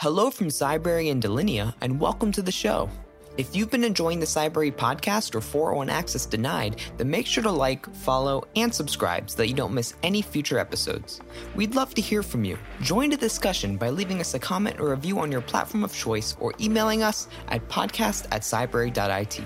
Hello 0.00 0.30
from 0.30 0.46
Cybrary 0.46 1.10
and 1.10 1.20
Delinea, 1.20 1.74
and 1.80 1.98
welcome 1.98 2.30
to 2.30 2.40
the 2.40 2.52
show. 2.52 2.88
If 3.36 3.56
you've 3.56 3.72
been 3.72 3.82
enjoying 3.82 4.20
the 4.20 4.26
Cybrary 4.26 4.70
podcast 4.70 5.34
or 5.34 5.40
401 5.40 5.90
Access 5.90 6.24
Denied, 6.24 6.80
then 6.98 7.10
make 7.10 7.26
sure 7.26 7.42
to 7.42 7.50
like, 7.50 7.92
follow, 7.96 8.44
and 8.54 8.72
subscribe 8.72 9.28
so 9.28 9.38
that 9.38 9.48
you 9.48 9.54
don't 9.54 9.74
miss 9.74 9.94
any 10.04 10.22
future 10.22 10.56
episodes. 10.56 11.20
We'd 11.56 11.74
love 11.74 11.94
to 11.94 12.00
hear 12.00 12.22
from 12.22 12.44
you. 12.44 12.56
Join 12.80 13.10
the 13.10 13.16
discussion 13.16 13.76
by 13.76 13.90
leaving 13.90 14.20
us 14.20 14.34
a 14.34 14.38
comment 14.38 14.78
or 14.78 14.90
review 14.90 15.18
on 15.18 15.32
your 15.32 15.40
platform 15.40 15.82
of 15.82 15.92
choice 15.92 16.36
or 16.38 16.54
emailing 16.60 17.02
us 17.02 17.26
at 17.48 17.68
podcast 17.68 18.28
at 18.30 18.42
cybrary.it. 18.42 19.42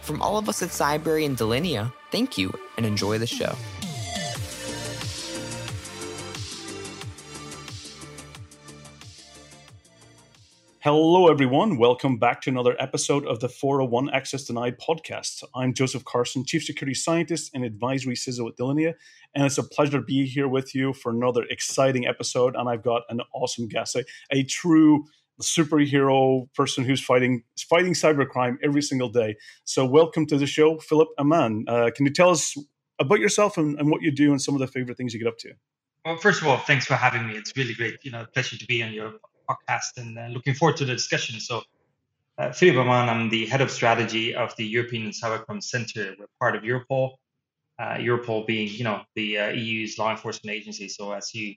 From 0.00 0.20
all 0.20 0.36
of 0.36 0.48
us 0.48 0.64
at 0.64 0.70
Cybrary 0.70 1.26
and 1.26 1.38
Delinea, 1.38 1.92
thank 2.10 2.36
you 2.36 2.52
and 2.76 2.84
enjoy 2.84 3.18
the 3.18 3.26
show. 3.28 3.54
Hello, 10.84 11.28
everyone. 11.28 11.78
Welcome 11.78 12.18
back 12.18 12.40
to 12.40 12.50
another 12.50 12.74
episode 12.80 13.24
of 13.26 13.38
the 13.38 13.48
401 13.48 14.10
Access 14.10 14.42
Denied 14.42 14.80
podcast. 14.80 15.44
I'm 15.54 15.74
Joseph 15.74 16.04
Carson, 16.04 16.44
Chief 16.44 16.64
Security 16.64 16.92
Scientist 16.92 17.52
and 17.54 17.64
Advisory 17.64 18.16
CISO 18.16 18.48
at 18.48 18.56
Delinea, 18.56 18.94
and 19.32 19.46
it's 19.46 19.58
a 19.58 19.62
pleasure 19.62 19.98
to 19.98 20.04
be 20.04 20.26
here 20.26 20.48
with 20.48 20.74
you 20.74 20.92
for 20.92 21.12
another 21.12 21.44
exciting 21.44 22.08
episode. 22.08 22.56
And 22.56 22.68
I've 22.68 22.82
got 22.82 23.02
an 23.10 23.20
awesome 23.32 23.68
guest, 23.68 23.94
a, 23.94 24.04
a 24.32 24.42
true 24.42 25.04
superhero 25.40 26.52
person 26.52 26.82
who's 26.82 27.00
fighting 27.00 27.44
fighting 27.70 27.92
cybercrime 27.92 28.56
every 28.64 28.82
single 28.82 29.08
day. 29.08 29.36
So, 29.62 29.86
welcome 29.86 30.26
to 30.26 30.36
the 30.36 30.48
show, 30.48 30.78
Philipp 30.80 31.10
Amann. 31.16 31.64
Uh, 31.68 31.90
can 31.94 32.06
you 32.06 32.12
tell 32.12 32.30
us 32.30 32.56
about 32.98 33.20
yourself 33.20 33.56
and, 33.56 33.78
and 33.78 33.88
what 33.88 34.02
you 34.02 34.10
do 34.10 34.32
and 34.32 34.42
some 34.42 34.56
of 34.56 34.60
the 34.60 34.66
favorite 34.66 34.96
things 34.96 35.14
you 35.14 35.20
get 35.20 35.28
up 35.28 35.38
to? 35.38 35.52
Well, 36.04 36.16
first 36.16 36.42
of 36.42 36.48
all, 36.48 36.56
thanks 36.56 36.86
for 36.86 36.94
having 36.94 37.28
me. 37.28 37.34
It's 37.34 37.56
really 37.56 37.74
great. 37.74 37.98
You 38.02 38.10
know, 38.10 38.26
pleasure 38.34 38.58
to 38.58 38.66
be 38.66 38.82
on 38.82 38.92
your 38.92 39.12
podcast 39.48 39.96
and 39.96 40.18
uh, 40.18 40.26
looking 40.28 40.54
forward 40.54 40.76
to 40.78 40.84
the 40.84 40.92
discussion. 40.92 41.40
So, 41.40 41.62
uh, 42.38 42.52
Philipp 42.52 42.76
Amann, 42.76 43.08
I'm 43.08 43.28
the 43.28 43.46
head 43.46 43.60
of 43.60 43.70
strategy 43.70 44.34
of 44.34 44.54
the 44.56 44.64
European 44.64 45.10
Cybercrime 45.10 45.62
Center. 45.62 46.14
We're 46.18 46.26
part 46.40 46.56
of 46.56 46.62
Europol. 46.62 47.12
Uh, 47.78 47.96
Europol 47.96 48.46
being, 48.46 48.68
you 48.68 48.84
know, 48.84 49.02
the 49.14 49.38
uh, 49.38 49.48
EU's 49.50 49.98
law 49.98 50.10
enforcement 50.10 50.56
agency. 50.56 50.88
So, 50.88 51.12
as 51.12 51.34
you, 51.34 51.54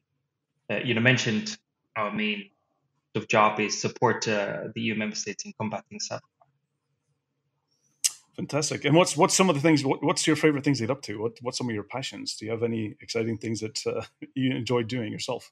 uh, 0.70 0.78
you 0.84 0.94
know, 0.94 1.02
mentioned, 1.02 1.58
our 1.96 2.12
main 2.12 2.50
of 3.16 3.28
job 3.28 3.60
is 3.60 3.80
support 3.80 4.28
uh, 4.28 4.64
the 4.74 4.82
EU 4.82 4.96
member 4.96 5.16
states 5.16 5.46
in 5.46 5.54
combating 5.60 6.00
cybercrime. 6.00 6.20
Fantastic. 8.36 8.84
And 8.84 8.96
what's 8.96 9.16
what's 9.16 9.36
some 9.36 9.50
of 9.50 9.56
the 9.56 9.62
things? 9.62 9.86
What, 9.86 10.04
what's 10.04 10.28
your 10.28 10.36
favorite 10.36 10.66
things 10.66 10.80
to 10.80 10.84
get 10.84 10.92
up 10.92 11.02
to? 11.04 11.22
What 11.22 11.38
what's 11.42 11.58
some 11.58 11.70
of 11.70 11.74
your 11.74 11.84
passions? 11.84 12.36
Do 12.36 12.46
you 12.46 12.52
have 12.52 12.64
any 12.64 12.96
exciting 13.00 13.38
things 13.38 13.62
that 13.62 13.80
uh, 13.88 14.02
you 14.36 14.52
enjoy 14.52 14.84
doing 14.84 15.12
yourself? 15.12 15.52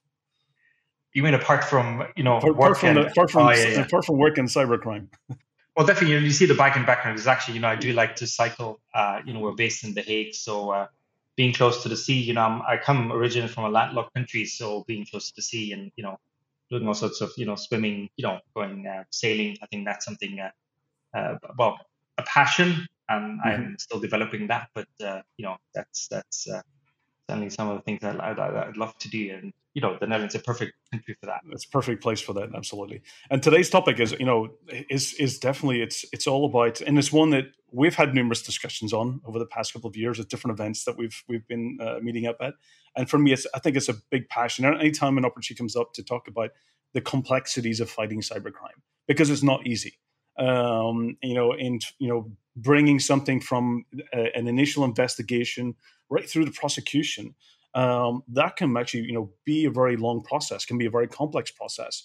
You 1.14 1.22
mean 1.23 1.33
apart 1.33 1.64
from 1.64 2.03
you 2.16 2.23
know 2.23 2.38
apart, 2.38 2.53
apart 2.56 2.78
from, 2.78 2.95
the, 2.95 3.08
apart, 3.08 3.31
from 3.31 3.47
oh, 3.47 3.52
yeah, 3.52 3.67
yeah. 3.67 3.81
apart 3.81 4.06
from 4.06 4.17
work 4.17 4.38
and 4.38 4.47
cybercrime? 4.47 5.08
well, 5.75 5.86
definitely. 5.86 6.14
You, 6.14 6.19
know, 6.19 6.25
you 6.25 6.31
see 6.31 6.45
the 6.45 6.56
biking 6.56 6.86
background 6.86 7.19
is 7.19 7.28
actually 7.28 7.56
you 7.56 7.59
know 7.59 7.67
I 7.67 7.75
do 7.75 7.94
like 7.94 8.16
to 8.17 8.28
cycle. 8.28 8.80
Uh, 8.94 9.19
you 9.25 9.34
know 9.34 9.39
we're 9.39 9.53
based 9.53 9.84
in 9.84 9.94
The 9.94 10.02
Hague, 10.02 10.34
so 10.34 10.72
uh, 10.72 10.88
being 11.36 11.53
close 11.53 11.84
to 11.84 11.89
the 11.89 11.97
sea. 11.97 12.19
You 12.19 12.34
know 12.34 12.41
I'm, 12.41 12.61
I 12.64 12.78
come 12.78 13.11
originally 13.11 13.47
from 13.47 13.66
a 13.66 13.69
landlocked 13.69 14.14
country, 14.16 14.45
so 14.45 14.84
being 14.88 15.06
close 15.06 15.30
to 15.30 15.36
the 15.36 15.44
sea 15.44 15.72
and 15.72 15.91
you 15.95 16.03
know 16.03 16.17
doing 16.72 16.88
all 16.88 16.95
sorts 16.95 17.22
of 17.22 17.31
you 17.38 17.45
know 17.45 17.56
swimming, 17.56 18.09
you 18.17 18.23
know 18.23 18.39
going 18.56 18.88
uh, 18.88 19.03
sailing. 19.11 19.58
I 19.61 19.67
think 19.67 19.86
that's 19.86 20.06
something 20.06 20.39
uh, 20.39 20.52
uh, 21.16 21.36
well 21.59 21.78
a 22.17 22.23
passion, 22.23 22.88
and 23.08 23.39
mm-hmm. 23.39 23.47
I'm 23.47 23.75
still 23.78 24.00
developing 24.00 24.47
that. 24.47 24.69
But 24.73 24.88
uh, 25.03 25.22
you 25.38 25.45
know 25.45 25.58
that's 25.75 26.08
that's 26.08 26.47
certainly 27.29 27.49
some 27.49 27.69
of 27.69 27.77
the 27.77 27.81
things 27.83 28.02
that 28.02 28.21
I'd, 28.21 28.39
I'd, 28.39 28.77
love 28.77 28.97
to 28.99 29.09
do. 29.09 29.31
And 29.31 29.53
you 29.73 29.81
know, 29.81 29.97
the 29.99 30.07
Netherlands 30.07 30.35
is 30.35 30.41
a 30.41 30.43
perfect 30.43 30.73
country 30.91 31.16
for 31.19 31.25
that. 31.27 31.41
It's 31.52 31.66
a 31.66 31.69
perfect 31.69 32.03
place 32.03 32.21
for 32.21 32.33
that, 32.33 32.49
absolutely. 32.55 33.02
And 33.29 33.41
today's 33.41 33.69
topic 33.69 33.99
is, 33.99 34.11
you 34.19 34.25
know, 34.25 34.49
is 34.67 35.13
is 35.16 35.39
definitely 35.39 35.81
it's 35.81 36.05
it's 36.11 36.27
all 36.27 36.45
about, 36.45 36.81
and 36.81 36.97
it's 36.97 37.11
one 37.11 37.31
that 37.31 37.45
we've 37.71 37.95
had 37.95 38.13
numerous 38.13 38.44
discussions 38.44 38.94
on 38.94 39.21
over 39.25 39.39
the 39.39 39.45
past 39.45 39.73
couple 39.73 39.89
of 39.89 39.95
years 39.95 40.19
at 40.19 40.29
different 40.29 40.59
events 40.59 40.85
that 40.85 40.97
we've 40.97 41.23
we've 41.28 41.47
been 41.47 41.78
uh, 41.81 42.00
meeting 42.01 42.28
up 42.28 42.38
at. 42.41 42.53
And 42.95 43.09
for 43.09 43.17
me, 43.17 43.33
it's 43.33 43.47
I 43.56 43.59
think 43.59 43.75
it's 43.75 43.89
a 43.89 43.95
big 44.12 44.29
passion. 44.29 44.66
And 44.66 44.79
anytime 44.79 45.17
an 45.17 45.25
opportunity 45.25 45.57
comes 45.57 45.75
up 45.75 45.94
to 45.94 46.03
talk 46.03 46.28
about 46.28 46.51
the 46.94 47.01
complexities 47.01 47.79
of 47.79 47.89
fighting 47.89 48.22
cybercrime, 48.22 48.81
because 49.07 49.29
it's 49.29 49.44
not 49.44 49.66
easy. 49.66 49.97
Um, 50.38 51.17
you 51.22 51.33
know, 51.33 51.53
in 51.53 51.79
you 52.00 52.09
know, 52.09 52.31
bringing 52.56 53.00
something 53.00 53.39
from 53.39 53.85
a, 54.13 54.19
uh, 54.19 54.29
an 54.35 54.47
initial 54.47 54.83
investigation 54.83 55.75
right 56.13 56.29
through 56.29 56.46
the 56.46 56.57
prosecution, 56.63 57.25
um, 57.74 58.24
that 58.40 58.56
can 58.56 58.78
actually 58.78 59.03
you 59.09 59.16
know 59.18 59.28
be 59.46 59.66
a 59.66 59.72
very 59.72 59.97
long 59.97 60.22
process, 60.22 60.66
can 60.66 60.78
be 60.78 60.85
a 60.85 60.96
very 60.97 61.07
complex 61.07 61.51
process. 61.51 61.96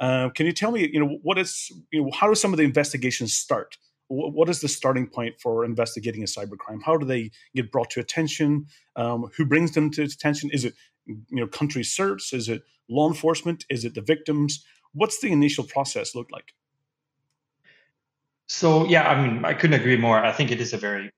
Uh, 0.00 0.28
can 0.30 0.46
you 0.46 0.52
tell 0.52 0.72
me, 0.72 0.88
you 0.92 1.00
know, 1.00 1.18
what 1.22 1.38
is, 1.38 1.70
you 1.92 2.02
know, 2.02 2.10
how 2.12 2.28
do 2.28 2.34
some 2.34 2.52
of 2.52 2.56
the 2.56 2.64
investigations 2.64 3.32
start? 3.32 3.76
What 4.08 4.48
is 4.48 4.60
the 4.60 4.68
starting 4.68 5.06
point 5.06 5.40
for 5.40 5.64
investigating 5.64 6.22
a 6.22 6.26
cybercrime? 6.26 6.82
How 6.84 6.96
do 6.96 7.06
they 7.06 7.30
get 7.54 7.72
brought 7.72 7.90
to 7.90 8.00
attention? 8.00 8.66
Um, 8.96 9.30
who 9.36 9.46
brings 9.46 9.72
them 9.72 9.90
to 9.92 10.02
attention? 10.02 10.50
Is 10.52 10.64
it, 10.64 10.74
you 11.06 11.24
know, 11.30 11.46
country 11.46 11.82
certs? 11.82 12.34
Is 12.34 12.48
it 12.48 12.62
law 12.88 13.08
enforcement? 13.08 13.64
Is 13.70 13.84
it 13.84 13.94
the 13.94 14.02
victims? 14.02 14.64
What's 14.92 15.20
the 15.20 15.32
initial 15.32 15.64
process 15.64 16.14
look 16.14 16.30
like? 16.30 16.52
So 18.46 18.84
yeah, 18.86 19.08
I 19.08 19.26
mean, 19.26 19.44
I 19.44 19.54
couldn't 19.54 19.80
agree 19.80 19.96
more. 19.96 20.22
I 20.22 20.32
think 20.32 20.50
it 20.50 20.60
is 20.60 20.72
a 20.74 20.76
very 20.76 21.10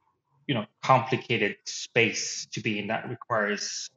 you 0.46 0.54
know 0.54 0.66
complicated 0.82 1.56
space 1.64 2.46
to 2.52 2.60
be 2.60 2.78
in 2.78 2.88
that 2.88 3.08
requires 3.08 3.90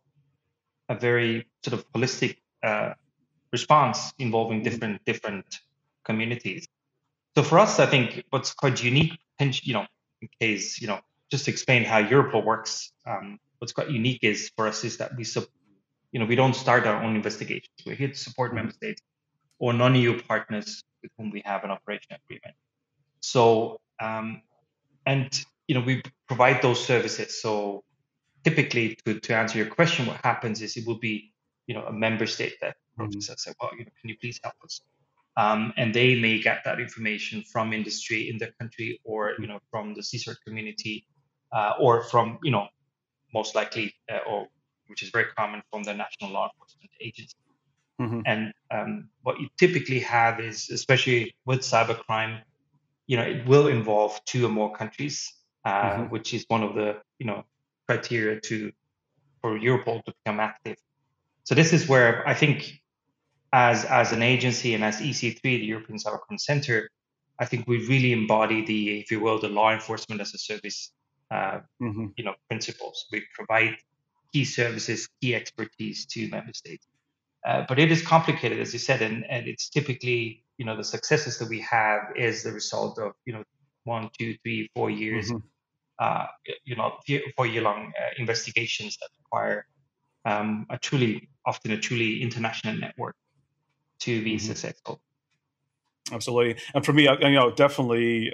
a 0.90 0.96
very 0.96 1.46
sort 1.64 1.80
of 1.80 1.92
holistic 1.94 2.38
uh, 2.64 2.94
response 3.52 4.14
involving 4.20 4.64
different 4.64 5.04
different 5.06 5.60
communities. 6.04 6.68
So 7.36 7.44
for 7.44 7.60
us, 7.60 7.80
I 7.80 7.86
think 7.86 8.24
what's 8.32 8.54
quite 8.54 8.84
unique, 8.84 9.18
you 9.40 9.74
know, 9.74 9.86
in 10.22 10.30
case 10.40 10.82
you 10.82 10.88
know, 10.88 11.00
just 11.32 11.46
to 11.46 11.52
explain 11.52 11.84
how 11.84 12.02
Europol 12.02 12.44
works. 12.44 12.92
Um, 13.06 13.40
what's 13.60 13.74
quite 13.74 13.90
unique 13.92 14.24
is 14.24 14.52
for 14.56 14.68
us 14.68 14.84
is 14.84 14.98
that 14.98 15.16
we, 15.16 15.26
you 16.12 16.20
know, 16.20 16.26
we 16.26 16.36
don't 16.36 16.56
start 16.56 16.88
our 16.88 17.04
own 17.04 17.16
investigations. 17.16 17.70
We're 17.86 17.96
here 17.96 18.08
to 18.08 18.16
support 18.16 18.56
member 18.56 18.72
states 18.72 19.02
or 19.60 19.74
non-EU 19.74 20.22
partners 20.24 20.84
with 21.02 21.12
whom 21.18 21.30
we 21.30 21.42
have 21.46 21.64
an 21.64 21.72
operation 21.72 22.16
agreement. 22.24 22.56
So, 23.22 23.80
um, 24.00 24.42
and 25.06 25.30
you 25.69 25.75
know, 25.75 25.81
we 25.81 26.02
provide 26.28 26.63
those 26.63 26.84
services. 26.84 27.40
So 27.40 27.84
typically 28.44 28.97
to, 29.06 29.19
to 29.19 29.35
answer 29.35 29.59
your 29.59 29.68
question, 29.68 30.07
what 30.07 30.19
happens 30.24 30.63
is 30.63 30.75
it 30.75 30.88
will 30.88 30.97
be, 30.97 31.31
you 31.68 31.75
know, 31.75 31.84
a 31.84 31.94
member 31.94 32.25
state 32.25 32.56
that 32.62 32.75
approaches 32.91 33.25
mm-hmm. 33.25 33.34
us 33.34 33.46
and 33.46 33.56
well, 33.62 33.69
you 33.78 33.85
know, 33.85 33.91
can 34.02 34.09
you 34.09 34.18
please 34.19 34.40
help 34.44 34.56
us? 34.63 34.81
Um, 35.38 35.72
and 35.78 35.94
they 35.94 36.19
may 36.19 36.41
get 36.41 36.63
that 36.66 36.80
information 36.80 37.44
from 37.53 37.72
industry 37.72 38.31
in 38.31 38.40
their 38.40 38.52
country 38.59 39.00
or, 39.03 39.35
you 39.38 39.46
know, 39.46 39.59
from 39.69 39.94
the 39.94 40.02
CSIRT 40.02 40.38
community 40.46 41.06
uh, 41.56 41.74
or 41.80 42.01
from, 42.01 42.40
you 42.41 42.50
know, 42.50 42.68
most 43.31 43.53
likely, 43.53 43.94
uh, 44.12 44.28
or 44.28 44.47
which 44.88 45.03
is 45.03 45.09
very 45.12 45.28
common 45.38 45.62
from 45.69 45.84
the 45.84 45.94
national 45.94 46.31
law 46.31 46.50
enforcement 46.50 46.90
agency. 47.00 47.38
Mm-hmm. 48.01 48.22
And 48.25 48.53
um, 48.72 49.09
what 49.22 49.40
you 49.40 49.50
typically 49.59 50.00
have 50.00 50.40
is, 50.40 50.72
especially 50.72 51.36
with 51.46 51.59
cybercrime, 51.59 52.41
you 53.06 53.18
know, 53.18 53.24
it 53.24 53.46
will 53.46 53.68
involve 53.68 54.19
two 54.25 54.47
or 54.47 54.50
more 54.50 54.74
countries 54.75 55.31
uh, 55.69 55.72
mm-hmm. 55.72 56.03
which 56.13 56.34
is 56.34 56.46
one 56.47 56.63
of 56.63 56.74
the 56.80 56.90
you 57.19 57.28
know 57.30 57.44
criteria 57.88 58.40
to 58.50 58.72
for 59.41 59.52
Europol 59.68 60.03
to 60.06 60.13
become 60.19 60.40
active. 60.40 60.78
So 61.44 61.56
this 61.56 61.74
is 61.74 61.88
where 61.88 62.28
I 62.28 62.34
think, 62.41 62.81
as 63.53 63.85
as 63.85 64.12
an 64.12 64.24
agency 64.34 64.69
and 64.75 64.84
as 64.84 64.96
EC3, 65.09 65.41
the 65.41 65.69
European 65.74 65.97
Cybercrime 66.00 66.40
Center, 66.40 66.90
I 67.40 67.46
think 67.46 67.68
we 67.68 67.78
really 67.88 68.12
embody 68.12 68.66
the, 68.66 69.00
if 69.00 69.12
you 69.12 69.19
will, 69.19 69.40
the 69.40 69.53
law 69.59 69.72
enforcement 69.72 70.19
as 70.22 70.34
a 70.34 70.38
service, 70.38 70.91
uh, 71.31 71.59
mm-hmm. 71.81 72.07
you 72.18 72.24
know, 72.25 72.36
principles. 72.50 73.06
We 73.12 73.24
provide 73.34 73.78
key 74.34 74.46
services, 74.46 75.07
key 75.22 75.36
expertise 75.36 76.06
to 76.13 76.28
member 76.30 76.53
states. 76.53 76.86
Uh, 77.47 77.63
but 77.69 77.80
it 77.80 77.90
is 77.91 78.06
complicated, 78.06 78.59
as 78.59 78.74
you 78.74 78.80
said, 78.80 79.01
and, 79.01 79.25
and 79.30 79.47
it's 79.47 79.69
typically, 79.69 80.44
you 80.57 80.66
know, 80.66 80.75
the 80.75 80.84
successes 80.84 81.38
that 81.39 81.48
we 81.48 81.62
have 81.62 82.01
is 82.18 82.44
the 82.44 82.51
result 82.51 83.00
of, 83.00 83.13
you 83.25 83.33
know, 83.33 83.44
one, 83.86 84.10
two, 84.19 84.36
three, 84.44 84.69
four 84.75 84.89
years, 84.89 85.31
mm-hmm. 85.31 85.48
Uh, 86.00 86.25
you 86.63 86.75
know, 86.75 86.98
four 87.36 87.48
year 87.48 87.62
long 87.62 87.92
uh, 88.00 88.10
investigations 88.18 88.98
that 89.01 89.10
require 89.19 89.66
um, 90.25 90.66
a 90.69 90.78
truly, 90.78 91.30
often 91.46 91.72
a 91.72 91.78
truly 91.78 92.22
international 92.22 92.75
network 92.78 93.16
to 94.00 94.24
be 94.24 94.36
mm-hmm. 94.36 94.48
successful. 94.48 95.01
Absolutely, 96.12 96.62
and 96.74 96.86
for 96.86 96.94
me, 96.94 97.04
you 97.04 97.31
know, 97.31 97.51
definitely, 97.51 98.31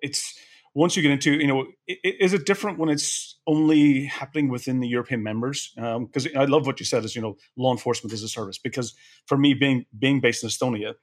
it's 0.00 0.38
once 0.74 0.96
you 0.96 1.02
get 1.02 1.10
into, 1.10 1.32
you 1.32 1.46
know, 1.46 1.66
is 1.86 2.32
it 2.32 2.46
different 2.46 2.78
when 2.78 2.88
it's 2.88 3.38
only 3.46 4.06
happening 4.06 4.48
within 4.48 4.80
the 4.80 4.88
European 4.88 5.22
members? 5.22 5.72
Because 5.76 6.26
um, 6.26 6.32
I 6.36 6.44
love 6.44 6.66
what 6.66 6.80
you 6.80 6.86
said, 6.86 7.04
is 7.04 7.14
you 7.14 7.20
know, 7.20 7.36
law 7.56 7.72
enforcement 7.72 8.12
is 8.12 8.22
a 8.22 8.28
service. 8.28 8.58
Because 8.58 8.94
for 9.26 9.36
me, 9.36 9.54
being 9.54 9.84
being 9.98 10.20
based 10.20 10.42
in 10.42 10.48
Estonia, 10.48 10.94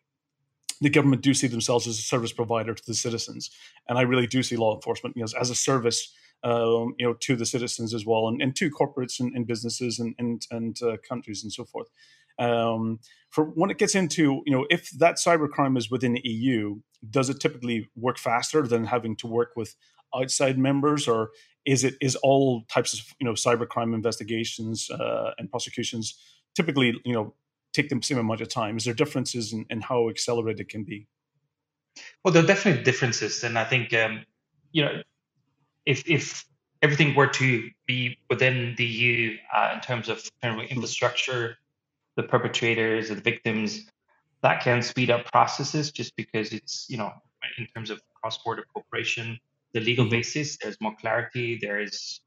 the 0.81 0.89
government 0.89 1.21
do 1.21 1.33
see 1.33 1.47
themselves 1.47 1.87
as 1.87 1.99
a 1.99 2.01
service 2.01 2.31
provider 2.31 2.73
to 2.73 2.85
the 2.85 2.93
citizens, 2.93 3.49
and 3.87 3.97
I 3.97 4.01
really 4.01 4.27
do 4.27 4.43
see 4.43 4.55
law 4.55 4.75
enforcement 4.75 5.15
you 5.15 5.23
know, 5.23 5.27
as 5.39 5.49
a 5.49 5.55
service, 5.55 6.13
um, 6.43 6.95
you 6.97 7.05
know, 7.05 7.13
to 7.13 7.35
the 7.35 7.45
citizens 7.45 7.93
as 7.93 8.05
well, 8.05 8.27
and, 8.27 8.41
and 8.41 8.55
to 8.55 8.69
corporates 8.69 9.19
and, 9.19 9.35
and 9.35 9.45
businesses 9.45 9.99
and 9.99 10.15
and, 10.19 10.45
and 10.51 10.81
uh, 10.81 10.97
countries 11.07 11.43
and 11.43 11.51
so 11.51 11.65
forth. 11.65 11.87
Um, 12.37 12.99
for 13.29 13.43
when 13.43 13.69
it 13.69 13.77
gets 13.77 13.95
into 13.95 14.41
you 14.45 14.53
know 14.53 14.65
if 14.69 14.89
that 14.91 15.15
cybercrime 15.15 15.77
is 15.77 15.91
within 15.91 16.13
the 16.13 16.21
EU, 16.23 16.79
does 17.09 17.29
it 17.29 17.39
typically 17.39 17.89
work 17.95 18.17
faster 18.17 18.65
than 18.65 18.85
having 18.85 19.15
to 19.17 19.27
work 19.27 19.51
with 19.55 19.75
outside 20.15 20.57
members, 20.57 21.07
or 21.07 21.31
is 21.65 21.83
it 21.83 21.95
is 22.01 22.15
all 22.17 22.63
types 22.69 22.93
of 22.93 23.01
you 23.19 23.25
know 23.25 23.33
cybercrime 23.33 23.93
investigations 23.93 24.89
uh, 24.89 25.31
and 25.37 25.51
prosecutions 25.51 26.17
typically 26.55 26.93
you 27.05 27.13
know 27.13 27.33
take 27.73 27.89
the 27.89 27.99
same 28.01 28.17
amount 28.17 28.41
of 28.41 28.49
time? 28.49 28.77
Is 28.77 28.85
there 28.85 28.93
differences 28.93 29.53
in, 29.53 29.65
in 29.69 29.81
how 29.81 30.09
accelerated 30.09 30.61
it 30.61 30.69
can 30.69 30.83
be? 30.83 31.07
Well, 32.23 32.33
there 32.33 32.43
are 32.43 32.47
definitely 32.47 32.83
differences, 32.83 33.43
and 33.43 33.57
I 33.57 33.65
think 33.65 33.93
um, 33.93 34.25
you 34.71 34.83
know 34.83 35.01
if 35.85 36.07
if 36.09 36.45
everything 36.81 37.15
were 37.15 37.27
to 37.27 37.69
be 37.85 38.17
within 38.29 38.75
the 38.77 38.85
EU 38.85 39.37
uh, 39.55 39.71
in 39.75 39.81
terms 39.81 40.09
of 40.09 40.29
of 40.43 40.59
infrastructure, 40.69 41.57
the 42.15 42.23
perpetrators, 42.23 43.09
the 43.09 43.15
victims, 43.15 43.89
that 44.41 44.61
can 44.63 44.81
speed 44.81 45.09
up 45.09 45.25
processes 45.31 45.91
just 45.91 46.15
because 46.15 46.53
it's 46.53 46.89
you 46.89 46.97
know 46.97 47.11
in 47.57 47.65
terms 47.67 47.89
of 47.89 48.01
cross-border 48.21 48.65
cooperation, 48.73 49.39
the 49.73 49.79
legal 49.79 50.05
mm-hmm. 50.05 50.11
basis 50.11 50.57
there's 50.57 50.79
more 50.81 50.95
clarity, 50.95 51.57
there 51.61 51.79
is 51.79 52.21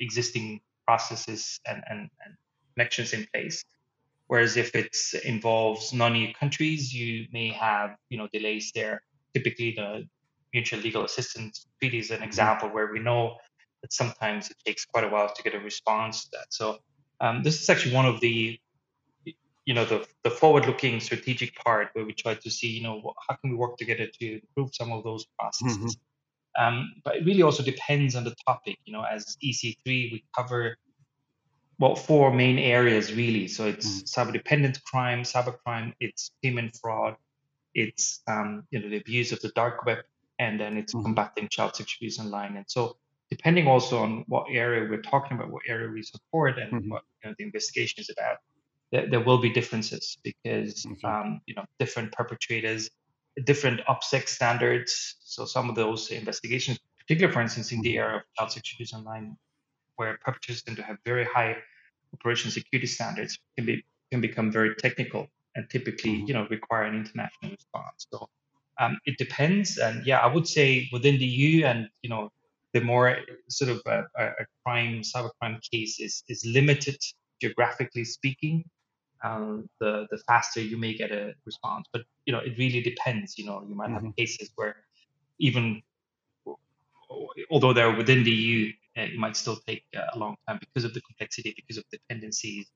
existing 0.00 0.60
processes 0.86 1.60
and, 1.66 1.82
and, 1.90 2.00
and 2.24 2.34
connections 2.74 3.12
in 3.12 3.26
place. 3.32 3.64
Whereas 4.28 4.56
if 4.56 4.74
it 4.74 4.94
involves 5.24 5.92
non-EU 5.92 6.32
countries, 6.34 6.94
you 6.94 7.26
may 7.32 7.48
have 7.48 7.96
you 8.10 8.18
know 8.18 8.28
delays 8.32 8.70
there. 8.74 9.02
Typically, 9.34 9.72
the 9.72 10.06
mutual 10.52 10.80
legal 10.80 11.04
assistance 11.04 11.66
treaty 11.80 11.98
is 11.98 12.10
an 12.10 12.22
example 12.22 12.68
where 12.68 12.92
we 12.92 13.00
know 13.00 13.36
that 13.82 13.92
sometimes 13.92 14.50
it 14.50 14.56
takes 14.64 14.84
quite 14.84 15.04
a 15.04 15.08
while 15.08 15.32
to 15.32 15.42
get 15.42 15.54
a 15.54 15.58
response 15.58 16.24
to 16.24 16.30
that. 16.32 16.46
So 16.50 16.78
um, 17.20 17.42
this 17.42 17.60
is 17.60 17.68
actually 17.70 17.94
one 17.94 18.06
of 18.06 18.20
the 18.20 18.58
you 19.64 19.74
know 19.74 19.84
the, 19.84 20.06
the 20.24 20.30
forward-looking 20.30 21.00
strategic 21.00 21.54
part 21.56 21.88
where 21.92 22.04
we 22.04 22.14
try 22.14 22.34
to 22.34 22.50
see 22.50 22.68
you 22.68 22.82
know 22.82 23.14
how 23.28 23.36
can 23.36 23.50
we 23.50 23.56
work 23.56 23.76
together 23.76 24.06
to 24.20 24.40
improve 24.40 24.74
some 24.74 24.92
of 24.92 25.04
those 25.04 25.26
processes. 25.38 25.96
Mm-hmm. 25.96 26.64
Um, 26.64 26.92
but 27.04 27.16
it 27.16 27.24
really 27.24 27.42
also 27.42 27.62
depends 27.62 28.16
on 28.16 28.24
the 28.24 28.34
topic. 28.46 28.76
You 28.84 28.92
know, 28.92 29.04
as 29.10 29.36
EC3 29.42 29.86
we 29.86 30.24
cover 30.36 30.76
well 31.78 31.94
four 31.94 32.32
main 32.32 32.58
areas 32.58 33.12
really. 33.14 33.48
So 33.48 33.66
it's 33.66 34.02
mm-hmm. 34.02 34.30
cyber-dependent 34.30 34.82
crime, 34.84 35.22
cybercrime, 35.22 35.92
it's 36.00 36.32
payment 36.42 36.76
fraud, 36.80 37.16
it's 37.74 38.20
um, 38.26 38.64
you 38.70 38.80
know 38.80 38.88
the 38.88 38.96
abuse 38.96 39.32
of 39.32 39.40
the 39.40 39.50
dark 39.50 39.84
web, 39.84 39.98
and 40.38 40.60
then 40.60 40.76
it's 40.76 40.94
mm-hmm. 40.94 41.04
combating 41.04 41.48
child 41.48 41.76
sexual 41.76 41.98
abuse 42.00 42.18
online. 42.18 42.56
And 42.56 42.66
so 42.68 42.96
depending 43.30 43.66
also 43.66 43.98
on 43.98 44.24
what 44.26 44.46
area 44.50 44.88
we're 44.88 45.02
talking 45.02 45.36
about, 45.36 45.50
what 45.50 45.62
area 45.68 45.88
we 45.90 46.02
support, 46.02 46.58
and 46.58 46.72
mm-hmm. 46.72 46.90
what 46.90 47.02
you 47.22 47.30
know, 47.30 47.34
the 47.38 47.44
investigation 47.44 48.00
is 48.00 48.10
about, 48.10 48.38
there, 48.90 49.08
there 49.08 49.20
will 49.20 49.38
be 49.38 49.50
differences 49.50 50.18
because 50.24 50.84
mm-hmm. 50.84 51.06
um, 51.06 51.40
you 51.46 51.54
know 51.54 51.64
different 51.78 52.12
perpetrators, 52.12 52.90
different 53.44 53.80
OPSEC 53.88 54.28
standards. 54.28 55.16
So 55.20 55.44
some 55.44 55.68
of 55.68 55.76
those 55.76 56.10
investigations, 56.10 56.78
particularly 56.98 57.32
for 57.32 57.42
instance 57.42 57.70
in 57.72 57.80
the 57.82 57.90
mm-hmm. 57.90 58.02
area 58.02 58.16
of 58.16 58.22
child 58.36 58.52
sexual 58.52 58.76
abuse 58.78 58.94
online, 58.94 59.36
where 59.98 60.18
perpetrators 60.24 60.62
tend 60.62 60.76
to 60.78 60.82
have 60.82 60.96
very 61.04 61.24
high 61.24 61.56
operation 62.14 62.50
security 62.50 62.86
standards, 62.86 63.38
can 63.56 63.66
be 63.66 63.84
can 64.10 64.20
become 64.22 64.50
very 64.50 64.74
technical 64.76 65.28
and 65.54 65.68
typically 65.68 66.12
mm-hmm. 66.12 66.26
you 66.28 66.34
know 66.34 66.46
require 66.50 66.84
an 66.84 66.94
international 66.94 67.52
response. 67.52 68.06
So 68.10 68.28
um, 68.80 68.98
it 69.04 69.18
depends, 69.18 69.78
and 69.78 70.06
yeah, 70.06 70.18
I 70.18 70.28
would 70.34 70.48
say 70.48 70.88
within 70.92 71.18
the 71.18 71.26
EU 71.26 71.64
and 71.66 71.88
you 72.02 72.10
know 72.10 72.30
the 72.74 72.80
more 72.80 73.16
sort 73.48 73.70
of 73.70 73.80
a, 73.86 74.04
a 74.16 74.44
crime, 74.64 75.00
cybercrime 75.02 75.58
case 75.70 75.98
is, 76.00 76.22
is 76.28 76.44
limited 76.44 76.98
geographically 77.40 78.04
speaking, 78.04 78.64
um, 79.24 79.68
the 79.80 80.06
the 80.10 80.18
faster 80.28 80.60
you 80.60 80.76
may 80.76 80.94
get 80.94 81.10
a 81.10 81.34
response. 81.44 81.86
But 81.92 82.02
you 82.26 82.32
know, 82.32 82.40
it 82.40 82.56
really 82.58 82.82
depends. 82.82 83.38
You 83.38 83.46
know, 83.46 83.64
you 83.68 83.74
might 83.74 83.90
mm-hmm. 83.90 84.06
have 84.06 84.16
cases 84.16 84.50
where 84.56 84.76
even 85.38 85.82
although 87.50 87.72
they're 87.72 87.96
within 87.96 88.22
the 88.24 88.30
EU, 88.30 88.68
uh, 88.68 88.72
it 88.98 89.16
might 89.16 89.36
still 89.36 89.56
take 89.66 89.84
a 89.94 90.18
long 90.18 90.36
time 90.46 90.58
because 90.60 90.84
of 90.84 90.94
the 90.94 91.00
complexity, 91.00 91.54
because 91.56 91.78
of 91.78 91.84
dependencies 91.90 92.66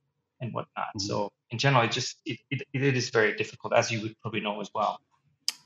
and 0.41 0.53
whatnot. 0.53 0.87
Mm-hmm. 0.97 1.07
So 1.07 1.31
in 1.51 1.59
general, 1.59 1.85
it 1.85 1.93
just 1.93 2.17
it, 2.27 2.39
it, 2.51 2.63
it 2.73 2.97
is 2.97 3.11
very 3.11 3.35
difficult, 3.35 3.73
as 3.75 3.91
you 3.91 4.01
would 4.03 4.15
probably 4.21 4.41
know 4.41 4.61
as 4.61 4.71
well. 4.75 5.01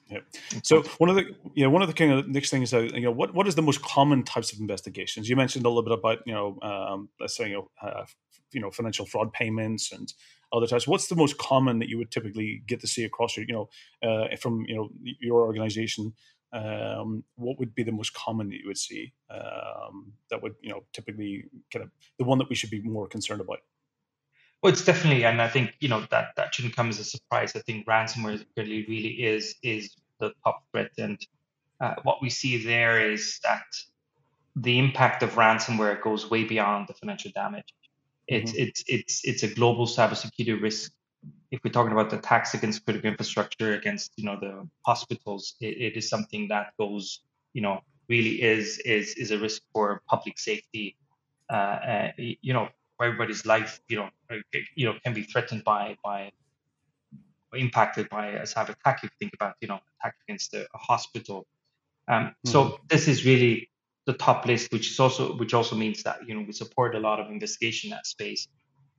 Yeah. 0.08 0.20
So 0.62 0.82
one 0.98 1.10
of 1.10 1.16
the 1.16 1.34
yeah 1.54 1.66
one 1.66 1.82
of 1.82 1.88
the 1.88 1.94
kind 1.94 2.12
of 2.12 2.28
next 2.28 2.50
things 2.50 2.72
is 2.72 2.92
you 2.92 3.00
know 3.00 3.10
what 3.10 3.34
what 3.34 3.48
is 3.48 3.56
the 3.56 3.62
most 3.62 3.82
common 3.82 4.22
types 4.22 4.52
of 4.52 4.60
investigations? 4.60 5.28
You 5.28 5.34
mentioned 5.34 5.66
a 5.66 5.68
little 5.68 5.82
bit 5.82 5.98
about 5.98 6.18
you 6.26 6.32
know 6.32 6.58
um, 6.62 7.08
let's 7.18 7.36
say 7.36 7.48
you 7.48 7.54
know 7.54 7.70
uh, 7.82 8.04
you 8.52 8.60
know 8.60 8.70
financial 8.70 9.04
fraud 9.04 9.32
payments 9.32 9.90
and 9.90 10.12
other 10.52 10.68
types. 10.68 10.86
What's 10.86 11.08
the 11.08 11.16
most 11.16 11.38
common 11.38 11.80
that 11.80 11.88
you 11.88 11.98
would 11.98 12.12
typically 12.12 12.62
get 12.68 12.80
to 12.80 12.86
see 12.86 13.02
across 13.02 13.36
your 13.36 13.46
you 13.46 13.54
know 13.54 13.68
uh, 14.08 14.36
from 14.36 14.64
you 14.68 14.76
know 14.76 14.90
your 15.20 15.40
organization? 15.40 16.14
Um, 16.56 17.22
what 17.34 17.58
would 17.58 17.74
be 17.74 17.82
the 17.82 17.92
most 17.92 18.14
common 18.14 18.48
that 18.48 18.56
you 18.56 18.66
would 18.66 18.78
see 18.78 19.12
um, 19.30 20.12
that 20.30 20.42
would 20.42 20.54
you 20.62 20.70
know 20.70 20.84
typically 20.92 21.44
kind 21.70 21.84
of 21.84 21.90
the 22.18 22.24
one 22.24 22.38
that 22.38 22.48
we 22.48 22.54
should 22.54 22.70
be 22.70 22.80
more 22.80 23.06
concerned 23.06 23.42
about? 23.42 23.58
Well, 24.62 24.72
it's 24.72 24.84
definitely, 24.84 25.24
and 25.24 25.42
I 25.42 25.48
think 25.48 25.74
you 25.80 25.88
know 25.88 26.06
that 26.10 26.28
that 26.36 26.54
shouldn't 26.54 26.74
come 26.74 26.88
as 26.88 26.98
a 26.98 27.04
surprise. 27.04 27.54
I 27.54 27.60
think 27.60 27.86
ransomware 27.86 28.44
really, 28.56 28.86
really 28.88 29.14
is 29.32 29.56
is 29.62 29.94
the 30.18 30.32
top 30.44 30.64
threat, 30.70 30.92
and 30.96 31.18
uh, 31.80 31.96
what 32.04 32.22
we 32.22 32.30
see 32.30 32.64
there 32.64 33.12
is 33.12 33.38
that 33.42 33.66
the 34.54 34.78
impact 34.78 35.22
of 35.22 35.34
ransomware 35.34 36.00
goes 36.02 36.30
way 36.30 36.44
beyond 36.44 36.88
the 36.88 36.94
financial 36.94 37.30
damage. 37.34 37.74
It's 38.26 38.52
mm-hmm. 38.52 38.62
it's 38.62 38.84
it's 38.86 39.20
it's 39.24 39.42
a 39.42 39.54
global 39.54 39.86
cybersecurity 39.86 40.60
risk. 40.60 40.92
If 41.56 41.64
we're 41.64 41.70
talking 41.70 41.92
about 41.92 42.10
the 42.10 42.18
attacks 42.18 42.52
against 42.52 42.84
critical 42.84 43.08
infrastructure, 43.10 43.72
against 43.72 44.12
you 44.16 44.24
know 44.26 44.36
the 44.38 44.68
hospitals, 44.84 45.54
it, 45.60 45.74
it 45.88 45.96
is 45.96 46.06
something 46.08 46.48
that 46.48 46.74
goes 46.78 47.22
you 47.54 47.62
know 47.62 47.80
really 48.10 48.42
is 48.42 48.78
is 48.80 49.14
is 49.14 49.30
a 49.30 49.38
risk 49.38 49.62
for 49.72 50.02
public 50.06 50.38
safety. 50.38 50.96
Uh, 51.50 51.78
uh, 51.92 52.10
you 52.18 52.52
know, 52.52 52.68
everybody's 53.00 53.46
life, 53.46 53.80
you 53.88 53.96
know, 53.96 54.10
uh, 54.30 54.36
you 54.74 54.84
know, 54.84 54.94
can 55.02 55.14
be 55.14 55.22
threatened 55.22 55.64
by 55.64 55.96
by 56.04 56.30
impacted 57.54 58.06
by 58.10 58.26
a 58.26 58.42
cyber 58.42 58.74
attack. 58.78 58.98
If 58.98 59.04
you 59.04 59.16
think 59.18 59.32
about, 59.34 59.54
you 59.62 59.68
know, 59.68 59.80
attack 59.98 60.14
against 60.28 60.52
a, 60.52 60.62
a 60.74 60.78
hospital. 60.78 61.46
Um, 62.08 62.24
mm-hmm. 62.24 62.50
So 62.50 62.80
this 62.88 63.08
is 63.08 63.24
really 63.24 63.70
the 64.04 64.12
top 64.12 64.44
list, 64.44 64.72
which 64.72 64.90
is 64.90 65.00
also 65.00 65.36
which 65.36 65.54
also 65.54 65.74
means 65.74 66.02
that 66.02 66.18
you 66.28 66.34
know 66.34 66.44
we 66.46 66.52
support 66.52 66.94
a 66.94 67.00
lot 67.00 67.18
of 67.18 67.30
investigation 67.30 67.88
in 67.88 67.96
that 67.96 68.06
space. 68.06 68.46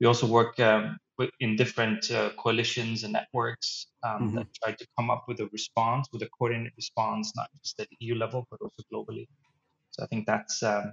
We 0.00 0.06
also 0.06 0.26
work 0.26 0.58
um, 0.58 0.98
in 1.40 1.56
different 1.56 2.10
uh, 2.10 2.30
coalitions 2.36 3.04
and 3.04 3.12
networks 3.12 3.88
um, 4.02 4.10
mm-hmm. 4.10 4.36
that 4.36 4.46
try 4.62 4.72
to 4.72 4.86
come 4.96 5.10
up 5.10 5.24
with 5.28 5.40
a 5.40 5.48
response, 5.52 6.08
with 6.12 6.22
a 6.22 6.28
coordinated 6.38 6.72
response, 6.76 7.32
not 7.36 7.48
just 7.62 7.78
at 7.80 7.88
EU 8.00 8.14
level 8.14 8.46
but 8.50 8.60
also 8.60 8.82
globally. 8.92 9.26
So 9.90 10.04
I 10.04 10.06
think 10.06 10.26
that's 10.26 10.62
um, 10.62 10.92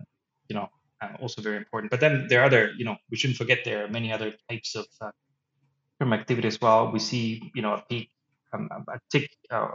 you 0.50 0.56
know 0.56 0.70
uh, 1.02 1.10
also 1.22 1.42
very 1.42 1.58
important. 1.58 1.92
But 1.92 2.00
then 2.00 2.28
there 2.30 2.42
are 2.42 2.46
other, 2.46 2.72
you 2.78 2.86
know, 2.86 2.96
we 3.12 3.18
shouldn't 3.18 3.38
forget 3.38 3.60
there 3.66 3.86
are 3.86 3.90
many 3.90 4.12
other 4.12 4.34
types 4.50 4.76
of 4.76 4.88
uh, 5.02 5.12
activity 6.14 6.48
as 6.48 6.60
well. 6.62 6.92
We 6.92 7.00
see, 7.00 7.52
you 7.54 7.62
know, 7.62 7.74
a 7.74 7.84
peak, 7.90 8.10
um, 8.54 8.70
a 8.72 9.00
tick, 9.12 9.30
uh, 9.52 9.68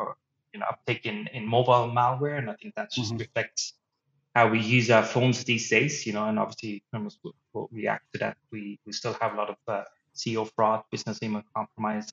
you 0.52 0.60
know, 0.60 0.66
uptake 0.68 1.06
in, 1.06 1.28
in 1.32 1.46
mobile 1.46 1.92
malware, 1.94 2.38
and 2.38 2.50
I 2.50 2.54
think 2.54 2.74
that 2.74 2.90
just 2.90 3.10
mm-hmm. 3.10 3.18
reflects 3.18 3.74
how 4.34 4.48
we 4.48 4.60
use 4.60 4.90
our 4.90 5.02
phones 5.02 5.44
these 5.44 5.68
days. 5.68 6.06
You 6.06 6.12
know, 6.12 6.24
and 6.24 6.38
obviously 6.38 6.82
criminals 6.90 7.18
will, 7.22 7.34
will 7.52 7.68
react 7.72 8.12
to 8.12 8.18
that. 8.18 8.36
We 8.50 8.78
we 8.86 8.92
still 8.92 9.16
have 9.20 9.34
a 9.34 9.36
lot 9.36 9.50
of 9.50 9.56
uh, 9.68 9.84
CEO 10.20 10.50
fraud, 10.54 10.82
business 10.90 11.18
email 11.22 11.42
compromise, 11.54 12.12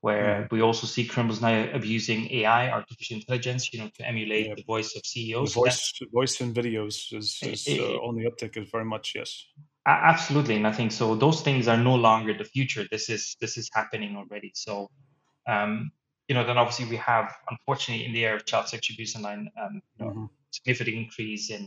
where 0.00 0.42
mm. 0.42 0.52
we 0.52 0.60
also 0.60 0.86
see 0.86 1.04
criminals 1.04 1.40
now 1.40 1.68
abusing 1.72 2.30
AI, 2.32 2.70
artificial 2.70 3.16
intelligence, 3.16 3.72
you 3.72 3.80
know, 3.80 3.90
to 3.96 4.06
emulate 4.06 4.46
yeah. 4.46 4.54
the 4.54 4.64
voice 4.64 4.94
of 4.96 5.04
CEOs. 5.04 5.54
The 5.54 5.60
voice, 5.60 5.92
so 5.94 6.06
voice 6.12 6.40
and 6.40 6.54
videos 6.54 7.12
is, 7.12 7.38
is 7.42 7.66
it, 7.66 7.80
uh, 7.80 8.06
on 8.06 8.16
the 8.16 8.24
uptick, 8.30 8.56
is 8.56 8.70
very 8.70 8.84
much 8.84 9.12
yes. 9.14 9.44
Absolutely, 9.86 10.56
and 10.56 10.66
I 10.66 10.72
think 10.72 10.92
so. 10.92 11.14
Those 11.14 11.40
things 11.40 11.66
are 11.66 11.76
no 11.76 11.94
longer 11.94 12.36
the 12.36 12.44
future. 12.44 12.84
This 12.90 13.08
is 13.08 13.36
this 13.40 13.56
is 13.56 13.70
happening 13.72 14.16
already. 14.16 14.52
So, 14.54 14.90
um, 15.46 15.90
you 16.28 16.34
know, 16.34 16.44
then 16.44 16.58
obviously 16.58 16.84
we 16.84 16.96
have, 16.96 17.34
unfortunately, 17.50 18.04
in 18.04 18.12
the 18.12 18.26
area 18.26 18.36
of 18.36 18.44
child 18.44 18.68
sexual 18.68 18.96
abuse 18.96 19.16
online, 19.16 19.50
um, 19.60 19.80
you 19.98 20.04
know, 20.04 20.10
mm-hmm. 20.10 20.24
significant 20.50 20.96
increase 20.96 21.50
in 21.50 21.66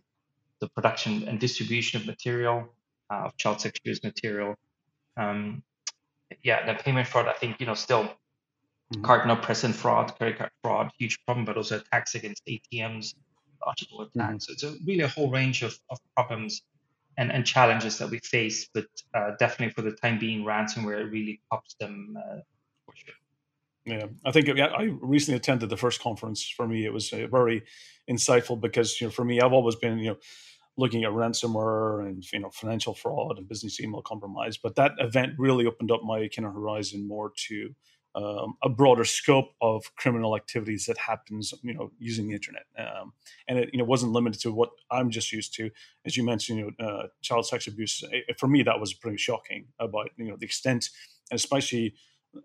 the 0.60 0.70
production 0.70 1.28
and 1.28 1.40
distribution 1.40 2.00
of 2.00 2.06
material, 2.06 2.70
uh, 3.10 3.26
of 3.26 3.36
child 3.38 3.60
sexual 3.60 3.82
abuse 3.86 4.04
material. 4.04 4.56
Um, 5.18 5.64
yeah, 6.44 6.66
the 6.66 6.82
payment 6.82 7.08
fraud, 7.08 7.28
I 7.28 7.34
think, 7.34 7.60
you 7.60 7.66
know, 7.66 7.74
still 7.74 8.04
mm-hmm. 8.04 9.04
card 9.04 9.28
not 9.28 9.42
present 9.42 9.76
fraud, 9.76 10.16
credit 10.16 10.38
card 10.38 10.52
fraud, 10.64 10.92
huge 10.98 11.24
problem, 11.26 11.46
but 11.46 11.58
also 11.58 11.80
attacks 11.80 12.16
against 12.16 12.46
ATMs, 12.46 13.16
logical 13.66 14.02
attacks. 14.02 14.18
Mm-hmm. 14.18 14.38
So 14.40 14.54
it's 14.54 14.64
a 14.64 14.76
really 14.86 15.04
a 15.04 15.08
whole 15.08 15.30
range 15.30 15.64
of, 15.64 15.78
of 15.90 16.00
problems 16.16 16.62
and, 17.18 17.32
and 17.32 17.46
challenges 17.46 17.98
that 17.98 18.10
we 18.10 18.20
face, 18.20 18.70
but 18.74 18.86
uh, 19.14 19.32
definitely 19.40 19.74
for 19.74 19.82
the 19.82 19.96
time 19.96 20.18
being, 20.20 20.44
ransomware 20.44 21.12
really 21.12 21.42
pops 21.52 21.76
them 21.80 22.18
uh, 22.18 22.40
for 22.86 22.96
sure. 22.96 23.14
Yeah, 23.86 24.06
I 24.26 24.32
think 24.32 24.48
yeah, 24.48 24.68
I 24.68 24.90
recently 25.02 25.38
attended 25.38 25.70
the 25.70 25.78
first 25.78 26.02
conference. 26.02 26.48
For 26.48 26.68
me, 26.68 26.86
it 26.86 26.94
was 26.94 27.12
uh, 27.12 27.26
very 27.32 27.64
insightful 28.10 28.60
because 28.60 29.02
you 29.02 29.08
know, 29.08 29.12
for 29.12 29.26
me, 29.26 29.42
I've 29.42 29.54
always 29.54 29.76
been 29.76 29.98
you 29.98 30.12
know 30.12 30.18
looking 30.82 31.06
at 31.06 31.12
ransomware 31.12 32.06
and 32.06 32.30
you 32.34 32.40
know 32.40 32.50
financial 32.50 32.94
fraud 32.94 33.38
and 33.38 33.48
business 33.48 33.80
email 33.80 34.02
compromise. 34.02 34.58
But 34.58 34.76
that 34.76 34.94
event 35.00 35.34
really 35.38 35.66
opened 35.66 35.92
up 35.92 36.02
my 36.04 36.28
kind 36.28 36.46
of 36.46 36.54
horizon 36.54 37.08
more 37.08 37.32
to 37.48 37.74
um, 38.14 38.56
a 38.62 38.68
broader 38.68 39.06
scope 39.06 39.52
of 39.62 39.96
criminal 39.96 40.36
activities 40.36 40.86
that 40.88 40.98
happens, 40.98 41.54
you 41.64 41.74
know, 41.74 41.92
using 41.98 42.28
the 42.28 42.34
internet. 42.34 42.64
Um, 42.78 43.14
and 43.48 43.58
it, 43.60 43.70
you 43.72 43.80
know, 43.80 43.86
wasn't 43.86 44.12
limited 44.12 44.42
to 44.42 44.52
what 44.52 44.72
I'm 44.90 45.10
just 45.10 45.32
used 45.32 45.54
to. 45.56 45.70
As 46.06 46.18
you 46.18 46.26
mentioned, 46.26 46.60
you 46.60 46.74
know, 46.78 46.86
uh, 46.86 47.08
child 47.22 47.46
sex 47.46 47.68
abuse. 47.68 48.04
It, 48.12 48.38
for 48.38 48.48
me, 48.48 48.64
that 48.64 48.80
was 48.80 48.94
pretty 48.94 49.18
shocking 49.18 49.68
about 49.80 50.10
you 50.18 50.26
know 50.26 50.36
the 50.36 50.46
extent 50.46 50.90
and 51.30 51.38
especially 51.38 51.94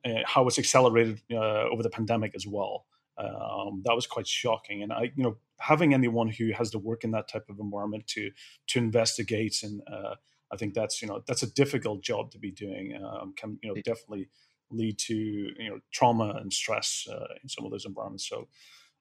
uh, 0.04 0.22
how 0.24 0.46
it's 0.46 0.58
accelerated 0.58 1.20
uh, 1.32 1.64
over 1.72 1.82
the 1.82 1.90
pandemic 1.90 2.34
as 2.34 2.46
well. 2.46 2.86
Um, 3.18 3.82
that 3.86 3.94
was 3.94 4.06
quite 4.06 4.26
shocking, 4.26 4.82
and 4.82 4.92
I, 4.92 5.10
you 5.16 5.22
know, 5.24 5.36
having 5.58 5.94
anyone 5.94 6.28
who 6.28 6.52
has 6.52 6.70
to 6.70 6.78
work 6.78 7.04
in 7.04 7.10
that 7.12 7.28
type 7.28 7.48
of 7.48 7.58
environment 7.58 8.06
to 8.08 8.30
to 8.68 8.78
investigate, 8.78 9.62
and 9.62 9.82
uh, 9.90 10.14
I 10.52 10.56
think 10.56 10.74
that's 10.74 11.02
you 11.02 11.08
know 11.08 11.22
that's 11.26 11.42
a 11.42 11.52
difficult 11.52 12.02
job 12.02 12.30
to 12.32 12.38
be 12.38 12.50
doing. 12.50 12.98
Um, 13.02 13.34
can 13.36 13.58
you 13.62 13.70
know 13.70 13.74
definitely 13.76 14.28
lead 14.70 14.98
to 14.98 15.14
you 15.14 15.70
know 15.70 15.80
trauma 15.92 16.38
and 16.40 16.52
stress 16.52 17.06
uh, 17.10 17.34
in 17.42 17.48
some 17.48 17.64
of 17.64 17.70
those 17.70 17.86
environments. 17.86 18.28
So 18.28 18.48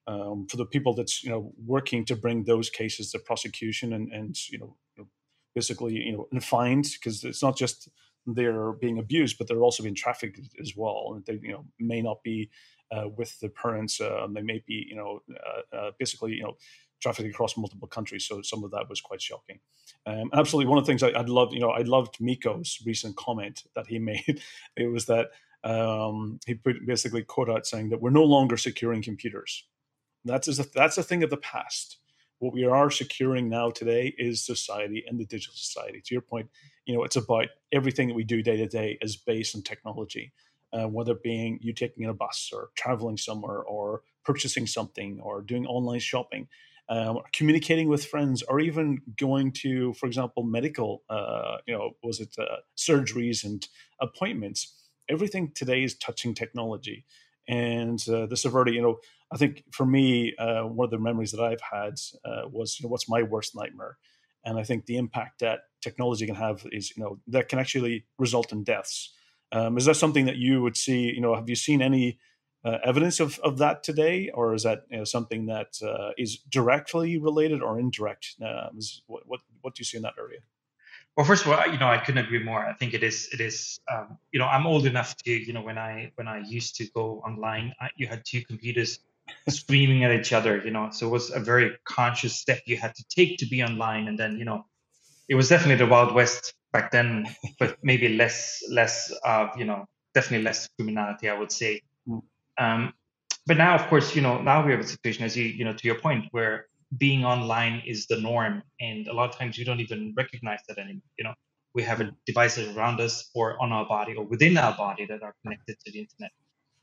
um, 0.06 0.46
for 0.48 0.56
the 0.56 0.66
people 0.66 0.94
that's 0.94 1.22
you 1.24 1.30
know 1.30 1.52
working 1.64 2.04
to 2.06 2.16
bring 2.16 2.44
those 2.44 2.70
cases 2.70 3.10
to 3.12 3.18
prosecution 3.18 3.92
and 3.92 4.12
and 4.12 4.36
you 4.48 4.58
know 4.58 4.76
basically 5.54 5.94
you 5.94 6.12
know 6.12 6.28
and 6.30 6.44
fined 6.44 6.86
because 6.92 7.24
it's 7.24 7.42
not 7.42 7.56
just 7.56 7.88
they're 8.26 8.72
being 8.72 8.98
abused, 8.98 9.38
but 9.38 9.46
they're 9.46 9.62
also 9.62 9.82
being 9.82 9.94
trafficked 9.94 10.40
as 10.60 10.74
well. 10.76 11.12
And 11.14 11.24
they 11.24 11.46
you 11.46 11.52
know 11.52 11.64
may 11.78 12.02
not 12.02 12.22
be 12.22 12.50
uh, 12.90 13.08
with 13.08 13.38
the 13.40 13.48
parents. 13.48 14.00
Uh, 14.00 14.26
they 14.30 14.42
may 14.42 14.62
be 14.66 14.86
you 14.88 14.96
know 14.96 15.22
uh, 15.30 15.76
uh, 15.76 15.90
basically 15.98 16.34
you 16.34 16.42
know 16.42 16.56
trafficking 17.00 17.30
across 17.30 17.56
multiple 17.56 17.88
countries. 17.88 18.24
So 18.24 18.42
some 18.42 18.64
of 18.64 18.70
that 18.72 18.88
was 18.88 19.00
quite 19.00 19.20
shocking. 19.20 19.58
Um, 20.06 20.30
absolutely, 20.32 20.68
one 20.68 20.78
of 20.78 20.84
the 20.84 20.88
things 20.88 21.02
I, 21.02 21.16
would 21.18 21.28
loved, 21.28 21.52
you 21.52 21.60
know, 21.60 21.70
I 21.70 21.82
loved 21.82 22.20
Mikko's 22.20 22.80
recent 22.84 23.16
comment 23.16 23.64
that 23.74 23.86
he 23.86 23.98
made. 24.12 24.40
It 24.76 24.86
was 24.90 25.06
that 25.06 25.30
um, 25.64 26.38
he 26.46 26.54
put 26.54 26.86
basically 26.86 27.22
quote 27.22 27.50
out 27.50 27.66
saying 27.66 27.90
that 27.90 28.00
we're 28.00 28.10
no 28.10 28.24
longer 28.24 28.56
securing 28.56 29.02
computers. 29.02 29.64
That's 30.24 30.48
a, 30.58 30.64
that's 30.74 30.98
a 30.98 31.02
thing 31.02 31.22
of 31.22 31.30
the 31.30 31.36
past. 31.36 31.98
What 32.38 32.52
we 32.52 32.64
are 32.64 32.90
securing 32.90 33.48
now 33.48 33.70
today 33.70 34.14
is 34.18 34.44
society 34.44 35.04
and 35.06 35.18
the 35.18 35.24
digital 35.24 35.54
society. 35.54 36.02
To 36.04 36.14
your 36.14 36.22
point, 36.22 36.50
you 36.84 36.94
know, 36.94 37.02
it's 37.02 37.16
about 37.16 37.46
everything 37.72 38.08
that 38.08 38.14
we 38.14 38.24
do 38.24 38.42
day 38.42 38.58
to 38.58 38.66
day 38.66 38.98
is 39.00 39.16
based 39.16 39.56
on 39.56 39.62
technology. 39.62 40.32
Uh, 40.72 40.86
whether 40.88 41.12
it 41.12 41.22
being 41.22 41.58
you 41.62 41.72
taking 41.72 42.06
a 42.06 42.12
bus 42.12 42.50
or 42.52 42.70
traveling 42.76 43.16
somewhere 43.16 43.60
or 43.60 44.02
purchasing 44.24 44.66
something 44.66 45.20
or 45.22 45.40
doing 45.40 45.64
online 45.66 46.00
shopping, 46.00 46.48
um, 46.88 47.20
communicating 47.32 47.88
with 47.88 48.04
friends, 48.04 48.42
or 48.42 48.60
even 48.60 49.00
going 49.16 49.52
to, 49.52 49.94
for 49.94 50.06
example, 50.06 50.42
medical, 50.42 51.02
uh, 51.08 51.58
you 51.66 51.74
know, 51.74 51.92
was 52.02 52.20
it 52.20 52.34
uh, 52.38 52.56
surgeries 52.76 53.44
and 53.44 53.68
appointments 54.00 54.74
everything 55.08 55.52
today 55.54 55.82
is 55.84 55.94
touching 55.94 56.34
technology. 56.34 57.04
And 57.48 58.02
uh, 58.08 58.26
the 58.26 58.36
severity, 58.36 58.72
you 58.72 58.82
know, 58.82 58.98
I 59.32 59.36
think 59.36 59.62
for 59.70 59.86
me, 59.86 60.34
uh, 60.36 60.62
one 60.62 60.86
of 60.86 60.90
the 60.90 60.98
memories 60.98 61.32
that 61.32 61.40
I've 61.40 61.60
had 61.60 61.94
was, 62.50 62.78
you 62.78 62.84
know, 62.84 62.90
what's 62.90 63.08
my 63.08 63.22
worst 63.22 63.54
nightmare? 63.54 63.98
And 64.44 64.58
I 64.58 64.62
think 64.62 64.86
the 64.86 64.96
impact 64.96 65.40
that 65.40 65.60
technology 65.80 66.26
can 66.26 66.34
have 66.36 66.66
is, 66.72 66.96
you 66.96 67.02
know, 67.02 67.18
that 67.28 67.48
can 67.48 67.58
actually 67.58 68.06
result 68.18 68.52
in 68.52 68.64
deaths. 68.64 69.12
Um, 69.52 69.76
is 69.76 69.84
that 69.86 69.96
something 69.96 70.26
that 70.26 70.36
you 70.36 70.62
would 70.62 70.76
see? 70.76 71.12
You 71.14 71.20
know, 71.20 71.34
have 71.34 71.48
you 71.48 71.56
seen 71.56 71.80
any 71.82 72.18
uh, 72.64 72.78
evidence 72.84 73.20
of, 73.20 73.38
of 73.40 73.58
that 73.58 73.82
today, 73.84 74.30
or 74.34 74.54
is 74.54 74.64
that 74.64 74.82
you 74.90 74.98
know, 74.98 75.04
something 75.04 75.46
that 75.46 75.78
uh, 75.82 76.10
is 76.18 76.38
directly 76.38 77.18
related 77.18 77.62
or 77.62 77.78
indirect? 77.78 78.34
Um, 78.42 78.78
is, 78.78 79.02
what, 79.06 79.22
what 79.26 79.40
what 79.60 79.74
do 79.74 79.80
you 79.80 79.84
see 79.84 79.96
in 79.96 80.02
that 80.02 80.14
area? 80.18 80.40
Well, 81.16 81.24
first 81.24 81.46
of 81.46 81.52
all, 81.52 81.66
you 81.72 81.78
know, 81.78 81.88
I 81.88 81.96
couldn't 81.96 82.24
agree 82.24 82.42
more. 82.42 82.62
I 82.62 82.74
think 82.74 82.92
it 82.92 83.02
is, 83.02 83.30
it 83.32 83.40
is, 83.40 83.80
um, 83.90 84.18
you 84.32 84.38
know, 84.38 84.44
I'm 84.46 84.66
old 84.66 84.84
enough 84.84 85.16
to, 85.18 85.30
you 85.30 85.54
know, 85.54 85.62
when 85.62 85.78
I 85.78 86.12
when 86.16 86.28
I 86.28 86.40
used 86.40 86.76
to 86.76 86.86
go 86.94 87.22
online, 87.26 87.74
I, 87.80 87.88
you 87.96 88.06
had 88.06 88.22
two 88.26 88.42
computers 88.44 88.98
screaming 89.48 90.04
at 90.04 90.12
each 90.12 90.34
other, 90.34 90.60
you 90.62 90.70
know, 90.70 90.90
so 90.90 91.06
it 91.06 91.10
was 91.10 91.30
a 91.30 91.40
very 91.40 91.78
conscious 91.84 92.34
step 92.36 92.60
you 92.66 92.76
had 92.76 92.94
to 92.96 93.04
take 93.08 93.38
to 93.38 93.46
be 93.46 93.62
online, 93.62 94.08
and 94.08 94.18
then, 94.18 94.38
you 94.38 94.44
know, 94.44 94.66
it 95.28 95.36
was 95.36 95.48
definitely 95.48 95.76
the 95.76 95.90
wild 95.90 96.14
west 96.14 96.54
back 96.76 96.90
then, 96.90 97.26
but 97.60 97.70
maybe 97.82 98.08
less, 98.22 98.62
less, 98.70 99.12
uh, 99.24 99.46
you 99.56 99.64
know, 99.64 99.80
definitely 100.14 100.44
less 100.44 100.68
criminality, 100.76 101.28
I 101.28 101.38
would 101.40 101.52
say. 101.52 101.72
Mm. 102.08 102.22
Um, 102.58 102.92
but 103.46 103.56
now, 103.56 103.74
of 103.74 103.84
course, 103.90 104.14
you 104.16 104.22
know, 104.22 104.42
now 104.42 104.64
we 104.64 104.72
have 104.72 104.80
a 104.80 104.90
situation, 104.96 105.24
as 105.24 105.36
you, 105.36 105.44
you 105.44 105.64
know, 105.64 105.72
to 105.72 105.84
your 105.88 105.98
point, 106.06 106.24
where 106.32 106.66
being 106.96 107.24
online 107.24 107.82
is 107.86 108.06
the 108.06 108.18
norm 108.20 108.62
and 108.80 109.08
a 109.08 109.12
lot 109.12 109.28
of 109.28 109.36
times 109.36 109.58
you 109.58 109.64
don't 109.64 109.80
even 109.80 110.14
recognize 110.16 110.60
that 110.68 110.78
anymore 110.78 111.02
you 111.18 111.24
know 111.24 111.34
we 111.74 111.82
have 111.82 112.00
devices 112.26 112.74
around 112.76 113.00
us 113.00 113.28
or 113.34 113.60
on 113.60 113.72
our 113.72 113.86
body 113.86 114.14
or 114.14 114.24
within 114.24 114.56
our 114.56 114.74
body 114.76 115.04
that 115.04 115.22
are 115.22 115.34
connected 115.42 115.76
to 115.84 115.92
the 115.92 115.98
internet 115.98 116.30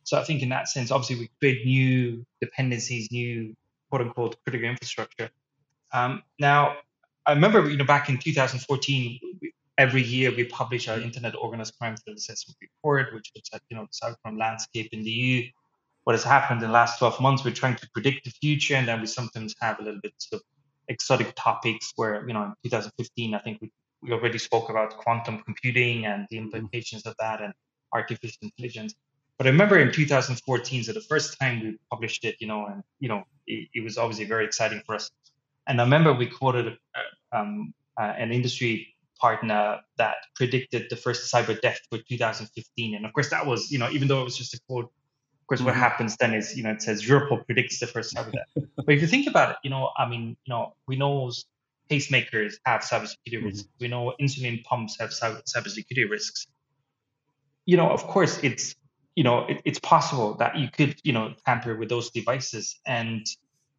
so 0.03 0.19
i 0.19 0.23
think 0.23 0.41
in 0.41 0.49
that 0.49 0.67
sense 0.67 0.91
obviously 0.91 1.15
we 1.15 1.29
create 1.39 1.65
new 1.65 2.25
dependencies 2.41 3.09
new 3.11 3.55
quote 3.89 4.01
unquote 4.01 4.35
critical 4.43 4.69
infrastructure 4.69 5.29
um, 5.93 6.21
now 6.39 6.75
i 7.25 7.31
remember 7.31 7.69
you 7.69 7.77
know 7.77 7.85
back 7.85 8.09
in 8.09 8.17
2014 8.17 9.19
every 9.77 10.03
year 10.03 10.31
we 10.35 10.43
publish 10.45 10.87
our 10.87 10.99
internet 10.99 11.35
organized 11.35 11.73
crime 11.79 11.95
threat 11.97 12.15
assessment 12.15 12.57
report 12.61 13.13
which 13.13 13.31
looks 13.35 13.49
at 13.53 13.61
you 13.69 13.77
know 13.77 13.87
the 13.89 13.95
cybercrime 13.99 14.37
landscape 14.37 14.89
in 14.91 15.03
the 15.03 15.11
eu 15.11 15.49
what 16.03 16.13
has 16.13 16.23
happened 16.23 16.61
in 16.61 16.67
the 16.67 16.73
last 16.73 16.99
12 16.99 17.19
months. 17.21 17.43
We're 17.43 17.53
trying 17.53 17.75
to 17.77 17.89
predict 17.93 18.25
the 18.25 18.31
future, 18.31 18.75
and 18.75 18.87
then 18.87 18.99
we 18.99 19.07
sometimes 19.07 19.55
have 19.61 19.79
a 19.79 19.83
little 19.83 20.01
bit 20.01 20.13
of 20.33 20.41
exotic 20.87 21.33
topics 21.35 21.93
where, 21.95 22.27
you 22.27 22.33
know, 22.33 22.43
in 22.43 22.53
2015, 22.63 23.33
I 23.33 23.39
think 23.39 23.61
we, 23.61 23.71
we 24.01 24.11
already 24.11 24.37
spoke 24.37 24.69
about 24.69 24.97
quantum 24.97 25.39
computing 25.39 26.05
and 26.05 26.27
the 26.29 26.37
implications 26.37 27.05
of 27.05 27.15
that 27.19 27.41
and 27.41 27.53
artificial 27.93 28.39
intelligence. 28.41 28.93
But 29.37 29.47
I 29.47 29.49
remember 29.49 29.79
in 29.79 29.91
2014, 29.91 30.83
so 30.83 30.93
the 30.93 31.01
first 31.01 31.39
time 31.39 31.61
we 31.61 31.77
published 31.89 32.25
it, 32.25 32.35
you 32.39 32.47
know, 32.47 32.65
and, 32.65 32.83
you 32.99 33.09
know, 33.09 33.23
it, 33.47 33.69
it 33.73 33.83
was 33.83 33.97
obviously 33.97 34.25
very 34.25 34.45
exciting 34.45 34.81
for 34.85 34.95
us. 34.95 35.09
And 35.67 35.79
I 35.79 35.85
remember 35.85 36.13
we 36.13 36.27
quoted 36.27 36.77
uh, 36.95 37.37
um, 37.37 37.73
uh, 37.97 38.13
an 38.17 38.31
industry 38.31 38.92
partner 39.23 39.79
that 39.97 40.15
predicted 40.35 40.87
the 40.89 40.97
first 40.97 41.33
cyber 41.33 41.55
death 41.61 41.79
for 41.89 41.97
2015. 41.97 42.95
And 42.95 43.05
of 43.05 43.13
course, 43.13 43.29
that 43.29 43.45
was, 43.45 43.71
you 43.71 43.79
know, 43.79 43.89
even 43.89 44.07
though 44.09 44.21
it 44.21 44.25
was 44.25 44.37
just 44.37 44.53
a 44.53 44.59
quote 44.67 44.91
of 45.43 45.47
course, 45.47 45.61
what 45.61 45.73
mm-hmm. 45.73 45.81
happens 45.81 46.15
then 46.17 46.33
is, 46.33 46.55
you 46.55 46.63
know, 46.63 46.71
it 46.71 46.81
says 46.81 47.03
Europol 47.03 47.45
predicts 47.45 47.77
the 47.79 47.87
first 47.87 48.15
cyber 48.15 48.31
death. 48.31 48.63
but 48.77 48.95
if 48.95 49.01
you 49.01 49.07
think 49.07 49.27
about 49.27 49.51
it, 49.51 49.57
you 49.61 49.69
know, 49.69 49.89
I 49.97 50.07
mean, 50.07 50.37
you 50.45 50.53
know, 50.53 50.73
we 50.87 50.95
know 50.95 51.31
pacemakers 51.91 52.53
have 52.65 52.81
cybersecurity 52.81 53.33
mm-hmm. 53.33 53.45
risks. 53.47 53.67
We 53.81 53.89
know 53.89 54.13
insulin 54.21 54.63
pumps 54.63 54.97
have 55.01 55.09
cyber, 55.09 55.41
cybersecurity 55.53 56.09
risks. 56.09 56.47
You 57.65 57.75
know, 57.75 57.89
of 57.89 58.03
course, 58.07 58.39
it's 58.41 58.75
you 59.15 59.23
know, 59.23 59.45
it, 59.47 59.61
it's 59.65 59.79
possible 59.79 60.33
that 60.35 60.57
you 60.57 60.69
could, 60.75 60.95
you 61.03 61.13
know, 61.13 61.33
tamper 61.45 61.75
with 61.75 61.89
those 61.89 62.09
devices 62.09 62.79
and 62.87 63.25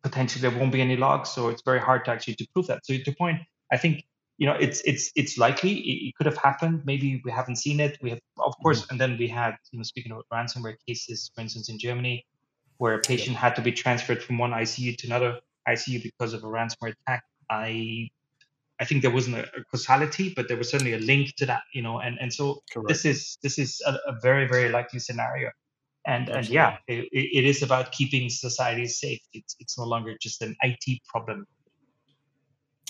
potentially 0.02 0.42
there 0.42 0.56
won't 0.56 0.72
be 0.72 0.80
any 0.80 0.96
logs. 0.96 1.30
So 1.30 1.48
it's 1.48 1.62
very 1.62 1.80
hard 1.80 2.04
to 2.04 2.10
actually 2.12 2.34
to 2.36 2.46
prove 2.52 2.66
that. 2.68 2.84
So 2.86 2.96
to 2.96 3.12
point, 3.12 3.40
I 3.72 3.78
think 3.78 4.04
you 4.38 4.46
know 4.46 4.54
it's 4.54 4.80
it's 4.84 5.12
it's 5.14 5.38
likely 5.38 5.72
it, 5.72 6.08
it, 6.08 6.14
could 6.16 6.26
have 6.26 6.36
happened. 6.36 6.82
Maybe 6.84 7.20
we 7.24 7.30
haven't 7.30 7.56
seen 7.56 7.80
it. 7.80 7.98
We 8.02 8.10
have 8.10 8.20
of 8.38 8.54
course 8.62 8.82
mm-hmm. 8.82 8.92
and 8.92 9.00
then 9.00 9.16
we 9.18 9.28
had 9.28 9.56
you 9.70 9.78
know 9.78 9.82
speaking 9.82 10.12
of 10.12 10.22
ransomware 10.32 10.76
cases 10.86 11.30
for 11.34 11.40
instance 11.40 11.68
in 11.68 11.78
germany 11.78 12.26
where 12.78 12.94
a 12.94 13.00
patient 13.00 13.36
had 13.36 13.54
to 13.56 13.62
be 13.62 13.72
transferred 13.72 14.22
from 14.22 14.38
one 14.38 14.50
icu 14.50 14.96
to 14.96 15.06
another 15.06 15.38
icu 15.68 16.02
because 16.02 16.32
of 16.34 16.42
a 16.42 16.46
ransomware 16.46 16.94
attack. 17.06 17.22
I 17.48 18.08
i 18.80 18.84
think 18.84 19.02
there 19.02 19.12
wasn't 19.12 19.36
a, 19.36 19.44
a 19.56 19.64
causality 19.70 20.32
but 20.34 20.48
there 20.48 20.56
was 20.56 20.68
certainly 20.68 20.94
a 20.94 20.98
link 20.98 21.36
to 21.36 21.46
that 21.46 21.62
you 21.72 21.82
know 21.82 22.00
and 22.00 22.18
and 22.20 22.32
so 22.32 22.62
Correct. 22.72 22.88
this 22.88 23.04
is 23.04 23.38
this 23.42 23.58
is 23.58 23.80
a, 23.86 23.92
a, 24.08 24.18
very 24.20 24.48
very 24.48 24.68
likely 24.70 24.98
scenario. 24.98 25.50
And 26.06 26.28
Absolutely. 26.28 26.38
and 26.38 26.48
yeah 26.48 26.76
it, 26.88 27.08
it 27.12 27.44
is 27.44 27.62
about 27.62 27.92
keeping 27.92 28.28
society 28.28 28.86
safe. 28.86 29.22
It's 29.32 29.54
it's 29.60 29.78
no 29.78 29.84
longer 29.84 30.16
just 30.20 30.42
an 30.42 30.56
it 30.62 31.00
problem 31.06 31.46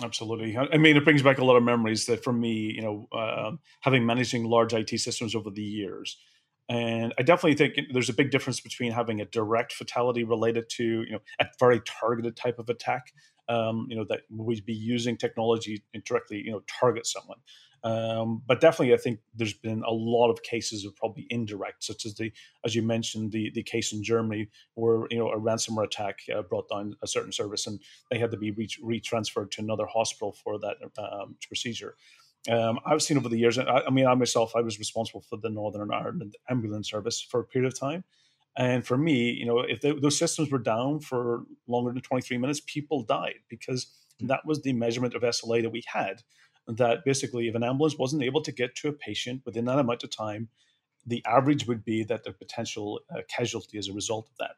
Absolutely. 0.02 0.56
I 0.58 0.76
mean, 0.76 0.96
it 0.96 1.04
brings 1.04 1.22
back 1.22 1.38
a 1.38 1.44
lot 1.44 1.56
of 1.56 1.62
memories 1.62 2.06
that 2.06 2.24
for 2.24 2.32
me, 2.32 2.72
you 2.74 2.82
know, 2.82 3.06
uh, 3.16 3.52
having 3.80 4.04
managing 4.04 4.44
large 4.44 4.72
IT 4.74 4.98
systems 4.98 5.36
over 5.36 5.50
the 5.50 5.62
years. 5.62 6.16
And 6.68 7.14
I 7.18 7.22
definitely 7.22 7.54
think 7.54 7.78
there's 7.92 8.08
a 8.08 8.14
big 8.14 8.30
difference 8.30 8.58
between 8.58 8.90
having 8.90 9.20
a 9.20 9.26
direct 9.26 9.72
fatality 9.72 10.24
related 10.24 10.68
to, 10.70 10.84
you 10.84 11.12
know, 11.12 11.20
a 11.38 11.46
very 11.60 11.80
targeted 11.86 12.34
type 12.36 12.58
of 12.58 12.68
attack, 12.68 13.12
um, 13.48 13.86
you 13.88 13.96
know, 13.96 14.04
that 14.08 14.22
we'd 14.30 14.64
be 14.64 14.74
using 14.74 15.16
technology 15.16 15.82
directly, 16.04 16.38
you 16.38 16.52
know, 16.52 16.62
target 16.80 17.06
someone. 17.06 17.38
Um, 17.84 18.42
but 18.46 18.62
definitely, 18.62 18.94
I 18.94 18.96
think 18.96 19.20
there's 19.34 19.52
been 19.52 19.82
a 19.86 19.92
lot 19.92 20.30
of 20.30 20.42
cases 20.42 20.86
of 20.86 20.96
probably 20.96 21.26
indirect, 21.28 21.84
such 21.84 22.06
as 22.06 22.14
the, 22.14 22.32
as 22.64 22.74
you 22.74 22.82
mentioned, 22.82 23.32
the 23.32 23.50
the 23.54 23.62
case 23.62 23.92
in 23.92 24.02
Germany 24.02 24.48
where 24.74 25.06
you 25.10 25.18
know 25.18 25.28
a 25.28 25.38
ransomware 25.38 25.84
attack 25.84 26.20
uh, 26.34 26.40
brought 26.40 26.68
down 26.70 26.96
a 27.02 27.06
certain 27.06 27.30
service 27.30 27.66
and 27.66 27.78
they 28.10 28.18
had 28.18 28.30
to 28.30 28.38
be 28.38 28.52
re- 28.52 28.68
retransferred 28.82 29.50
to 29.50 29.62
another 29.62 29.84
hospital 29.86 30.32
for 30.32 30.58
that 30.60 30.76
um, 30.96 31.36
procedure. 31.46 31.94
Um, 32.50 32.78
I've 32.86 33.02
seen 33.02 33.18
over 33.18 33.28
the 33.28 33.38
years. 33.38 33.58
I, 33.58 33.64
I, 33.64 33.90
mean, 33.90 34.06
I 34.06 34.14
myself, 34.14 34.56
I 34.56 34.60
was 34.60 34.78
responsible 34.78 35.22
for 35.22 35.36
the 35.36 35.50
Northern 35.50 35.92
Ireland 35.92 36.36
ambulance 36.50 36.90
service 36.90 37.20
for 37.20 37.40
a 37.40 37.44
period 37.44 37.72
of 37.72 37.78
time, 37.78 38.04
and 38.56 38.86
for 38.86 38.96
me, 38.96 39.30
you 39.30 39.46
know, 39.46 39.60
if 39.60 39.80
they, 39.80 39.92
those 39.92 40.18
systems 40.18 40.50
were 40.50 40.58
down 40.58 41.00
for 41.00 41.44
longer 41.66 41.92
than 41.92 42.02
23 42.02 42.38
minutes, 42.38 42.60
people 42.66 43.02
died 43.02 43.40
because 43.48 43.86
that 44.20 44.46
was 44.46 44.62
the 44.62 44.72
measurement 44.72 45.14
of 45.14 45.22
SLA 45.22 45.62
that 45.62 45.70
we 45.70 45.82
had. 45.86 46.22
That 46.66 47.04
basically, 47.04 47.48
if 47.48 47.54
an 47.54 47.64
ambulance 47.64 47.98
wasn't 47.98 48.22
able 48.22 48.42
to 48.42 48.52
get 48.52 48.74
to 48.76 48.88
a 48.88 48.92
patient 48.92 49.42
within 49.44 49.66
that 49.66 49.78
amount 49.78 50.04
of 50.04 50.10
time, 50.10 50.48
the 51.06 51.22
average 51.26 51.66
would 51.66 51.84
be 51.84 52.04
that 52.04 52.24
the 52.24 52.32
potential 52.32 53.00
uh, 53.10 53.20
casualty 53.28 53.76
as 53.76 53.88
a 53.88 53.92
result 53.92 54.30
of 54.30 54.36
that. 54.38 54.56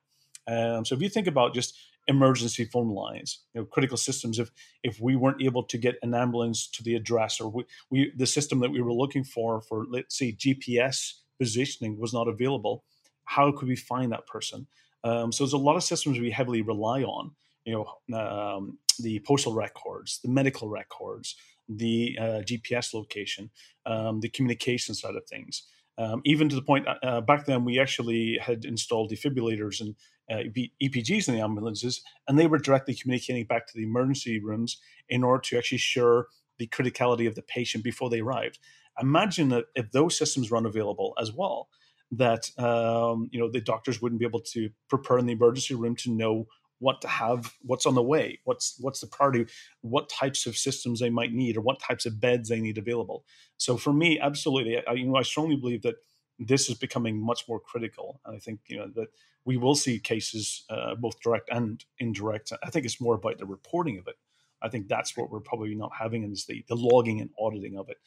Um, 0.48 0.84
so 0.84 0.94
if 0.94 1.02
you 1.02 1.08
think 1.08 1.26
about 1.26 1.54
just 1.54 1.76
emergency 2.06 2.64
phone 2.64 2.90
lines, 2.90 3.40
you 3.52 3.60
know, 3.60 3.64
critical 3.64 3.96
systems, 3.96 4.38
if 4.38 4.50
if 4.84 5.00
we 5.00 5.16
weren't 5.16 5.42
able 5.42 5.64
to 5.64 5.78
get 5.78 5.96
an 6.02 6.14
ambulance 6.14 6.68
to 6.68 6.82
the 6.84 6.94
address 6.94 7.40
or 7.40 7.50
we, 7.50 7.64
we 7.90 8.12
the 8.16 8.26
system 8.26 8.60
that 8.60 8.70
we 8.70 8.80
were 8.80 8.92
looking 8.92 9.24
for 9.24 9.60
for 9.60 9.86
let's 9.88 10.16
say 10.16 10.32
GPS 10.32 11.14
positioning 11.40 11.98
was 11.98 12.12
not 12.12 12.28
available, 12.28 12.84
how 13.26 13.52
could 13.52 13.68
we 13.68 13.76
find 13.76 14.12
that 14.12 14.26
person? 14.26 14.66
Um, 15.04 15.30
so 15.30 15.44
there's 15.44 15.52
a 15.52 15.58
lot 15.58 15.76
of 15.76 15.84
systems 15.84 16.18
we 16.18 16.30
heavily 16.30 16.62
rely 16.62 17.02
on. 17.02 17.32
You 17.64 17.86
know, 18.10 18.18
um, 18.18 18.78
the 18.98 19.20
postal 19.26 19.54
records, 19.54 20.20
the 20.22 20.30
medical 20.30 20.68
records, 20.68 21.36
the 21.68 22.16
uh, 22.20 22.42
GPS 22.42 22.94
location, 22.94 23.50
um, 23.84 24.20
the 24.20 24.28
communication 24.28 24.94
side 24.94 25.16
of 25.16 25.26
things. 25.26 25.64
Um, 25.98 26.20
even 26.24 26.48
to 26.48 26.54
the 26.54 26.62
point, 26.62 26.86
uh, 26.86 26.94
uh, 27.02 27.20
back 27.20 27.46
then 27.46 27.64
we 27.64 27.80
actually 27.80 28.38
had 28.40 28.64
installed 28.64 29.10
defibrillators 29.10 29.80
and 29.80 29.94
uh, 30.30 30.48
EPGs 30.82 31.28
in 31.28 31.34
the 31.34 31.40
ambulances, 31.40 32.02
and 32.28 32.38
they 32.38 32.46
were 32.46 32.58
directly 32.58 32.94
communicating 32.94 33.44
back 33.46 33.66
to 33.66 33.72
the 33.74 33.84
emergency 33.84 34.40
rooms 34.40 34.78
in 35.08 35.24
order 35.24 35.40
to 35.40 35.56
actually 35.56 35.76
ensure 35.76 36.26
the 36.58 36.66
criticality 36.66 37.26
of 37.26 37.34
the 37.34 37.42
patient 37.42 37.84
before 37.84 38.10
they 38.10 38.20
arrived. 38.20 38.58
Imagine 39.00 39.48
that 39.50 39.66
if 39.74 39.90
those 39.92 40.16
systems 40.16 40.50
were 40.50 40.56
unavailable 40.56 41.14
as 41.20 41.32
well, 41.32 41.68
that 42.12 42.50
um, 42.58 43.28
you 43.32 43.38
know 43.40 43.50
the 43.50 43.60
doctors 43.60 44.00
wouldn't 44.00 44.20
be 44.20 44.26
able 44.26 44.40
to 44.40 44.70
prepare 44.88 45.18
in 45.18 45.26
the 45.26 45.32
emergency 45.32 45.74
room 45.74 45.96
to 45.96 46.10
know 46.10 46.46
what 46.78 47.00
to 47.00 47.08
have, 47.08 47.54
what's 47.62 47.86
on 47.86 47.94
the 47.94 48.02
way, 48.02 48.38
what's 48.44 48.76
what's 48.80 49.00
the 49.00 49.06
priority, 49.06 49.46
what 49.80 50.08
types 50.08 50.46
of 50.46 50.56
systems 50.56 51.00
they 51.00 51.10
might 51.10 51.32
need, 51.32 51.56
or 51.56 51.60
what 51.62 51.80
types 51.80 52.06
of 52.06 52.20
beds 52.20 52.48
they 52.48 52.60
need 52.60 52.78
available. 52.78 53.24
So 53.56 53.76
for 53.76 53.92
me, 53.92 54.18
absolutely, 54.20 54.84
I, 54.86 54.92
you 54.92 55.06
know, 55.06 55.16
I 55.16 55.22
strongly 55.22 55.56
believe 55.56 55.82
that 55.82 55.96
this 56.38 56.68
is 56.68 56.76
becoming 56.76 57.18
much 57.18 57.48
more 57.48 57.60
critical, 57.60 58.20
and 58.26 58.36
I 58.36 58.38
think 58.38 58.60
you 58.66 58.76
know 58.78 58.88
that 58.94 59.08
we 59.44 59.56
will 59.56 59.74
see 59.74 59.98
cases 59.98 60.64
uh, 60.70 60.94
both 60.96 61.20
direct 61.20 61.48
and 61.50 61.84
indirect. 61.98 62.52
I 62.62 62.70
think 62.70 62.84
it's 62.84 63.00
more 63.00 63.14
about 63.14 63.38
the 63.38 63.46
reporting 63.46 63.98
of 63.98 64.06
it. 64.08 64.16
I 64.62 64.68
think 64.68 64.88
that's 64.88 65.16
what 65.16 65.30
we're 65.30 65.40
probably 65.40 65.74
not 65.74 65.92
having 65.98 66.30
is 66.30 66.44
the 66.46 66.64
the 66.68 66.76
logging 66.76 67.20
and 67.20 67.30
auditing 67.38 67.78
of 67.78 67.88
it. 67.88 67.98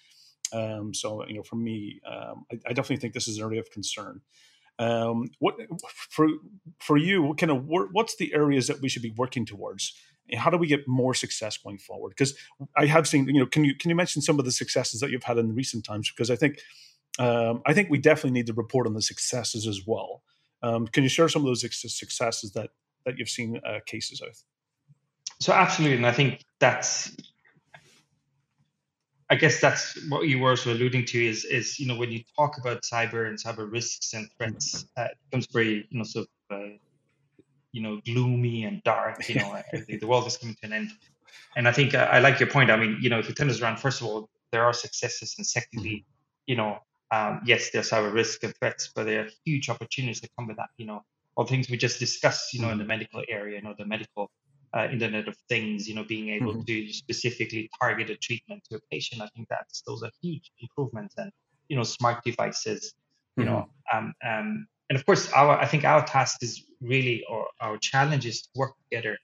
Um, 0.53 0.93
so 0.93 1.25
you 1.27 1.35
know, 1.35 1.43
for 1.43 1.55
me, 1.55 2.01
um, 2.05 2.45
I, 2.51 2.59
I, 2.67 2.73
definitely 2.73 2.97
think 2.97 3.13
this 3.13 3.27
is 3.27 3.37
an 3.37 3.43
area 3.43 3.59
of 3.59 3.69
concern. 3.71 4.21
Um, 4.79 5.29
what 5.39 5.55
for 6.09 6.27
for 6.79 6.97
you? 6.97 7.21
What 7.21 7.37
kind 7.37 7.51
of 7.51 7.65
what's 7.67 8.15
the 8.15 8.33
areas 8.33 8.67
that 8.67 8.81
we 8.81 8.89
should 8.89 9.01
be 9.01 9.13
working 9.15 9.45
towards? 9.45 9.93
How 10.35 10.49
do 10.49 10.57
we 10.57 10.67
get 10.67 10.87
more 10.87 11.13
success 11.13 11.57
going 11.57 11.79
forward? 11.79 12.09
Because 12.09 12.35
I 12.77 12.85
have 12.85 13.07
seen, 13.07 13.27
you 13.27 13.39
know, 13.39 13.45
can 13.45 13.63
you 13.63 13.75
can 13.75 13.89
you 13.89 13.95
mention 13.95 14.21
some 14.21 14.39
of 14.39 14.45
the 14.45 14.51
successes 14.51 15.01
that 15.01 15.09
you've 15.09 15.23
had 15.23 15.37
in 15.37 15.53
recent 15.53 15.83
times? 15.83 16.09
Because 16.09 16.31
I 16.31 16.35
think 16.35 16.59
um, 17.19 17.61
I 17.65 17.73
think 17.73 17.89
we 17.89 17.97
definitely 17.97 18.31
need 18.31 18.47
to 18.47 18.53
report 18.53 18.87
on 18.87 18.93
the 18.93 19.01
successes 19.01 19.67
as 19.67 19.81
well. 19.85 20.23
Um, 20.63 20.87
can 20.87 21.03
you 21.03 21.09
share 21.09 21.29
some 21.29 21.41
of 21.41 21.47
those 21.47 21.61
successes 21.61 22.51
that 22.53 22.69
that 23.05 23.17
you've 23.17 23.29
seen 23.29 23.59
uh, 23.65 23.79
cases 23.85 24.21
of? 24.21 24.35
So 25.39 25.53
absolutely, 25.53 25.97
and 25.97 26.05
I 26.05 26.11
think 26.11 26.43
that's 26.59 27.15
I 29.29 29.35
guess 29.35 29.61
that's 29.61 29.97
what 30.09 30.27
you 30.27 30.39
were 30.39 30.49
also 30.51 30.73
alluding 30.73 31.05
to 31.05 31.23
is 31.23 31.45
is 31.45 31.79
you 31.79 31.87
know 31.87 31.95
when 31.95 32.11
you 32.11 32.23
talk 32.35 32.57
about 32.57 32.81
cyber 32.81 33.27
and 33.27 33.37
cyber 33.37 33.71
risks 33.71 34.13
and 34.13 34.27
threats, 34.37 34.85
uh, 34.97 35.03
it 35.03 35.17
becomes 35.29 35.47
very 35.47 35.87
you 35.89 35.97
know 35.99 36.03
sort 36.03 36.27
of 36.49 36.57
uh, 36.57 36.73
you 37.71 37.83
know 37.83 38.01
gloomy 38.05 38.63
and 38.63 38.81
dark. 38.83 39.29
You 39.29 39.35
know 39.35 39.61
the, 39.87 39.97
the, 39.97 40.07
world 40.07 40.25
is 40.25 40.37
coming 40.37 40.55
to 40.61 40.65
an 40.65 40.73
end, 40.73 40.91
and 41.55 41.67
I 41.67 41.71
think 41.71 41.93
uh, 41.93 42.09
I 42.11 42.19
like 42.19 42.39
your 42.39 42.49
point. 42.49 42.71
I 42.71 42.77
mean, 42.77 42.97
you 42.99 43.09
know, 43.09 43.19
if 43.19 43.29
you 43.29 43.35
turn 43.35 43.47
this 43.47 43.61
around, 43.61 43.77
first 43.77 44.01
of 44.01 44.07
all, 44.07 44.29
there 44.51 44.63
are 44.63 44.73
successes, 44.73 45.35
and 45.37 45.45
secondly, 45.45 45.89
mm-hmm. 45.89 46.47
you 46.47 46.55
know, 46.55 46.79
um, 47.11 47.41
yes, 47.45 47.69
there's 47.69 47.91
cyber 47.91 48.11
risks 48.11 48.43
and 48.43 48.55
threats, 48.57 48.91
but 48.95 49.03
there 49.03 49.25
are 49.25 49.29
huge 49.45 49.69
opportunities 49.69 50.21
that 50.21 50.31
come 50.35 50.47
with 50.47 50.57
that. 50.57 50.69
You 50.77 50.87
know, 50.87 51.03
all 51.35 51.45
things 51.45 51.69
we 51.69 51.77
just 51.77 51.99
discussed. 51.99 52.51
You 52.55 52.61
know, 52.61 52.69
in 52.69 52.79
the 52.79 52.83
mm-hmm. 52.83 52.89
medical 52.89 53.23
area, 53.29 53.57
you 53.57 53.61
know, 53.61 53.75
the 53.77 53.85
medical 53.85 54.31
uh, 54.73 54.87
Internet 54.91 55.27
of 55.27 55.35
Things, 55.47 55.87
you 55.87 55.95
know, 55.95 56.03
being 56.03 56.29
able 56.29 56.53
mm-hmm. 56.53 56.63
to 56.63 56.93
specifically 56.93 57.69
target 57.81 58.09
a 58.09 58.15
treatment 58.15 58.63
to 58.69 58.77
a 58.77 58.79
patient. 58.91 59.21
I 59.21 59.27
think 59.35 59.47
that's 59.49 59.81
those 59.87 60.03
are 60.03 60.11
huge 60.21 60.51
improvements, 60.61 61.15
and 61.17 61.31
you 61.67 61.77
know, 61.77 61.83
smart 61.83 62.23
devices, 62.23 62.93
you 63.37 63.43
mm-hmm. 63.43 63.53
know, 63.53 63.69
um, 63.93 64.13
um, 64.25 64.67
and 64.89 64.97
of 64.97 65.05
course, 65.05 65.31
our 65.33 65.57
I 65.59 65.65
think 65.65 65.85
our 65.85 66.03
task 66.05 66.37
is 66.41 66.63
really, 66.81 67.23
or 67.29 67.47
our 67.61 67.77
challenge 67.77 68.25
is 68.25 68.41
to 68.43 68.49
work 68.55 68.73
together, 68.83 69.17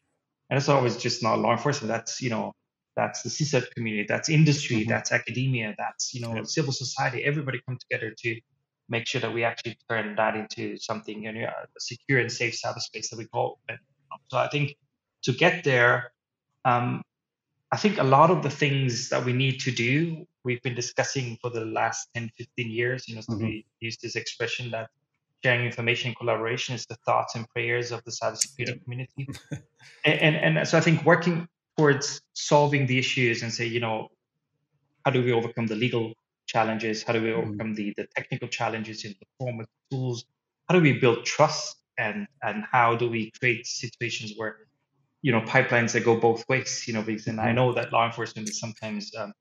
and 0.50 0.58
it's 0.58 0.70
always 0.70 0.98
just 0.98 1.24
not 1.24 1.40
law 1.40 1.52
enforcement. 1.52 1.92
That's 1.92 2.22
you 2.22 2.30
know, 2.30 2.54
that's 2.96 3.24
the 3.24 3.30
CSIRT 3.30 3.72
community, 3.76 4.06
that's 4.08 4.30
industry, 4.30 4.78
mm-hmm. 4.78 4.90
that's 4.90 5.12
academia, 5.12 5.76
that's 5.78 6.14
you 6.14 6.22
know, 6.22 6.44
civil 6.44 6.72
society. 6.72 7.24
Everybody 7.24 7.62
come 7.68 7.78
together 7.90 8.14
to 8.24 8.40
make 8.90 9.08
sure 9.08 9.22
that 9.22 9.34
we 9.34 9.44
actually 9.44 9.78
turn 9.90 10.16
that 10.16 10.36
into 10.36 10.78
something, 10.78 11.24
you 11.24 11.32
know, 11.32 11.46
a 11.46 11.80
secure 11.80 12.20
and 12.20 12.32
safe 12.32 12.60
cyberspace 12.64 13.10
that 13.10 13.18
we 13.18 13.26
call. 13.26 13.60
It. 13.70 13.80
So 14.28 14.38
I 14.38 14.48
think 14.48 14.76
to 15.26 15.34
get 15.34 15.64
there, 15.64 16.12
um, 16.64 17.02
I 17.72 17.78
think 17.78 17.98
a 17.98 18.04
lot 18.04 18.32
of 18.32 18.42
the 18.42 18.50
things 18.50 19.10
that 19.10 19.26
we 19.26 19.34
need 19.34 19.60
to 19.62 19.72
do, 19.72 20.26
we've 20.44 20.62
been 20.62 20.76
discussing 20.76 21.38
for 21.42 21.50
the 21.50 21.66
last 21.66 22.08
10, 22.14 22.32
15 22.38 22.72
years. 22.72 23.08
You 23.08 23.16
know, 23.16 23.22
mm-hmm. 23.22 23.44
we 23.44 23.66
use 23.80 23.98
this 23.98 24.16
expression 24.16 24.72
that 24.72 24.90
sharing 25.44 25.66
information 25.66 26.10
and 26.10 26.18
collaboration 26.18 26.76
is 26.76 26.86
the 26.86 26.96
thoughts 27.06 27.36
and 27.36 27.48
prayers 27.50 27.92
of 27.92 28.04
the 28.04 28.12
cybersecurity 28.12 28.84
community. 28.84 29.28
and, 30.06 30.20
and, 30.22 30.58
and 30.58 30.68
so 30.68 30.78
I 30.78 30.82
think 30.82 31.04
working 31.04 31.48
towards 31.78 32.22
solving 32.34 32.86
the 32.86 32.98
issues 32.98 33.44
and 33.44 33.52
say, 33.52 33.66
you 33.66 33.80
know, 33.80 34.10
how 35.04 35.12
do 35.12 35.24
we 35.24 35.32
overcome 35.32 35.68
the 35.68 35.76
legal 35.76 36.14
challenges? 36.48 37.04
How 37.04 37.14
do 37.14 37.22
we 37.22 37.30
mm-hmm. 37.30 37.40
overcome 37.40 37.68
mm-hmm. 37.68 37.76
the, 37.76 37.94
the 37.98 38.08
technical 38.16 38.48
challenges 38.48 39.04
in 39.06 39.16
the 39.20 39.26
form 39.38 39.60
of 39.60 39.68
tools? 39.92 40.26
How 40.70 40.76
do 40.76 40.82
we 40.82 40.94
build 40.94 41.26
trust? 41.26 41.78
And, 41.98 42.28
and 42.44 42.66
how 42.72 42.96
do 42.96 43.10
we 43.10 43.32
create 43.40 43.66
situations 43.66 44.34
where 44.36 44.58
you 45.26 45.32
know 45.32 45.42
pipelines 45.42 45.94
that 45.94 46.04
go 46.06 46.16
both 46.16 46.48
ways 46.48 46.84
you 46.88 46.94
know 46.94 47.02
because 47.02 47.26
and 47.26 47.42
i 47.42 47.46
mm-hmm. 47.46 47.56
know 47.56 47.74
that 47.74 47.92
law 47.92 48.06
enforcement 48.06 48.48
is 48.48 48.60
sometimes 48.60 49.12
um, 49.18 49.34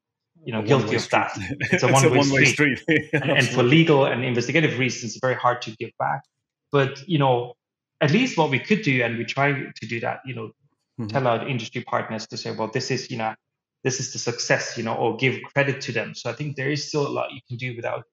you 0.42 0.53
know 0.53 0.62
guilty 0.62 0.97
of 0.97 1.07
that 1.11 1.31
it's 1.73 1.83
a 1.83 1.92
one-way, 1.92 2.16
one-way 2.16 2.44
street, 2.47 2.79
street. 2.79 3.11
and, 3.12 3.31
and, 3.31 3.47
for 3.47 3.62
legal 3.62 4.07
and 4.07 4.25
investigative 4.25 4.79
reasons 4.79 5.12
it's 5.12 5.20
very 5.20 5.35
hard 5.35 5.61
to 5.61 5.70
give 5.73 5.90
back 5.99 6.23
but 6.73 7.07
you 7.07 7.18
know 7.18 7.53
at 8.01 8.11
least 8.11 8.38
what 8.38 8.49
we 8.49 8.59
could 8.59 8.81
do 8.81 9.03
and 9.03 9.18
we 9.18 9.27
try 9.27 9.53
to 9.53 9.87
do 9.87 10.01
that 10.01 10.20
you 10.25 10.35
know 10.35 10.47
mm-hmm. 10.47 11.07
tell 11.09 11.27
our 11.27 11.47
industry 11.47 11.83
partners 11.83 12.27
to 12.27 12.38
say 12.38 12.51
well 12.57 12.70
this 12.73 12.90
is 12.90 13.11
you 13.11 13.18
know 13.18 13.35
this 13.83 14.01
is 14.01 14.11
the 14.14 14.18
success 14.18 14.79
you 14.79 14.85
know 14.85 14.94
or 14.94 15.18
give 15.18 15.38
credit 15.53 15.83
to 15.83 15.92
them 15.92 16.14
so 16.14 16.31
i 16.31 16.33
think 16.33 16.57
there 16.57 16.70
is 16.70 16.88
still 16.88 17.07
a 17.07 17.12
lot 17.18 17.31
you 17.31 17.42
can 17.47 17.59
do 17.59 17.77
without 17.77 18.05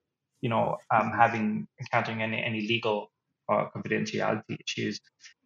you 0.42 0.50
know 0.50 0.78
um, 0.94 1.14
having 1.24 1.66
encountering 1.80 2.22
any 2.22 2.44
any 2.44 2.68
legal 2.68 3.10
or 3.48 3.70
confidentiality 3.76 4.58
issues 4.66 5.00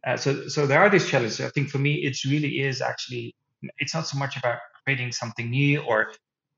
uh, 0.06 0.16
so, 0.16 0.48
so 0.48 0.68
there 0.68 0.80
are 0.82 0.90
these 0.90 1.08
challenges. 1.08 1.42
I 1.42 1.50
think 1.50 1.70
for 1.70 1.80
me, 1.80 1.96
it 1.96 2.18
really 2.26 2.60
is 2.60 2.80
actually, 2.82 3.36
it's 3.80 3.94
not 3.94 4.08
so 4.08 4.18
much 4.18 4.38
about 4.38 4.60
creating 4.84 5.12
something 5.12 5.50
new 5.50 5.80
or 5.82 6.14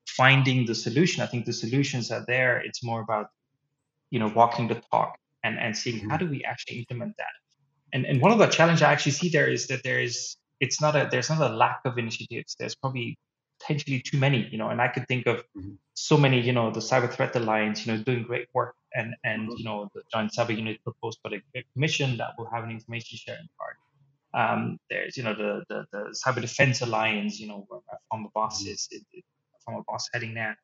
finding 0.05 0.65
the 0.65 0.75
solution. 0.75 1.23
I 1.23 1.27
think 1.27 1.45
the 1.45 1.53
solutions 1.53 2.11
are 2.11 2.25
there. 2.27 2.57
It's 2.59 2.83
more 2.83 3.01
about, 3.01 3.27
you 4.09 4.19
know, 4.19 4.27
walking 4.35 4.67
the 4.67 4.81
talk 4.91 5.17
and, 5.43 5.57
and 5.57 5.75
seeing 5.77 5.97
mm-hmm. 5.99 6.09
how 6.09 6.17
do 6.17 6.27
we 6.27 6.43
actually 6.43 6.79
implement 6.79 7.15
that. 7.17 7.35
And, 7.93 8.05
and 8.05 8.21
one 8.21 8.33
of 8.33 8.37
the 8.37 8.47
challenges 8.47 8.83
I 8.83 8.91
actually 8.91 9.13
see 9.13 9.29
there 9.29 9.49
is 9.49 9.67
that 9.67 9.81
there 9.83 10.01
is, 10.01 10.35
it's 10.59 10.81
not 10.81 10.97
a, 10.97 11.07
there's 11.09 11.29
not 11.29 11.39
a 11.39 11.55
lack 11.55 11.79
of 11.85 11.97
initiatives. 11.97 12.55
There's 12.59 12.75
probably 12.75 13.17
potentially 13.59 14.01
too 14.01 14.17
many, 14.17 14.47
you 14.51 14.57
know, 14.57 14.69
and 14.69 14.81
I 14.81 14.87
could 14.87 15.07
think 15.07 15.27
of 15.27 15.37
mm-hmm. 15.57 15.73
so 15.93 16.17
many, 16.17 16.39
you 16.39 16.53
know, 16.53 16.71
the 16.71 16.79
Cyber 16.79 17.11
Threat 17.11 17.35
Alliance, 17.35 17.85
you 17.85 17.93
know, 17.93 18.03
doing 18.03 18.23
great 18.23 18.47
work 18.53 18.75
and, 18.93 19.15
and 19.23 19.43
mm-hmm. 19.43 19.57
you 19.57 19.65
know, 19.65 19.89
the 19.93 20.01
Joint 20.11 20.31
Cyber 20.37 20.55
Unit 20.55 20.83
proposed 20.83 21.19
by 21.23 21.29
the 21.53 21.63
Commission 21.73 22.17
that 22.17 22.31
will 22.37 22.49
have 22.51 22.63
an 22.63 22.71
information 22.71 23.17
sharing 23.17 23.47
part. 23.57 23.77
Um, 24.33 24.77
there's, 24.89 25.17
you 25.17 25.23
know, 25.23 25.33
the, 25.33 25.63
the, 25.69 25.85
the 25.91 26.15
Cyber 26.25 26.41
Defense 26.41 26.81
Alliance, 26.81 27.39
you 27.39 27.47
know, 27.47 27.65
where 27.67 27.81
my 27.87 27.97
former 28.09 28.29
boss 28.33 28.61
mm-hmm. 28.61 28.71
is, 28.71 28.87
is, 28.91 29.03
former 29.65 29.83
boss 29.87 30.09
heading 30.13 30.33
there. 30.33 30.57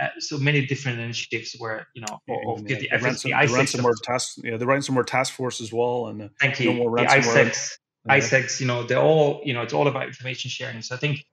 Uh, 0.00 0.08
so 0.18 0.36
many 0.36 0.66
different 0.66 1.00
initiatives 1.00 1.54
where 1.58 1.86
you 1.94 2.02
know 2.02 2.20
yeah, 2.28 2.36
the, 2.58 2.74
the, 2.74 2.88
ransom, 3.00 3.30
the, 3.30 3.36
ransomware 3.36 3.94
task 4.02 4.36
yeah 4.44 4.58
the 4.58 4.66
ransomware 4.66 5.06
task 5.06 5.32
force 5.32 5.58
as 5.62 5.72
well 5.72 6.08
and 6.08 6.28
thank 6.38 6.60
you 6.60 6.70
no 6.70 6.94
the 6.94 7.02
ISACs, 7.04 7.78
ISACs 8.06 8.60
you 8.60 8.66
know 8.66 8.82
they're 8.82 9.00
all 9.00 9.40
you 9.42 9.54
know 9.54 9.62
it's 9.62 9.72
all 9.72 9.88
about 9.88 10.06
information 10.06 10.50
sharing 10.50 10.82
so 10.82 10.94
I 10.94 10.98
think 10.98 11.24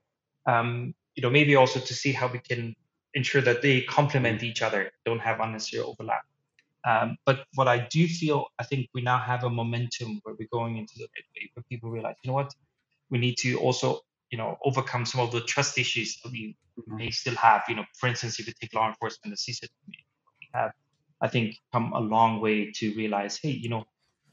um, 0.46 0.96
you 1.16 1.22
know 1.22 1.30
maybe 1.30 1.56
also 1.56 1.80
to 1.80 1.94
see 1.94 2.12
how 2.12 2.28
we 2.28 2.40
can 2.40 2.76
ensure 3.14 3.42
that 3.42 3.62
they 3.62 3.82
complement 3.82 4.44
each 4.44 4.62
other 4.62 4.92
don't 5.06 5.20
have 5.20 5.40
unnecessary 5.40 5.84
overlap 5.84 6.24
um, 6.88 7.18
but 7.26 7.46
what 7.56 7.68
i 7.68 7.78
do 7.78 8.08
feel 8.08 8.48
i 8.60 8.64
think 8.64 8.88
we 8.94 9.02
now 9.02 9.18
have 9.18 9.44
a 9.44 9.50
momentum 9.50 10.20
where 10.24 10.36
we're 10.38 10.48
going 10.52 10.78
into 10.78 10.94
the 10.98 11.08
right 11.16 11.26
way, 11.36 11.52
where 11.54 11.64
people 11.70 11.90
realize 11.90 12.16
you 12.24 12.30
know 12.30 12.36
what 12.36 12.54
we 13.10 13.18
need 13.18 13.36
to 13.38 13.56
also 13.60 14.00
you 14.32 14.38
know 14.38 14.58
overcome 14.66 15.06
some 15.06 15.22
of 15.22 15.32
the 15.32 15.42
trust 15.42 15.78
issues 15.78 16.20
that 16.22 16.32
we 16.32 16.56
mm-hmm. 16.80 16.98
may 16.98 17.10
still 17.12 17.36
have 17.36 17.62
you 17.70 17.76
know 17.76 17.86
for 18.00 18.08
instance 18.08 18.40
if 18.40 18.48
you 18.48 18.54
take 18.60 18.74
law 18.74 18.88
enforcement 18.88 19.36
the 19.36 19.54
CSIRT 19.54 19.70
we 19.88 20.48
have 20.54 20.72
i 21.22 21.28
think 21.28 21.56
come 21.72 21.94
a 21.94 22.00
long 22.00 22.42
way 22.42 22.72
to 22.72 22.94
realize 22.96 23.38
hey 23.38 23.52
you 23.52 23.70
know 23.70 23.84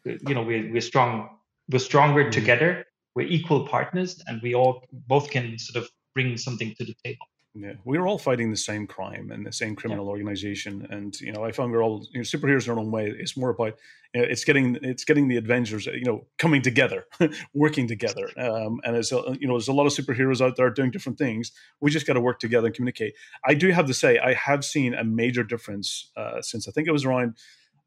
you 0.04 0.34
know 0.34 0.42
we're, 0.42 0.72
we're 0.72 0.80
strong 0.80 1.28
we're 1.70 1.78
stronger 1.78 2.22
mm-hmm. 2.22 2.30
together 2.30 2.84
we're 3.14 3.26
equal 3.26 3.66
partners 3.66 4.22
and 4.26 4.40
we 4.42 4.54
all 4.54 4.82
both 5.06 5.30
can 5.30 5.58
sort 5.58 5.84
of 5.84 5.90
bring 6.14 6.36
something 6.36 6.74
to 6.76 6.84
the 6.84 6.94
table. 7.04 7.26
Yeah, 7.54 7.72
we're 7.84 8.06
all 8.06 8.18
fighting 8.18 8.52
the 8.52 8.56
same 8.56 8.86
crime 8.86 9.32
and 9.32 9.44
the 9.44 9.52
same 9.52 9.74
criminal 9.74 10.04
yeah. 10.04 10.10
organization, 10.10 10.86
and 10.88 11.20
you 11.20 11.32
know, 11.32 11.44
I 11.44 11.50
found 11.50 11.72
we're 11.72 11.82
all 11.82 12.06
you 12.12 12.20
know, 12.20 12.24
superheroes 12.24 12.66
in 12.66 12.72
our 12.72 12.78
own 12.78 12.92
way. 12.92 13.08
It's 13.08 13.36
more 13.36 13.50
about 13.50 13.76
you 14.14 14.20
know, 14.20 14.28
it's 14.28 14.44
getting 14.44 14.78
it's 14.82 15.04
getting 15.04 15.26
the 15.26 15.36
Avengers, 15.36 15.86
you 15.86 16.04
know, 16.04 16.26
coming 16.38 16.62
together, 16.62 17.06
working 17.54 17.88
together, 17.88 18.30
um, 18.38 18.80
and 18.84 18.94
it's 18.94 19.10
you 19.10 19.48
know, 19.48 19.54
there's 19.54 19.66
a 19.66 19.72
lot 19.72 19.86
of 19.86 19.92
superheroes 19.92 20.40
out 20.40 20.54
there 20.54 20.70
doing 20.70 20.92
different 20.92 21.18
things. 21.18 21.50
We 21.80 21.90
just 21.90 22.06
got 22.06 22.12
to 22.12 22.20
work 22.20 22.38
together 22.38 22.68
and 22.68 22.76
communicate. 22.76 23.14
I 23.44 23.54
do 23.54 23.70
have 23.72 23.86
to 23.86 23.94
say, 23.94 24.18
I 24.18 24.34
have 24.34 24.64
seen 24.64 24.94
a 24.94 25.02
major 25.02 25.42
difference 25.42 26.12
uh, 26.16 26.42
since 26.42 26.68
I 26.68 26.70
think 26.70 26.86
it 26.86 26.92
was 26.92 27.04
around. 27.04 27.36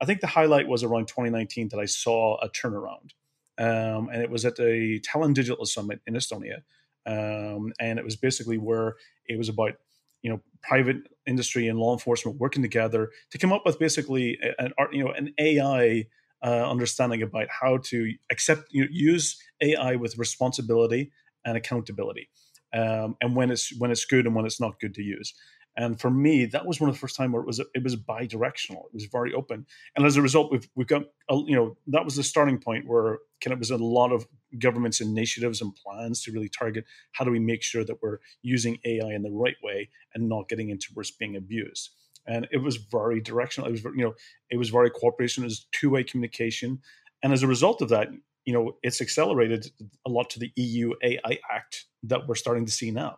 I 0.01 0.05
think 0.05 0.19
the 0.19 0.27
highlight 0.27 0.67
was 0.67 0.83
around 0.83 1.07
2019 1.07 1.69
that 1.69 1.79
I 1.79 1.85
saw 1.85 2.37
a 2.41 2.49
turnaround, 2.49 3.11
um, 3.57 4.09
and 4.09 4.21
it 4.21 4.29
was 4.29 4.43
at 4.43 4.57
the 4.57 4.99
Tallinn 4.99 5.33
Digital 5.33 5.65
Summit 5.65 6.01
in 6.05 6.15
Estonia 6.15 6.63
um, 7.05 7.73
and 7.79 7.99
it 7.99 8.05
was 8.05 8.15
basically 8.15 8.57
where 8.57 8.95
it 9.27 9.37
was 9.37 9.49
about 9.49 9.73
you 10.21 10.29
know 10.29 10.39
private 10.61 10.97
industry 11.27 11.67
and 11.67 11.77
law 11.79 11.93
enforcement 11.93 12.39
working 12.39 12.61
together 12.61 13.09
to 13.31 13.37
come 13.37 13.51
up 13.51 13.63
with 13.65 13.79
basically 13.79 14.37
an 14.59 14.71
art 14.77 14.93
you 14.93 15.03
know 15.03 15.11
an 15.11 15.33
AI 15.37 16.05
uh, 16.43 16.69
understanding 16.69 17.21
about 17.21 17.47
how 17.49 17.77
to 17.77 18.13
accept 18.31 18.67
you 18.71 18.83
know, 18.83 18.89
use 18.91 19.41
AI 19.61 19.95
with 19.95 20.17
responsibility 20.17 21.11
and 21.45 21.57
accountability, 21.57 22.29
um, 22.73 23.15
and 23.21 23.35
when 23.35 23.51
it's 23.51 23.77
when 23.79 23.91
it's 23.91 24.05
good 24.05 24.25
and 24.25 24.35
when 24.35 24.45
it's 24.45 24.59
not 24.59 24.79
good 24.79 24.93
to 24.95 25.03
use. 25.03 25.33
And 25.75 25.99
for 25.99 26.11
me, 26.11 26.45
that 26.45 26.65
was 26.67 26.79
one 26.79 26.89
of 26.89 26.95
the 26.95 26.99
first 26.99 27.15
time 27.15 27.31
where 27.31 27.41
it 27.41 27.47
was 27.47 27.59
it 27.59 27.83
was 27.83 27.95
bi-directional. 27.95 28.85
It 28.87 28.93
was 28.93 29.05
very 29.05 29.33
open, 29.33 29.65
and 29.95 30.05
as 30.05 30.17
a 30.17 30.21
result, 30.21 30.51
we've 30.51 30.69
we've 30.75 30.87
got 30.87 31.03
uh, 31.31 31.41
you 31.47 31.55
know 31.55 31.77
that 31.87 32.05
was 32.05 32.15
the 32.15 32.23
starting 32.23 32.59
point 32.59 32.87
where 32.87 33.19
kind 33.41 33.53
of 33.53 33.59
was 33.59 33.71
a 33.71 33.77
lot 33.77 34.11
of 34.11 34.27
government's 34.59 35.01
initiatives 35.01 35.61
and 35.61 35.75
plans 35.75 36.21
to 36.23 36.31
really 36.31 36.49
target 36.49 36.85
how 37.13 37.25
do 37.25 37.31
we 37.31 37.39
make 37.39 37.63
sure 37.63 37.83
that 37.83 38.01
we're 38.03 38.19
using 38.43 38.77
AI 38.85 39.13
in 39.13 39.23
the 39.23 39.31
right 39.31 39.55
way 39.63 39.89
and 40.13 40.29
not 40.29 40.47
getting 40.47 40.69
into 40.69 40.87
it's 40.97 41.11
being 41.11 41.35
abused. 41.35 41.89
And 42.27 42.47
it 42.51 42.57
was 42.57 42.77
very 42.77 43.19
directional. 43.19 43.67
It 43.67 43.71
was 43.71 43.83
you 43.83 44.03
know 44.03 44.13
it 44.51 44.57
was 44.57 44.69
very 44.69 44.91
cooperation. 44.91 45.43
It 45.43 45.47
was 45.47 45.65
two 45.71 45.89
way 45.89 46.03
communication, 46.03 46.81
and 47.23 47.33
as 47.33 47.41
a 47.41 47.47
result 47.47 47.81
of 47.81 47.89
that, 47.89 48.09
you 48.45 48.53
know 48.53 48.73
it's 48.83 49.01
accelerated 49.01 49.71
a 50.05 50.09
lot 50.09 50.29
to 50.31 50.39
the 50.39 50.51
EU 50.55 50.93
AI 51.01 51.39
Act 51.51 51.85
that 52.03 52.27
we're 52.27 52.35
starting 52.35 52.65
to 52.67 52.71
see 52.71 52.91
now. 52.91 53.17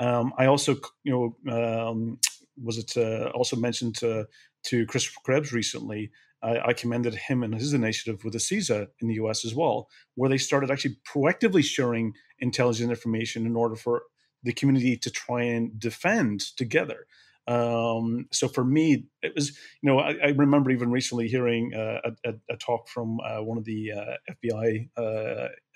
Um, 0.00 0.32
I 0.38 0.46
also, 0.46 0.76
you 1.04 1.34
know, 1.46 1.52
um, 1.52 2.18
was 2.60 2.78
it 2.78 2.96
uh, 2.96 3.30
also 3.30 3.56
mentioned 3.56 3.96
to, 3.96 4.26
to 4.64 4.86
Christopher 4.86 5.20
Krebs 5.24 5.52
recently? 5.52 6.10
I, 6.42 6.68
I, 6.68 6.72
commended 6.72 7.14
him 7.14 7.42
and 7.42 7.54
his 7.54 7.74
initiative 7.74 8.24
with 8.24 8.32
the 8.32 8.38
CISA 8.38 8.88
in 9.00 9.08
the 9.08 9.14
US 9.14 9.44
as 9.44 9.54
well, 9.54 9.88
where 10.14 10.30
they 10.30 10.38
started 10.38 10.70
actually 10.70 10.96
proactively 11.06 11.62
sharing 11.62 12.14
intelligence 12.38 12.88
information 12.88 13.44
in 13.44 13.56
order 13.56 13.76
for 13.76 14.04
the 14.42 14.54
community 14.54 14.96
to 14.96 15.10
try 15.10 15.42
and 15.42 15.78
defend 15.78 16.40
together. 16.56 17.06
Um, 17.46 18.26
so 18.32 18.48
for 18.48 18.64
me, 18.64 19.06
it 19.22 19.34
was, 19.34 19.50
you 19.82 19.90
know, 19.90 19.98
I, 19.98 20.14
I 20.22 20.28
remember 20.28 20.70
even 20.70 20.90
recently 20.90 21.28
hearing 21.28 21.74
uh, 21.74 22.10
a, 22.24 22.34
a, 22.48 22.56
talk 22.56 22.88
from 22.88 23.18
uh, 23.20 23.42
one 23.42 23.58
of 23.58 23.64
the 23.64 23.92
uh, 23.92 24.32
FBI, 24.44 24.88
uh, 24.96 25.00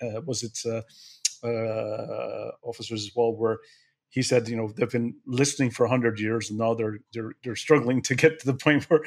uh, 0.05 0.21
was 0.25 0.43
it 0.43 0.57
uh, 1.43 2.51
officers 2.63 3.03
as 3.03 3.11
well, 3.15 3.35
where 3.35 3.59
he 4.15 4.21
said, 4.21 4.47
you 4.47 4.55
know, 4.55 4.71
they've 4.77 4.89
been 4.89 5.13
listening 5.25 5.71
for 5.71 5.85
hundred 5.87 6.21
years, 6.21 6.49
and 6.49 6.57
now 6.57 6.73
they're 6.73 6.99
they're 7.13 7.33
they're 7.43 7.55
struggling 7.57 8.01
to 8.03 8.15
get 8.15 8.39
to 8.39 8.45
the 8.45 8.53
point 8.53 8.89
where 8.89 9.01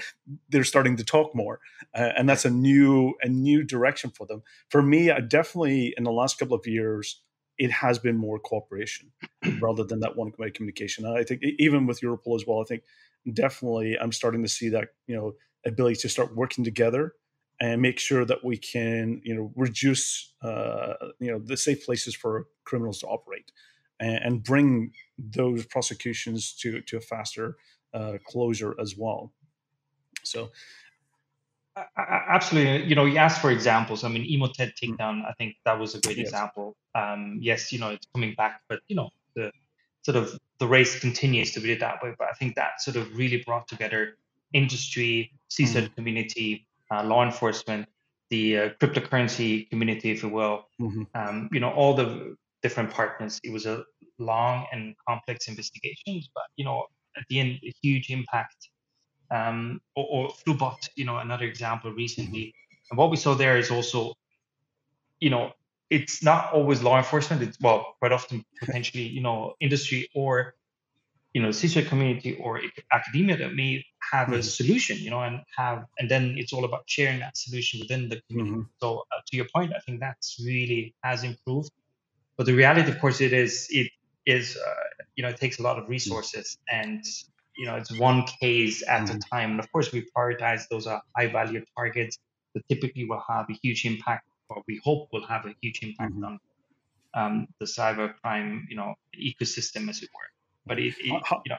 they're 0.51 0.64
starting 0.64 0.99
to 0.99 1.05
talk 1.05 1.35
more, 1.35 1.61
uh, 1.94 2.11
and 2.14 2.29
that's 2.29 2.44
a 2.44 2.51
new 2.51 3.14
a 3.23 3.29
new 3.29 3.64
direction 3.64 4.11
for 4.11 4.27
them. 4.27 4.42
For 4.68 4.83
me, 4.83 5.11
I 5.11 5.21
definitely 5.21 5.94
in 5.97 6.05
the 6.05 6.12
last 6.12 6.38
couple 6.38 6.55
of 6.55 6.66
years, 6.66 7.23
it 7.57 7.71
has 7.71 7.99
been 7.99 8.18
more 8.18 8.38
cooperation 8.38 9.11
rather 9.62 9.83
than 9.83 10.01
that 10.01 10.14
one 10.14 10.31
way 10.38 10.51
communication. 10.51 11.07
And 11.07 11.16
I 11.16 11.25
think 11.25 11.40
even 11.59 11.87
with 11.87 12.03
Europol 12.03 12.37
as 12.37 12.47
well, 12.47 12.61
I 12.61 12.64
think 12.64 12.83
definitely 13.33 13.99
I'm 13.99 14.12
starting 14.12 14.42
to 14.42 14.49
see 14.49 14.68
that 14.68 14.88
you 15.07 15.16
know 15.16 15.33
ability 15.64 15.97
to 16.03 16.11
start 16.11 16.37
working 16.37 16.64
together 16.64 17.14
and 17.62 17.81
make 17.81 17.99
sure 17.99 18.27
that 18.27 18.44
we 18.44 18.59
can 18.59 19.23
you 19.25 19.35
know 19.35 19.53
reduce 19.57 20.35
uh, 20.42 20.92
you 21.18 21.31
know 21.31 21.38
the 21.38 21.57
safe 21.57 21.87
places 21.87 22.14
for 22.14 22.47
criminals 22.64 22.99
to 22.99 23.07
operate 23.07 23.51
and, 24.00 24.16
and 24.24 24.44
bring 24.44 24.92
those 25.18 25.66
prosecutions 25.66 26.52
to 26.61 26.80
to 26.82 26.96
a 26.96 27.00
faster 27.00 27.56
uh, 27.94 28.18
closure 28.24 28.74
as 28.80 28.96
well. 28.96 29.32
So. 30.22 30.50
Absolutely. 31.96 32.88
You 32.88 32.96
know, 32.96 33.04
you 33.04 33.18
asked 33.18 33.40
for 33.40 33.52
examples. 33.52 34.02
I 34.02 34.08
mean, 34.08 34.24
Emotet 34.24 34.72
mm. 34.72 34.98
takedown, 34.98 35.24
I 35.24 35.32
think 35.38 35.54
that 35.64 35.78
was 35.78 35.94
a 35.94 36.00
great 36.00 36.16
yes. 36.16 36.26
example. 36.26 36.76
Um, 36.96 37.38
yes, 37.40 37.72
you 37.72 37.78
know, 37.78 37.90
it's 37.90 38.04
coming 38.12 38.34
back, 38.34 38.62
but, 38.68 38.80
you 38.88 38.96
know, 38.96 39.11
the 39.37 39.52
sort 40.02 40.16
of 40.16 40.37
the 40.58 40.66
race 40.66 40.98
continues 40.98 41.52
to 41.52 41.61
be 41.61 41.76
that 41.76 42.02
way. 42.02 42.14
But 42.18 42.30
I 42.30 42.32
think 42.32 42.56
that 42.56 42.82
sort 42.82 42.96
of 42.96 43.16
really 43.16 43.44
brought 43.46 43.68
together 43.68 44.18
industry, 44.52 45.30
CSIRT 45.50 45.84
mm-hmm. 45.84 45.94
community, 45.94 46.66
uh, 46.90 47.04
law 47.04 47.24
enforcement, 47.24 47.87
the 48.30 48.58
uh, 48.58 48.68
cryptocurrency 48.80 49.70
community, 49.70 50.11
if 50.11 50.24
you 50.24 50.30
will. 50.30 50.66
Mm-hmm. 50.80 51.04
Um, 51.14 51.48
you 51.52 51.61
know, 51.61 51.70
all 51.70 51.94
the 51.94 52.37
different 52.62 52.90
partners. 52.90 53.40
It 53.42 53.53
was 53.53 53.66
a 53.66 53.85
long 54.18 54.66
and 54.73 54.94
complex 55.09 55.49
investigation, 55.49 56.23
but 56.35 56.44
you 56.57 56.64
know, 56.64 56.87
at 57.16 57.25
the 57.29 57.40
end, 57.40 57.59
a 57.64 57.73
huge 57.83 58.11
impact. 58.11 58.68
Um, 59.31 59.81
or, 59.94 60.07
or 60.11 60.29
Flubot, 60.31 60.88
you 60.97 61.05
know, 61.05 61.18
another 61.18 61.44
example 61.44 61.92
recently. 61.92 62.40
Mm-hmm. 62.40 62.87
And 62.90 62.99
what 62.99 63.11
we 63.11 63.18
saw 63.18 63.35
there 63.35 63.59
is 63.59 63.71
also, 63.71 64.14
you 65.21 65.29
know, 65.29 65.53
it's 65.90 66.23
not 66.23 66.53
always 66.53 66.83
law 66.83 66.97
enforcement. 66.97 67.42
It's 67.42 67.61
well, 67.61 67.94
quite 67.99 68.12
often 68.12 68.42
potentially, 68.61 69.05
you 69.05 69.21
know, 69.21 69.55
industry 69.61 70.09
or 70.14 70.55
you 71.35 71.42
know, 71.42 71.51
CSIRT 71.51 71.87
community 71.88 72.37
or 72.37 72.61
academia 72.90 73.37
that 73.37 73.55
may 73.55 73.85
have 74.12 74.29
mm-hmm. 74.29 74.40
a 74.40 74.42
solution, 74.42 74.97
you 74.99 75.11
know, 75.11 75.21
and 75.21 75.40
have, 75.57 75.85
and 75.99 76.11
then 76.11 76.35
it's 76.38 76.53
all 76.53 76.64
about 76.64 76.83
sharing 76.87 77.21
that 77.21 77.37
solution 77.37 77.81
within 77.81 78.09
the 78.09 78.21
community. 78.29 78.57
Mm-hmm. 78.57 78.71
So 78.81 79.05
uh, 79.12 79.21
to 79.27 79.37
your 79.37 79.47
point, 79.55 79.73
I 79.77 79.81
think 79.81 80.01
that's 80.01 80.40
really 80.44 80.94
has 81.05 81.25
improved. 81.25 81.71
But 82.38 82.46
the 82.46 82.55
reality, 82.55 82.88
of 82.88 83.01
course, 83.01 83.20
it 83.20 83.33
is 83.33 83.66
it 83.70 83.90
is 84.24 84.57
uh, 84.57 85.05
you 85.16 85.22
know 85.22 85.29
it 85.29 85.37
takes 85.37 85.59
a 85.59 85.62
lot 85.62 85.77
of 85.79 85.88
resources 85.88 86.57
and 86.70 87.05
you 87.57 87.66
know 87.66 87.74
it's 87.74 87.92
one 87.98 88.24
case 88.40 88.83
at 88.88 89.09
mm. 89.09 89.16
a 89.16 89.18
time. 89.18 89.51
And 89.51 89.61
of 89.61 89.70
course, 89.72 89.92
we 89.92 90.07
prioritize 90.16 90.62
those 90.70 90.87
are 90.87 91.03
high 91.16 91.27
value 91.27 91.62
targets 91.77 92.16
that 92.55 92.66
typically 92.68 93.05
will 93.05 93.22
have 93.29 93.46
a 93.51 93.55
huge 93.61 93.85
impact, 93.85 94.24
or 94.48 94.62
we 94.68 94.81
hope 94.85 95.09
will 95.12 95.27
have 95.27 95.46
a 95.46 95.55
huge 95.61 95.83
impact 95.83 96.14
mm-hmm. 96.14 96.24
on 96.24 96.40
um, 97.14 97.48
the 97.59 97.66
cyber 97.66 98.14
crime 98.22 98.68
you 98.70 98.77
know 98.77 98.94
ecosystem, 99.20 99.90
as 99.90 100.01
it 100.03 100.09
were. 100.14 100.31
But 100.64 100.79
it, 100.79 100.94
it 101.01 101.20
how, 101.24 101.42
you 101.44 101.51
know. 101.51 101.59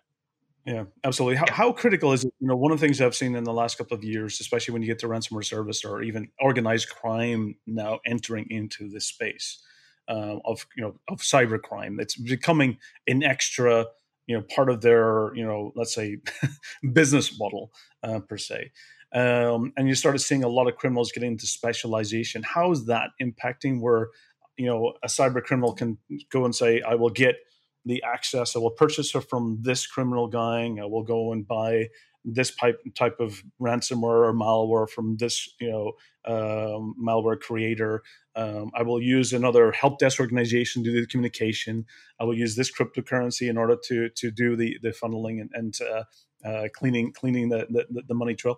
Yeah, 0.65 0.84
absolutely. 1.04 1.38
How, 1.38 1.46
how 1.50 1.72
critical 1.72 2.13
is 2.13 2.24
it? 2.24 2.34
You 2.39 2.48
know, 2.48 2.56
one 2.56 2.72
of 2.72 2.80
the 2.80 2.86
things 2.86 3.02
I've 3.02 3.15
seen 3.15 3.36
in 3.36 3.44
the 3.44 3.54
last 3.54 3.78
couple 3.78 3.98
of 3.98 4.04
years, 4.04 4.39
especially 4.39 4.74
when 4.74 4.82
you 4.82 4.88
get 4.88 5.00
to 5.00 5.08
ransomware 5.08 5.44
service 5.44 5.84
or 5.84 6.04
even 6.04 6.30
organized 6.39 6.89
crime 6.89 7.56
now 7.65 8.00
entering 8.06 8.46
into 8.52 8.88
this 8.88 9.08
space, 9.08 9.63
uh, 10.10 10.39
of 10.45 10.65
you 10.76 10.84
know 10.84 10.95
of 11.08 11.19
cybercrime. 11.19 12.02
It's 12.02 12.15
becoming 12.15 12.78
an 13.08 13.24
extra 13.24 13.86
you 14.28 14.36
know 14.36 14.43
part 14.54 14.69
of 14.69 14.82
their 14.82 15.34
you 15.36 15.45
know 15.45 15.72
let's 15.76 15.93
say 15.93 16.17
business 16.93 17.38
model 17.39 17.72
uh, 18.04 18.19
per 18.19 18.38
se. 18.38 18.72
Um, 19.13 19.74
and 19.76 19.88
you 19.88 19.95
started 19.95 20.19
seeing 20.19 20.43
a 20.43 20.48
lot 20.48 20.67
of 20.67 20.76
criminals 20.76 21.12
getting 21.12 21.32
into 21.32 21.48
specialization. 21.48 22.43
How 22.43 22.72
is 22.72 22.86
that 22.86 23.10
impacting 23.22 23.82
where 23.82 24.10
you 24.58 24.65
know 24.65 24.93
a 25.04 25.08
cyber 25.08 25.43
criminal 25.43 25.74
can 25.74 25.98
go 26.32 26.45
and 26.45 26.56
say, 26.56 26.82
"I 26.82 26.95
will 26.95 27.10
get 27.10 27.38
the 27.86 28.04
access. 28.04 28.56
I 28.56 28.60
will 28.60 28.72
purchase 28.72 29.13
it 29.15 29.22
from 29.30 29.60
this 29.62 29.88
criminal 29.88 30.28
gang. 30.28 30.80
I 30.80 30.86
will 30.86 31.04
go 31.04 31.32
and 31.32 31.48
buy 31.48 31.89
this 32.26 32.54
type 32.54 32.80
type 32.95 33.19
of 33.19 33.41
ransomware 33.62 34.28
or 34.28 34.34
malware 34.34 34.89
from 34.89 35.17
this 35.17 35.56
you 35.60 35.72
know 35.72 35.93
um, 36.26 36.95
malware 37.02 37.39
creator. 37.39 38.04
Um, 38.39 38.71
I 38.73 38.84
will 38.84 39.02
use 39.02 39.34
another 39.34 39.73
help 39.73 39.99
desk 39.99 40.17
organization 40.19 40.82
to 40.86 40.91
do 40.91 41.02
the 41.02 41.08
communication. 41.08 41.86
I 42.21 42.23
will 42.23 42.38
use 42.38 42.56
this 42.56 42.71
cryptocurrency 42.71 43.49
in 43.49 43.58
order 43.58 43.75
to 43.88 44.10
to 44.10 44.32
do 44.32 44.56
the 44.56 44.78
the 44.82 44.89
funneling 44.89 45.41
and, 45.41 45.49
and 45.54 45.78
uh, 45.82 46.04
uh, 46.47 46.67
cleaning 46.73 47.12
cleaning 47.12 47.49
the, 47.49 47.67
the, 47.69 48.04
the 48.08 48.13
money 48.13 48.36
trail. 48.36 48.58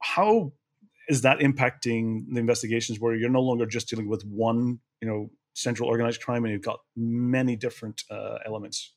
How 0.00 0.52
is 1.08 1.22
that 1.22 1.38
impacting 1.38 2.24
the 2.32 2.40
investigations 2.40 2.98
where 2.98 3.14
you're 3.14 3.30
no 3.30 3.42
longer 3.42 3.64
just 3.64 3.88
dealing 3.88 4.08
with 4.08 4.24
one 4.24 4.80
you 5.00 5.08
know 5.08 5.30
central 5.54 5.88
organized 5.88 6.20
crime 6.20 6.44
and 6.44 6.52
you've 6.52 6.62
got 6.62 6.80
many 6.96 7.54
different 7.54 8.02
uh, 8.10 8.38
elements? 8.44 8.92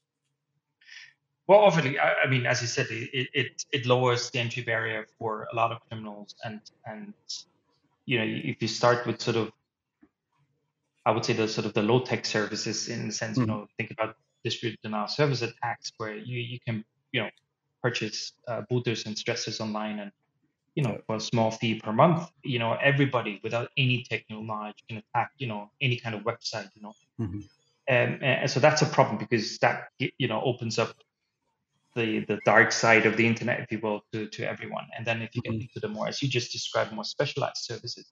Well, 1.48 1.60
obviously, 1.60 2.00
I, 2.00 2.14
I, 2.26 2.28
mean, 2.28 2.48
as 2.48 2.62
you 2.64 2.68
said, 2.68 2.88
it, 2.90 3.28
it 3.32 3.66
it 3.72 3.86
lowers 3.86 4.32
the 4.32 4.40
entry 4.40 4.64
barrier 4.64 5.06
for 5.20 5.48
a 5.54 5.56
lot 5.56 5.72
of 5.72 5.78
criminals, 5.88 6.34
and 6.44 6.62
and 6.88 7.14
you 8.06 8.18
know, 8.18 8.26
if 8.26 8.60
you 8.60 8.68
start 8.68 9.06
with 9.06 9.22
sort 9.22 9.38
of, 9.38 9.52
I 11.06 11.12
would 11.12 11.26
say 11.26 11.34
the 11.34 11.48
sort 11.48 11.66
of 11.66 11.74
the 11.74 11.84
low 11.84 12.00
tech 12.00 12.26
services 12.26 12.90
in 12.90 13.08
the 13.08 13.14
sense, 13.14 13.38
you 13.38 13.46
know, 13.46 13.68
think 13.78 13.92
about 13.92 14.16
distributed 14.44 14.82
denial 14.82 15.08
service 15.08 15.42
attacks 15.42 15.92
where 15.98 16.16
you 16.16 16.40
you 16.40 16.60
can 16.66 16.84
you 17.12 17.22
know 17.22 17.30
purchase 17.82 18.34
uh, 18.48 18.62
booters 18.70 19.06
and 19.06 19.16
stressors 19.16 19.60
online 19.60 20.00
and 20.00 20.12
you 20.76 20.84
know, 20.84 21.00
for 21.08 21.16
a 21.16 21.20
small 21.20 21.52
fee 21.52 21.80
per 21.80 21.94
month, 21.94 22.30
you 22.44 22.60
know, 22.60 22.74
everybody 22.74 23.40
without 23.44 23.70
any 23.78 24.06
technical 24.10 24.44
knowledge 24.44 24.76
can 24.90 24.98
attack, 24.98 25.32
you 25.38 25.48
know, 25.48 25.72
any 25.82 25.98
kind 25.98 26.14
of 26.14 26.22
website, 26.24 26.70
you 26.76 26.82
know. 26.82 26.94
Mm-hmm. 27.20 27.40
Um, 27.88 28.20
and 28.22 28.52
so 28.52 28.60
that's 28.60 28.82
a 28.82 28.86
problem 28.86 29.18
because 29.18 29.58
that 29.60 29.90
you 30.00 30.28
know 30.28 30.42
opens 30.42 30.80
up 30.80 30.96
the 31.96 32.26
the 32.26 32.40
dark 32.44 32.72
side 32.72 33.06
of 33.06 33.16
the 33.16 33.26
internet, 33.26 33.60
if 33.62 33.72
you 33.72 33.80
will, 33.82 34.02
to 34.12 34.28
to 34.28 34.48
everyone. 34.48 34.88
And 34.98 35.06
then 35.08 35.22
if 35.22 35.36
you 35.36 35.42
get 35.42 35.54
mm-hmm. 35.54 35.62
into 35.62 35.80
the 35.80 35.88
more, 35.88 36.08
as 36.08 36.22
you 36.22 36.28
just 36.28 36.52
described, 36.52 36.92
more 36.92 37.06
specialized 37.06 37.58
services, 37.58 38.12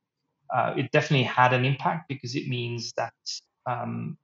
uh, 0.54 0.74
it 0.78 0.92
definitely 0.92 1.24
had 1.24 1.52
an 1.52 1.66
impact 1.66 2.08
because 2.08 2.36
it 2.36 2.48
means 2.48 2.94
that 2.94 3.14
um, 3.66 4.18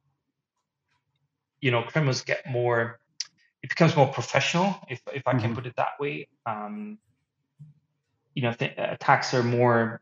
you 1.59 1.71
know 1.71 1.81
criminals 1.81 2.21
get 2.21 2.49
more. 2.49 2.99
It 3.63 3.69
becomes 3.69 3.95
more 3.95 4.07
professional, 4.07 4.75
if 4.87 5.01
if 5.13 5.27
I 5.27 5.33
mm-hmm. 5.33 5.41
can 5.41 5.55
put 5.55 5.65
it 5.65 5.75
that 5.75 5.99
way. 5.99 6.27
Um, 6.45 6.99
you 8.35 8.43
know, 8.43 8.53
th- 8.53 8.73
attacks 8.77 9.33
are 9.33 9.43
more, 9.43 10.01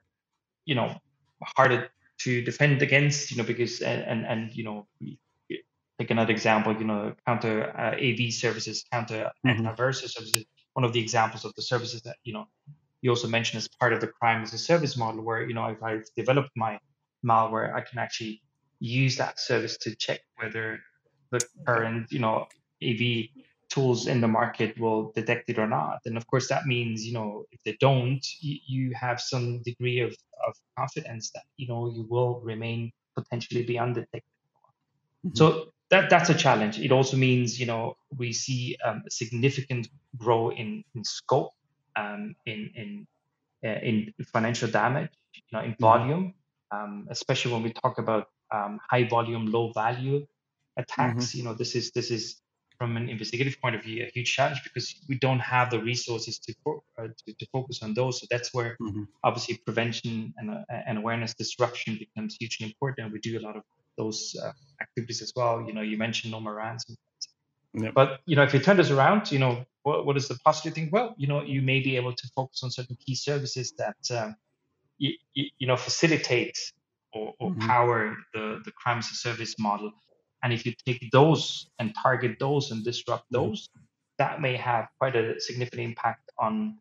you 0.65 0.75
know, 0.75 0.99
harder 1.41 1.89
to 2.19 2.41
defend 2.43 2.81
against. 2.81 3.31
You 3.31 3.37
know, 3.37 3.43
because 3.43 3.81
and 3.81 4.03
and, 4.03 4.25
and 4.25 4.55
you 4.55 4.65
know 4.65 4.87
take 5.97 6.11
another 6.11 6.31
example, 6.31 6.75
you 6.75 6.85
know, 6.85 7.15
counter 7.25 7.73
uh, 7.75 7.95
AV 7.95 8.33
services, 8.33 8.85
counter 8.91 9.31
mm-hmm. 9.45 9.65
services. 9.75 10.45
One 10.73 10.83
of 10.83 10.93
the 10.93 10.99
examples 10.99 11.45
of 11.45 11.55
the 11.55 11.61
services 11.61 12.01
that 12.03 12.17
you 12.23 12.33
know 12.33 12.47
you 13.01 13.09
also 13.09 13.27
mentioned 13.27 13.59
as 13.59 13.67
part 13.67 13.93
of 13.93 14.01
the 14.01 14.07
crime 14.07 14.43
as 14.43 14.53
a 14.53 14.57
service 14.57 14.97
model, 14.97 15.23
where 15.23 15.47
you 15.47 15.53
know 15.53 15.67
if 15.67 15.81
I've 15.83 16.05
developed 16.15 16.51
my 16.55 16.79
malware, 17.25 17.73
I 17.73 17.81
can 17.81 17.99
actually 17.99 18.41
use 18.79 19.17
that 19.17 19.39
service 19.39 19.77
to 19.77 19.95
check 19.95 20.21
whether 20.37 20.79
the 21.31 21.41
current 21.65 22.11
you 22.11 22.19
know 22.19 22.47
AV 22.83 23.27
tools 23.69 24.07
in 24.07 24.21
the 24.21 24.27
market 24.27 24.79
will 24.79 25.11
detect 25.13 25.49
it 25.49 25.59
or 25.59 25.67
not. 25.67 25.99
And 26.05 26.15
of 26.17 26.25
course, 26.27 26.47
that 26.49 26.65
means 26.65 27.05
you 27.05 27.13
know 27.13 27.45
if 27.51 27.61
they 27.63 27.77
don't, 27.79 28.25
you, 28.39 28.57
you 28.67 28.95
have 28.95 29.19
some 29.21 29.61
degree 29.63 29.99
of, 29.99 30.15
of 30.47 30.55
confidence 30.77 31.31
that 31.31 31.43
you 31.57 31.67
know 31.67 31.91
you 31.93 32.05
will 32.09 32.39
remain 32.41 32.91
potentially 33.15 33.63
be 33.63 33.77
undetected. 33.77 34.23
Mm-hmm. 35.25 35.35
So 35.35 35.73
that 35.89 36.09
that's 36.09 36.29
a 36.29 36.33
challenge. 36.35 36.79
It 36.79 36.91
also 36.91 37.17
means 37.17 37.59
you 37.59 37.65
know 37.65 37.97
we 38.15 38.33
see 38.33 38.77
um, 38.85 39.03
a 39.07 39.11
significant 39.11 39.89
grow 40.17 40.49
in 40.49 40.83
in 40.95 41.03
scope, 41.03 41.51
um, 41.97 42.35
in 42.45 42.71
in 42.75 43.07
uh, 43.65 43.79
in 43.81 44.13
financial 44.31 44.69
damage, 44.69 45.09
you 45.33 45.41
know, 45.51 45.63
in 45.63 45.71
mm-hmm. 45.71 45.83
volume, 45.83 46.33
um, 46.71 47.07
especially 47.09 47.51
when 47.53 47.63
we 47.63 47.73
talk 47.73 47.97
about 47.97 48.27
um, 48.53 48.79
high 48.89 49.07
volume, 49.07 49.51
low 49.51 49.71
value 49.73 50.25
attacks. 50.77 51.27
Mm-hmm. 51.27 51.37
You 51.37 51.43
know, 51.45 51.53
this 51.53 51.75
is 51.75 51.91
this 51.91 52.11
is 52.11 52.41
from 52.77 52.95
an 52.95 53.09
investigative 53.09 53.59
point 53.59 53.75
of 53.75 53.81
view 53.83 54.03
a 54.03 54.11
huge 54.13 54.31
challenge 54.35 54.61
because 54.63 54.93
we 55.09 55.17
don't 55.17 55.39
have 55.39 55.71
the 55.71 55.79
resources 55.79 56.37
to 56.39 56.53
uh, 56.67 57.07
to, 57.25 57.33
to, 57.33 57.47
focus 57.51 57.81
on 57.81 57.93
those. 57.93 58.19
So 58.21 58.27
that's 58.29 58.53
where 58.53 58.77
mm-hmm. 58.79 59.03
obviously 59.23 59.57
prevention 59.65 60.33
and, 60.37 60.51
uh, 60.51 60.63
and 60.87 60.99
awareness 60.99 61.33
disruption 61.33 61.97
becomes 61.97 62.37
hugely 62.39 62.67
important. 62.67 63.05
And 63.05 63.11
we 63.11 63.19
do 63.19 63.39
a 63.39 63.41
lot 63.41 63.57
of 63.57 63.63
those 63.97 64.35
uh, 64.43 64.51
activities 64.79 65.21
as 65.23 65.33
well. 65.35 65.63
You 65.65 65.73
know, 65.73 65.81
you 65.81 65.97
mentioned 65.97 66.31
No 66.31 66.39
More 66.39 66.53
Ransom. 66.53 66.95
Yep. 67.73 67.93
But 67.93 68.19
you 68.25 68.35
know, 68.35 68.43
if 68.43 68.53
you 68.53 68.59
turn 68.59 68.77
this 68.77 68.91
around, 68.91 69.31
you 69.31 69.39
know, 69.39 69.65
what, 69.87 70.05
what 70.05 70.17
is 70.17 70.27
the 70.27 70.37
positive 70.43 70.73
thing? 70.73 70.89
Well, 70.91 71.15
you 71.17 71.27
know, 71.27 71.41
you 71.43 71.61
may 71.61 71.79
be 71.79 71.95
able 71.95 72.13
to 72.13 72.27
focus 72.35 72.61
on 72.61 72.71
certain 72.71 72.97
key 73.03 73.15
services 73.15 73.73
that 73.77 74.01
um, 74.11 74.35
you, 74.97 75.13
you, 75.33 75.67
know 75.67 75.77
facilitate 75.77 76.57
or, 77.13 77.33
or 77.39 77.51
mm-hmm. 77.51 77.67
power 77.67 78.17
the 78.33 78.61
the 78.65 78.71
crime 78.71 78.97
as 78.97 79.09
a 79.11 79.15
service 79.15 79.55
model. 79.57 79.91
And 80.43 80.51
if 80.51 80.65
you 80.65 80.73
take 80.85 81.09
those 81.11 81.69
and 81.79 81.95
target 82.03 82.35
those 82.37 82.71
and 82.71 82.83
disrupt 82.83 83.31
mm-hmm. 83.31 83.47
those, 83.49 83.69
that 84.17 84.41
may 84.41 84.57
have 84.57 84.87
quite 84.99 85.15
a 85.15 85.39
significant 85.39 85.83
impact 85.83 86.31
on 86.37 86.77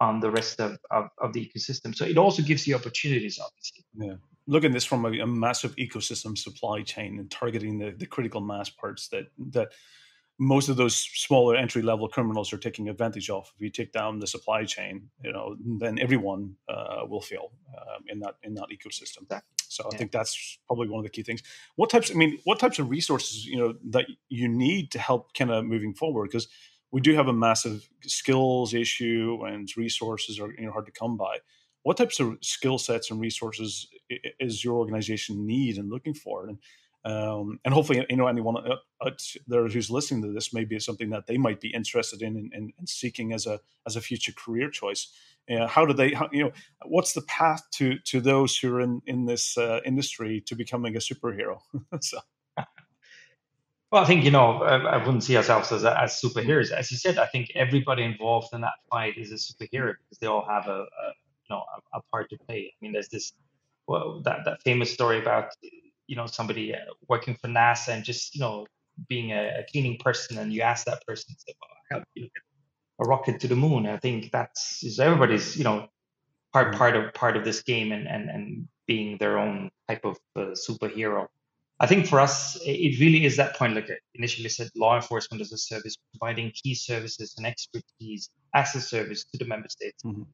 on 0.00 0.20
the 0.20 0.30
rest 0.30 0.60
of, 0.60 0.78
of, 0.90 1.08
of 1.18 1.32
the 1.32 1.40
ecosystem. 1.46 1.94
So 1.94 2.04
it 2.04 2.18
also 2.18 2.42
gives 2.42 2.66
you 2.66 2.74
opportunities, 2.74 3.38
obviously. 3.38 3.84
Yeah 3.94 4.16
look 4.46 4.64
at 4.64 4.72
this 4.72 4.84
from 4.84 5.04
a, 5.04 5.12
a, 5.20 5.26
massive 5.26 5.76
ecosystem 5.76 6.36
supply 6.36 6.82
chain 6.82 7.18
and 7.20 7.30
targeting 7.30 7.78
the, 7.78 7.90
the 7.96 8.06
critical 8.06 8.40
mass 8.40 8.68
parts 8.68 9.06
that 9.08 9.26
that 9.38 9.68
most 10.40 10.70
of 10.70 10.76
those 10.76 10.96
smaller 10.96 11.54
entry 11.54 11.82
level 11.82 12.08
criminals 12.08 12.50
are 12.50 12.58
taking 12.58 12.88
advantage 12.88 13.28
of. 13.28 13.52
If 13.54 13.60
you 13.60 13.68
take 13.68 13.92
down 13.92 14.20
the 14.20 14.26
supply 14.26 14.64
chain, 14.64 15.10
you 15.22 15.32
know, 15.32 15.54
then 15.78 15.98
everyone 15.98 16.56
uh, 16.66 17.04
will 17.06 17.20
fail 17.20 17.52
um, 17.76 18.04
in 18.08 18.20
that 18.20 18.36
in 18.42 18.54
that 18.54 18.68
ecosystem. 18.72 19.28
So 19.68 19.88
I 19.92 19.96
think 19.96 20.12
that's 20.12 20.58
probably 20.66 20.88
one 20.88 20.98
of 20.98 21.04
the 21.04 21.10
key 21.10 21.22
things. 21.22 21.42
What 21.76 21.90
types? 21.90 22.10
I 22.10 22.14
mean, 22.14 22.38
what 22.44 22.58
types 22.58 22.78
of 22.78 22.88
resources 22.88 23.44
you 23.44 23.58
know 23.58 23.74
that 23.90 24.06
you 24.30 24.48
need 24.48 24.90
to 24.92 24.98
help 24.98 25.34
kind 25.34 25.50
of 25.50 25.66
moving 25.66 25.92
forward? 25.92 26.30
Because 26.30 26.48
we 26.90 27.02
do 27.02 27.14
have 27.14 27.28
a 27.28 27.34
massive 27.34 27.86
skills 28.02 28.72
issue 28.72 29.38
and 29.46 29.68
resources 29.76 30.40
are 30.40 30.52
you 30.58 30.64
know 30.64 30.72
hard 30.72 30.86
to 30.86 30.92
come 30.92 31.18
by 31.18 31.36
what 31.82 31.96
types 31.96 32.20
of 32.20 32.36
skill 32.42 32.78
sets 32.78 33.10
and 33.10 33.20
resources 33.20 33.88
is 34.38 34.64
your 34.64 34.76
organization 34.76 35.46
need 35.46 35.78
and 35.78 35.90
looking 35.90 36.14
for 36.14 36.46
and 36.46 36.58
um, 37.04 37.58
and 37.64 37.72
hopefully 37.72 38.04
you 38.08 38.16
know 38.16 38.26
anyone 38.26 38.56
out 39.02 39.22
there 39.46 39.66
who's 39.68 39.90
listening 39.90 40.22
to 40.22 40.32
this 40.32 40.52
maybe 40.52 40.76
it's 40.76 40.86
something 40.86 41.10
that 41.10 41.26
they 41.26 41.38
might 41.38 41.60
be 41.60 41.68
interested 41.68 42.22
in 42.22 42.50
and, 42.52 42.72
seeking 42.86 43.32
as 43.32 43.46
a 43.46 43.60
as 43.86 43.96
a 43.96 44.00
future 44.00 44.32
career 44.32 44.70
choice 44.70 45.12
uh, 45.50 45.66
how 45.66 45.86
do 45.86 45.92
they 45.92 46.12
how, 46.12 46.28
you 46.32 46.44
know 46.44 46.52
what's 46.84 47.12
the 47.12 47.22
path 47.22 47.62
to 47.72 47.98
to 48.00 48.20
those 48.20 48.56
who 48.56 48.74
are 48.74 48.80
in 48.80 49.00
in 49.06 49.26
this 49.26 49.56
uh, 49.56 49.80
industry 49.84 50.42
to 50.46 50.54
becoming 50.54 50.96
a 50.96 51.00
superhero 51.00 51.58
so 52.00 52.18
well, 53.92 54.04
I 54.04 54.06
think 54.06 54.24
you 54.24 54.30
know 54.30 54.62
I, 54.62 54.98
wouldn't 54.98 55.24
see 55.24 55.36
ourselves 55.36 55.72
as 55.72 55.84
as 55.84 56.20
superheroes. 56.20 56.70
As 56.70 56.92
you 56.92 56.96
said, 56.96 57.18
I 57.18 57.26
think 57.26 57.50
everybody 57.56 58.04
involved 58.04 58.50
in 58.52 58.60
that 58.60 58.74
fight 58.88 59.18
is 59.18 59.32
a 59.32 59.34
superhero 59.34 59.94
because 59.98 60.18
they 60.20 60.28
all 60.28 60.46
have 60.48 60.68
a, 60.68 60.82
a 60.82 61.12
know 61.50 61.64
a, 61.92 61.98
a, 61.98 62.02
part 62.10 62.30
to 62.30 62.38
play. 62.38 62.72
I 62.72 62.76
mean, 62.80 62.92
there's 62.92 63.08
this 63.08 63.32
well 63.86 64.22
that 64.24 64.44
that 64.44 64.62
famous 64.62 64.92
story 64.92 65.20
about 65.20 65.50
you 66.10 66.16
know 66.16 66.26
somebody 66.26 66.74
uh, 66.74 66.78
working 67.08 67.34
for 67.40 67.48
NASA 67.48 67.90
and 67.94 68.04
just 68.04 68.34
you 68.34 68.40
know 68.40 68.66
being 69.08 69.30
a, 69.32 69.60
a 69.60 69.64
cleaning 69.70 69.96
person, 69.98 70.38
and 70.38 70.52
you 70.52 70.60
ask 70.60 70.84
that 70.84 71.06
person, 71.06 71.34
well, 71.46 71.70
how 71.90 72.04
you 72.14 72.24
get 72.24 72.42
a 73.00 73.04
rocket 73.04 73.40
to 73.40 73.48
the 73.48 73.56
moon? 73.56 73.86
I 73.86 73.96
think 73.96 74.32
that's 74.32 74.82
is 74.82 74.98
everybody's 74.98 75.56
you 75.56 75.64
know 75.64 75.88
part 76.52 76.68
mm-hmm. 76.68 76.78
part 76.78 76.96
of 76.96 77.14
part 77.14 77.36
of 77.36 77.44
this 77.44 77.62
game 77.62 77.92
and 77.92 78.08
and 78.08 78.28
and 78.28 78.68
being 78.86 79.18
their 79.18 79.38
own 79.38 79.70
type 79.88 80.04
of 80.04 80.18
uh, 80.36 80.54
superhero. 80.66 81.28
I 81.82 81.86
think 81.86 82.06
for 82.06 82.20
us, 82.20 82.58
it 82.62 83.00
really 83.00 83.24
is 83.24 83.36
that 83.36 83.56
point. 83.56 83.74
Like 83.74 83.88
I 83.88 83.98
initially 84.14 84.50
said, 84.50 84.68
law 84.74 84.96
enforcement 84.96 85.40
as 85.40 85.52
a 85.52 85.58
service, 85.58 85.96
providing 86.12 86.52
key 86.60 86.74
services 86.74 87.34
and 87.38 87.46
expertise 87.46 88.28
as 88.54 88.74
a 88.74 88.80
service 88.80 89.24
to 89.30 89.38
the 89.38 89.46
member 89.46 89.68
states. 89.68 90.02
Mm-hmm 90.04 90.24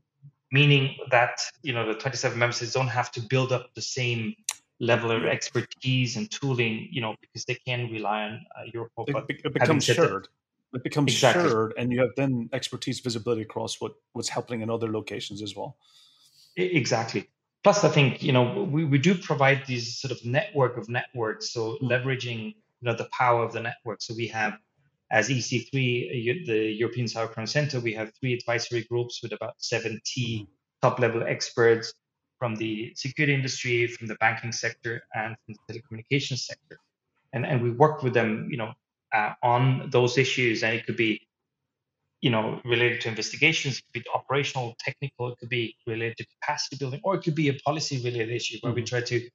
meaning 0.52 0.94
that 1.10 1.40
you 1.62 1.72
know 1.72 1.86
the 1.86 1.98
27 1.98 2.38
member 2.38 2.52
states 2.52 2.72
don't 2.72 2.88
have 2.88 3.10
to 3.10 3.20
build 3.20 3.52
up 3.52 3.74
the 3.74 3.82
same 3.82 4.34
level 4.80 5.10
of 5.10 5.24
expertise 5.24 6.16
and 6.16 6.30
tooling, 6.30 6.88
you 6.90 7.00
know, 7.00 7.14
because 7.20 7.44
they 7.44 7.54
can 7.54 7.90
rely 7.90 8.24
on 8.24 8.40
uh, 8.56 8.70
Europol. 8.74 9.12
But 9.12 9.26
it, 9.28 9.40
it 9.44 9.52
becomes 9.52 9.84
shared. 9.84 10.28
That, 10.72 10.78
it 10.78 10.84
becomes 10.84 11.12
exactly. 11.12 11.48
shared, 11.48 11.74
and 11.78 11.92
you 11.92 12.00
have 12.00 12.10
then 12.16 12.48
expertise 12.52 13.00
visibility 13.00 13.42
across 13.42 13.80
what 13.80 13.92
what's 14.12 14.28
happening 14.28 14.60
in 14.60 14.70
other 14.70 14.90
locations 14.90 15.42
as 15.42 15.54
well. 15.56 15.76
Exactly. 16.56 17.28
Plus, 17.64 17.84
I 17.84 17.88
think 17.88 18.22
you 18.22 18.32
know 18.32 18.64
we, 18.64 18.84
we 18.84 18.98
do 18.98 19.14
provide 19.14 19.64
these 19.66 19.98
sort 19.98 20.12
of 20.12 20.24
network 20.24 20.76
of 20.76 20.88
networks, 20.88 21.52
so 21.52 21.78
mm. 21.82 21.82
leveraging 21.82 22.46
you 22.46 22.82
know 22.82 22.94
the 22.94 23.08
power 23.12 23.42
of 23.42 23.52
the 23.52 23.60
network. 23.60 24.02
So 24.02 24.14
we 24.14 24.28
have 24.28 24.58
as 25.10 25.28
EC3, 25.28 26.46
the 26.46 26.72
European 26.76 27.06
Cybercrime 27.06 27.48
Center, 27.48 27.78
we 27.78 27.94
have 27.94 28.12
three 28.18 28.34
advisory 28.34 28.84
groups 28.90 29.22
with 29.22 29.32
about 29.32 29.54
70 29.58 30.00
mm-hmm. 30.00 30.44
top 30.82 30.98
level 30.98 31.22
experts 31.22 31.94
from 32.38 32.56
the 32.56 32.92
security 32.94 33.34
industry, 33.34 33.86
from 33.86 34.06
the 34.06 34.14
banking 34.16 34.52
sector, 34.52 35.02
and 35.14 35.36
from 35.44 35.54
the 35.54 35.74
telecommunications 35.74 36.40
sector. 36.40 36.78
And, 37.32 37.44
and 37.44 37.62
we 37.62 37.70
work 37.70 38.02
with 38.02 38.14
them, 38.14 38.48
you 38.50 38.56
know, 38.56 38.72
uh, 39.12 39.32
on 39.42 39.88
those 39.90 40.18
issues. 40.18 40.62
And 40.62 40.74
it 40.74 40.86
could 40.86 40.96
be, 40.96 41.20
you 42.20 42.30
know, 42.30 42.60
related 42.64 43.00
to 43.02 43.08
investigations, 43.08 43.78
it 43.78 43.84
could 43.92 44.04
be 44.04 44.10
operational, 44.14 44.74
technical, 44.78 45.28
it 45.32 45.38
could 45.38 45.48
be 45.48 45.76
related 45.86 46.16
to 46.18 46.26
capacity 46.40 46.76
building, 46.76 47.00
or 47.04 47.16
it 47.16 47.22
could 47.22 47.34
be 47.34 47.48
a 47.48 47.54
policy 47.54 47.98
related 47.98 48.30
issue 48.30 48.58
where 48.60 48.72
mm-hmm. 48.72 48.80
we 48.80 48.84
try 48.84 49.00
to 49.00 49.28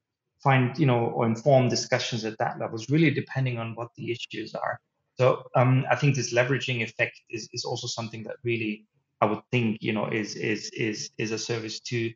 find, 0.44 0.78
you 0.78 0.86
know, 0.86 1.06
or 1.08 1.26
inform 1.26 1.70
discussions 1.70 2.26
at 2.26 2.38
that 2.40 2.60
level, 2.60 2.80
really 2.90 3.12
depending 3.12 3.60
on 3.60 3.76
what 3.76 3.90
the 3.96 4.12
issues 4.12 4.56
are. 4.56 4.80
So 5.18 5.44
um, 5.56 5.86
I 5.92 5.96
think 5.96 6.16
this 6.16 6.34
leveraging 6.34 6.82
effect 6.82 7.22
is, 7.30 7.48
is 7.54 7.64
also 7.64 7.86
something 7.86 8.24
that 8.24 8.38
really 8.44 8.86
I 9.22 9.26
would 9.26 9.42
think 9.52 9.78
you 9.82 9.94
know 9.94 10.08
is 10.08 10.36
is 10.36 10.70
is 10.72 11.12
is 11.18 11.32
a 11.32 11.38
service 11.38 11.80
to 11.92 12.12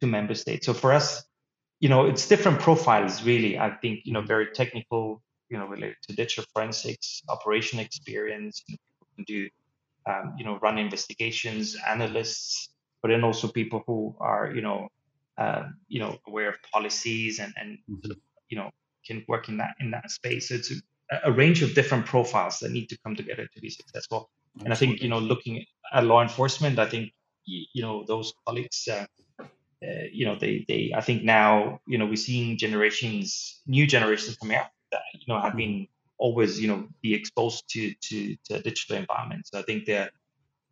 to 0.00 0.06
member 0.06 0.34
states. 0.34 0.66
So 0.66 0.74
for 0.74 0.92
us, 0.92 1.24
you 1.80 1.88
know, 1.88 2.06
it's 2.06 2.28
different 2.28 2.60
profiles 2.60 3.22
really. 3.22 3.58
I 3.58 3.70
think 3.70 4.00
you 4.04 4.12
know 4.12 4.22
very 4.22 4.46
technical, 4.52 5.22
you 5.50 5.58
know, 5.58 5.66
related 5.66 5.96
to 6.08 6.16
digital 6.16 6.44
forensics, 6.52 7.22
operation 7.28 7.78
experience. 7.78 8.62
You 8.66 8.74
know, 8.74 8.78
people 8.88 9.08
can 9.16 9.24
do 9.24 9.48
um, 10.06 10.34
you 10.38 10.44
know 10.44 10.58
run 10.62 10.78
investigations, 10.78 11.76
analysts, 11.86 12.70
but 13.02 13.08
then 13.08 13.24
also 13.24 13.48
people 13.48 13.82
who 13.86 14.16
are 14.20 14.52
you 14.54 14.62
know 14.62 14.88
uh, 15.38 15.64
you 15.88 16.00
know 16.00 16.18
aware 16.26 16.48
of 16.48 16.56
policies 16.72 17.38
and 17.38 17.52
and 17.60 17.78
mm-hmm. 17.90 18.12
you 18.48 18.56
know 18.56 18.70
can 19.06 19.24
work 19.28 19.48
in 19.48 19.58
that 19.58 19.74
in 19.80 19.90
that 19.90 20.10
space. 20.10 20.48
So 20.48 20.54
it's 20.54 20.72
a 21.24 21.30
range 21.30 21.62
of 21.62 21.74
different 21.74 22.06
profiles 22.06 22.58
that 22.60 22.72
need 22.72 22.88
to 22.88 22.98
come 23.04 23.14
together 23.14 23.46
to 23.54 23.60
be 23.60 23.70
successful. 23.70 24.30
And 24.64 24.72
I 24.72 24.76
think 24.76 25.02
you 25.02 25.08
know, 25.08 25.18
looking 25.18 25.64
at 25.92 26.04
law 26.04 26.22
enforcement, 26.22 26.78
I 26.78 26.88
think 26.88 27.12
you 27.44 27.82
know 27.82 28.04
those 28.06 28.32
colleagues. 28.46 28.88
Uh, 28.90 29.04
uh, 29.84 30.08
you 30.10 30.24
know, 30.24 30.36
they 30.36 30.64
they 30.68 30.92
I 30.96 31.00
think 31.00 31.22
now 31.22 31.80
you 31.86 31.98
know 31.98 32.06
we're 32.06 32.16
seeing 32.16 32.56
generations, 32.56 33.60
new 33.66 33.86
generations 33.86 34.36
coming 34.36 34.56
out 34.56 34.68
that 34.92 35.02
you 35.12 35.26
know 35.28 35.40
have 35.40 35.50
mm-hmm. 35.50 35.58
been 35.58 35.88
always 36.18 36.58
you 36.58 36.68
know 36.68 36.88
be 37.02 37.14
exposed 37.14 37.68
to 37.70 37.92
to, 38.00 38.36
to 38.44 38.54
a 38.54 38.62
digital 38.62 38.96
environment. 38.96 39.46
So 39.46 39.58
I 39.58 39.62
think 39.62 39.84
they're 39.84 40.10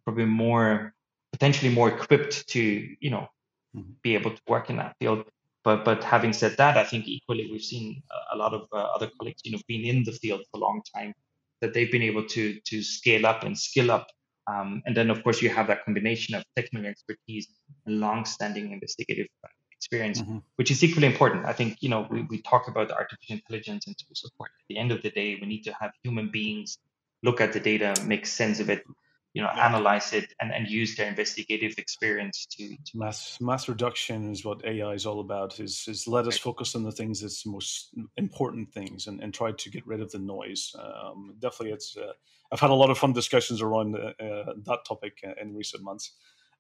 probably 0.04 0.24
more 0.24 0.94
potentially 1.32 1.72
more 1.72 1.88
equipped 1.88 2.48
to 2.48 2.60
you 2.60 3.10
know 3.10 3.28
mm-hmm. 3.76 3.92
be 4.02 4.14
able 4.14 4.30
to 4.30 4.42
work 4.48 4.70
in 4.70 4.76
that 4.76 4.96
field. 4.98 5.24
But 5.64 5.84
but 5.84 6.02
having 6.02 6.32
said 6.32 6.56
that, 6.56 6.78
I 6.78 6.84
think 6.84 7.06
equally 7.06 7.48
we've 7.50 7.62
seen 7.62 8.02
a 8.32 8.36
lot 8.36 8.54
of 8.54 8.62
uh, 8.72 8.76
other 8.94 9.10
colleagues 9.18 9.42
you 9.44 9.52
know 9.52 9.58
been 9.68 9.84
in 9.84 10.04
the 10.04 10.12
field 10.12 10.40
for 10.50 10.58
a 10.58 10.60
long 10.60 10.80
time 10.94 11.12
that 11.60 11.74
they've 11.74 11.92
been 11.92 12.02
able 12.02 12.24
to 12.24 12.58
to 12.60 12.82
scale 12.82 13.26
up 13.26 13.44
and 13.44 13.58
skill 13.58 13.90
up 13.90 14.06
um, 14.46 14.83
and 14.87 14.96
then, 14.96 15.11
of 15.11 15.22
course, 15.22 15.40
you 15.40 15.48
have 15.48 15.66
that 15.68 15.85
combination 15.85 16.35
of 16.35 16.44
technical 16.57 16.87
expertise 16.87 17.48
and 17.87 18.00
long-standing 18.00 18.72
investigative 18.72 19.26
experience, 19.72 20.20
mm-hmm. 20.20 20.38
which 20.57 20.70
is 20.70 20.83
equally 20.83 21.07
important. 21.07 21.46
I 21.46 21.52
think 21.52 21.78
you 21.80 21.88
know 21.88 22.07
we, 22.11 22.22
we 22.22 22.42
talk 22.42 22.68
about 22.68 22.90
artificial 22.90 23.37
intelligence 23.37 23.87
and 23.87 23.96
tool 23.96 24.14
support. 24.14 24.50
At 24.50 24.66
the 24.68 24.78
end 24.78 24.92
of 24.92 25.02
the 25.02 25.11
day, 25.11 25.38
we 25.40 25.46
need 25.46 25.62
to 25.62 25.72
have 25.80 25.92
human 26.02 26.30
beings 26.30 26.78
look 27.22 27.40
at 27.40 27.52
the 27.52 27.61
data, 27.61 27.94
make 28.04 28.26
sense 28.26 28.61
of 28.61 28.68
it, 28.68 28.85
you 29.33 29.42
know, 29.42 29.48
yeah. 29.54 29.66
analyze 29.66 30.12
it, 30.12 30.33
and, 30.40 30.52
and 30.52 30.68
use 30.68 30.94
their 30.94 31.09
investigative 31.09 31.74
experience 31.78 32.46
to, 32.52 32.68
to, 32.68 32.98
mass 32.98 33.38
mass 33.40 33.68
reduction 33.68 34.30
is 34.30 34.44
what 34.44 34.64
AI 34.64 34.92
is 34.92 35.07
all 35.07 35.20
about. 35.20 35.59
Is 35.59 35.87
is 35.88 36.07
let 36.07 36.26
us 36.26 36.38
focus 36.38 36.74
on 36.74 36.83
the 36.83 36.92
things 36.92 37.20
that's 37.20 37.42
the 37.42 37.50
most 37.50 37.94
important 38.16 38.72
things 38.72 39.07
and, 39.07 39.22
and 39.22 39.33
try 39.35 39.52
to 39.52 39.70
get 39.70 39.87
rid 39.87 40.00
of 40.00 40.11
the 40.12 40.18
noise. 40.18 40.74
Um, 40.78 41.35
definitely, 41.40 41.72
it's. 41.72 41.96
Uh, 41.96 42.12
I've 42.54 42.60
had 42.60 42.70
a 42.70 42.74
lot 42.74 42.88
of 42.90 42.96
fun 42.96 43.12
discussions 43.12 43.60
around 43.60 43.96
uh, 43.96 44.12
uh, 44.22 44.52
that 44.64 44.84
topic 44.86 45.24
in 45.42 45.56
recent 45.56 45.82
months. 45.82 46.12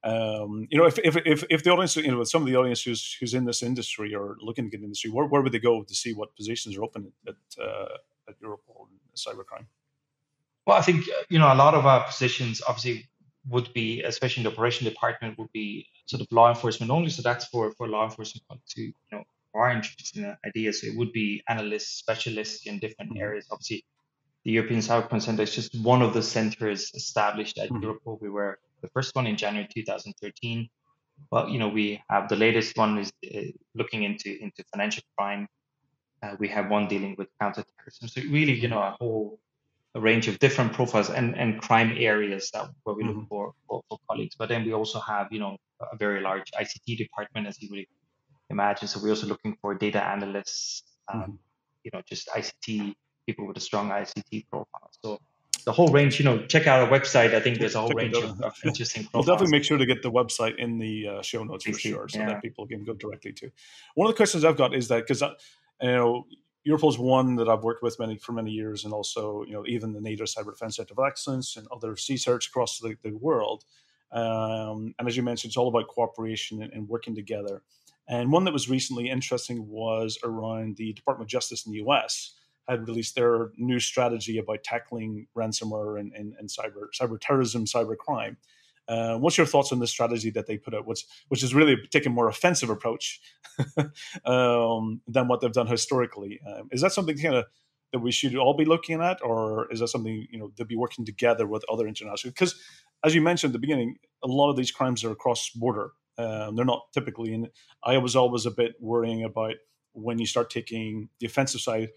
Um, 0.02 0.66
you 0.68 0.76
know, 0.76 0.86
if, 0.86 0.98
if, 0.98 1.16
if, 1.24 1.44
if, 1.48 1.62
the 1.62 1.70
audience, 1.70 1.94
you 1.94 2.10
know, 2.10 2.24
some 2.24 2.42
of 2.42 2.48
the 2.48 2.56
audience 2.56 2.82
who's, 2.82 3.16
who's 3.20 3.32
in 3.32 3.44
this 3.44 3.62
industry 3.62 4.12
or 4.12 4.36
looking 4.40 4.64
to 4.64 4.70
get 4.70 4.78
in 4.78 4.82
the 4.82 4.86
industry, 4.86 5.12
where, 5.12 5.26
where 5.26 5.40
would 5.40 5.52
they 5.52 5.60
go 5.60 5.84
to 5.84 5.94
see 5.94 6.12
what 6.12 6.34
positions 6.34 6.76
are 6.76 6.82
open 6.82 7.12
at, 7.28 7.36
uh, 7.62 7.86
at 8.28 8.34
Europol 8.42 8.88
cybercrime? 9.14 9.66
Well, 10.66 10.76
I 10.76 10.82
think, 10.82 11.06
you 11.28 11.38
know, 11.38 11.52
a 11.52 11.54
lot 11.54 11.74
of 11.74 11.86
our 11.86 12.04
positions 12.04 12.60
obviously 12.66 13.08
would 13.48 13.72
be, 13.72 14.02
especially 14.02 14.40
in 14.40 14.44
the 14.44 14.52
operation 14.52 14.86
department, 14.86 15.38
would 15.38 15.52
be 15.52 15.86
sort 16.06 16.22
of 16.22 16.26
law 16.32 16.48
enforcement 16.48 16.90
only. 16.90 17.10
So 17.10 17.22
that's 17.22 17.44
for, 17.46 17.70
for 17.70 17.86
law 17.86 18.02
enforcement 18.02 18.60
to, 18.70 18.82
you 18.82 18.92
know, 19.12 19.22
are 19.54 19.70
interested 19.70 20.24
in 20.24 20.36
ideas. 20.44 20.80
So 20.80 20.88
it 20.88 20.96
would 20.96 21.12
be 21.12 21.40
analysts, 21.48 21.90
specialists 21.90 22.66
in 22.66 22.80
different 22.80 23.12
mm-hmm. 23.12 23.22
areas. 23.22 23.46
Obviously, 23.52 23.84
the 24.44 24.52
European 24.52 24.80
Cybercrime 24.80 25.22
Center 25.22 25.42
is 25.42 25.54
just 25.54 25.74
one 25.82 26.02
of 26.02 26.12
the 26.12 26.22
centers 26.22 26.92
established 26.94 27.58
at 27.58 27.70
mm-hmm. 27.70 27.84
Europol. 27.84 28.20
We 28.20 28.28
were 28.28 28.58
the 28.82 28.88
first 28.88 29.14
one 29.14 29.26
in 29.26 29.36
January 29.36 29.68
2013. 29.72 30.68
Well, 31.30 31.48
you 31.48 31.58
know, 31.58 31.68
we 31.68 32.02
have 32.10 32.28
the 32.28 32.36
latest 32.36 32.76
one 32.76 32.98
is 32.98 33.12
uh, 33.34 33.40
looking 33.74 34.02
into 34.02 34.36
into 34.42 34.64
financial 34.72 35.02
crime. 35.16 35.48
Uh, 36.22 36.36
we 36.38 36.48
have 36.48 36.70
one 36.70 36.88
dealing 36.88 37.14
with 37.16 37.28
counterterrorism. 37.40 38.08
So 38.08 38.20
really, 38.22 38.52
you 38.52 38.68
know, 38.68 38.82
a 38.82 38.96
whole 38.98 39.38
a 39.94 40.00
range 40.00 40.26
of 40.26 40.38
different 40.40 40.72
profiles 40.72 41.08
and, 41.08 41.36
and 41.36 41.60
crime 41.60 41.94
areas 41.96 42.50
that 42.50 42.68
where 42.82 42.96
we 42.96 43.04
mm-hmm. 43.04 43.20
look 43.20 43.28
for, 43.28 43.54
for, 43.68 43.82
for 43.88 43.98
colleagues. 44.10 44.34
But 44.36 44.48
then 44.48 44.64
we 44.64 44.72
also 44.72 44.98
have, 44.98 45.28
you 45.30 45.38
know, 45.38 45.56
a 45.80 45.96
very 45.96 46.20
large 46.20 46.50
ICT 46.50 46.98
department, 46.98 47.46
as 47.46 47.62
you 47.62 47.68
would 47.70 47.86
imagine. 48.50 48.88
So 48.88 49.00
we're 49.00 49.10
also 49.10 49.28
looking 49.28 49.56
for 49.62 49.74
data 49.74 50.02
analysts, 50.02 50.82
um, 51.12 51.20
mm-hmm. 51.20 51.32
you 51.84 51.90
know, 51.92 52.02
just 52.08 52.28
ICT 52.28 52.94
people 53.26 53.46
with 53.46 53.56
a 53.56 53.60
strong 53.60 53.90
ICT 53.90 54.48
profile. 54.48 54.90
So 55.02 55.20
the 55.64 55.72
whole 55.72 55.88
range, 55.88 56.18
you 56.18 56.24
know, 56.24 56.44
check 56.46 56.66
out 56.66 56.80
our 56.80 56.88
website. 56.88 57.34
I 57.34 57.40
think 57.40 57.58
there's 57.58 57.74
a 57.74 57.80
whole 57.80 57.90
range 57.90 58.16
of, 58.16 58.40
of, 58.42 58.54
interesting 58.64 59.04
profiles. 59.04 59.26
We'll 59.26 59.34
definitely 59.34 59.56
make 59.56 59.64
sure 59.64 59.78
to 59.78 59.86
get 59.86 60.02
the 60.02 60.10
website 60.10 60.56
in 60.58 60.78
the 60.78 61.08
uh, 61.08 61.22
show 61.22 61.42
notes 61.42 61.64
for 61.64 61.72
sure, 61.72 62.08
so 62.08 62.18
yeah. 62.18 62.26
that 62.26 62.42
people 62.42 62.66
can 62.66 62.84
go 62.84 62.92
directly 62.94 63.32
to. 63.32 63.50
One 63.94 64.06
of 64.06 64.14
the 64.14 64.16
questions 64.16 64.44
I've 64.44 64.56
got 64.56 64.74
is 64.74 64.88
that 64.88 65.06
because 65.06 65.22
you 65.22 65.88
know 65.88 66.26
Europol 66.66 66.90
is 66.90 66.98
one 66.98 67.36
that 67.36 67.48
I've 67.48 67.62
worked 67.62 67.82
with 67.82 67.98
many 67.98 68.16
for 68.16 68.32
many 68.32 68.50
years, 68.50 68.84
and 68.84 68.92
also 68.92 69.42
you 69.44 69.52
know 69.52 69.64
even 69.66 69.92
the 69.92 70.00
NATO 70.00 70.24
Cyber 70.24 70.52
Defense 70.52 70.76
Center 70.76 70.94
of 70.96 71.06
Excellence 71.06 71.56
and 71.56 71.66
other 71.72 71.92
CSIRTs 71.92 72.48
across 72.48 72.78
the, 72.78 72.96
the 73.02 73.12
world. 73.12 73.64
Um, 74.12 74.94
and 74.98 75.08
as 75.08 75.16
you 75.16 75.22
mentioned, 75.22 75.50
it's 75.50 75.56
all 75.56 75.68
about 75.68 75.88
cooperation 75.88 76.62
and, 76.62 76.72
and 76.72 76.88
working 76.88 77.14
together. 77.14 77.62
And 78.06 78.30
one 78.30 78.44
that 78.44 78.52
was 78.52 78.68
recently 78.68 79.08
interesting 79.08 79.66
was 79.66 80.18
around 80.22 80.76
the 80.76 80.92
Department 80.92 81.26
of 81.26 81.30
Justice 81.30 81.64
in 81.64 81.72
the 81.72 81.78
U.S 81.78 82.34
had 82.68 82.88
released 82.88 83.14
their 83.14 83.50
new 83.56 83.78
strategy 83.78 84.38
about 84.38 84.64
tackling 84.64 85.26
ransomware 85.36 85.98
and, 86.00 86.12
and, 86.12 86.34
and 86.38 86.48
cyber 86.48 86.86
cyber 86.98 87.20
terrorism, 87.20 87.64
cyber 87.64 87.96
crime. 87.96 88.36
Uh, 88.86 89.16
what's 89.16 89.38
your 89.38 89.46
thoughts 89.46 89.72
on 89.72 89.78
the 89.78 89.86
strategy 89.86 90.30
that 90.30 90.46
they 90.46 90.58
put 90.58 90.74
out, 90.74 90.86
which 90.86 91.04
which 91.28 91.42
is 91.42 91.54
really 91.54 91.76
taking 91.90 92.12
a 92.12 92.14
more 92.14 92.28
offensive 92.28 92.70
approach 92.70 93.20
um, 94.24 95.00
than 95.08 95.28
what 95.28 95.40
they've 95.40 95.52
done 95.52 95.66
historically? 95.66 96.40
Um, 96.46 96.68
is 96.70 96.80
that 96.82 96.92
something 96.92 97.16
kind 97.16 97.36
of 97.36 97.44
that 97.92 98.00
we 98.00 98.10
should 98.10 98.36
all 98.36 98.54
be 98.54 98.64
looking 98.64 99.00
at, 99.00 99.22
or 99.22 99.70
is 99.72 99.80
that 99.80 99.88
something 99.88 100.26
you 100.30 100.38
know 100.38 100.50
to 100.56 100.64
be 100.64 100.76
working 100.76 101.04
together 101.04 101.46
with 101.46 101.64
other 101.70 101.86
international? 101.86 102.32
Because 102.32 102.54
as 103.04 103.14
you 103.14 103.22
mentioned 103.22 103.50
at 103.50 103.52
the 103.54 103.58
beginning, 103.58 103.96
a 104.22 104.26
lot 104.26 104.50
of 104.50 104.56
these 104.56 104.70
crimes 104.70 105.04
are 105.04 105.14
cross 105.14 105.50
border. 105.50 105.92
Um, 106.18 106.56
they're 106.56 106.64
not 106.64 106.82
typically 106.92 107.32
in. 107.32 107.48
I 107.82 107.98
was 107.98 108.16
always 108.16 108.46
a 108.46 108.50
bit 108.50 108.74
worrying 108.80 109.24
about 109.24 109.54
when 109.92 110.18
you 110.18 110.26
start 110.26 110.50
taking 110.50 111.08
the 111.20 111.26
offensive 111.26 111.60
side 111.60 111.90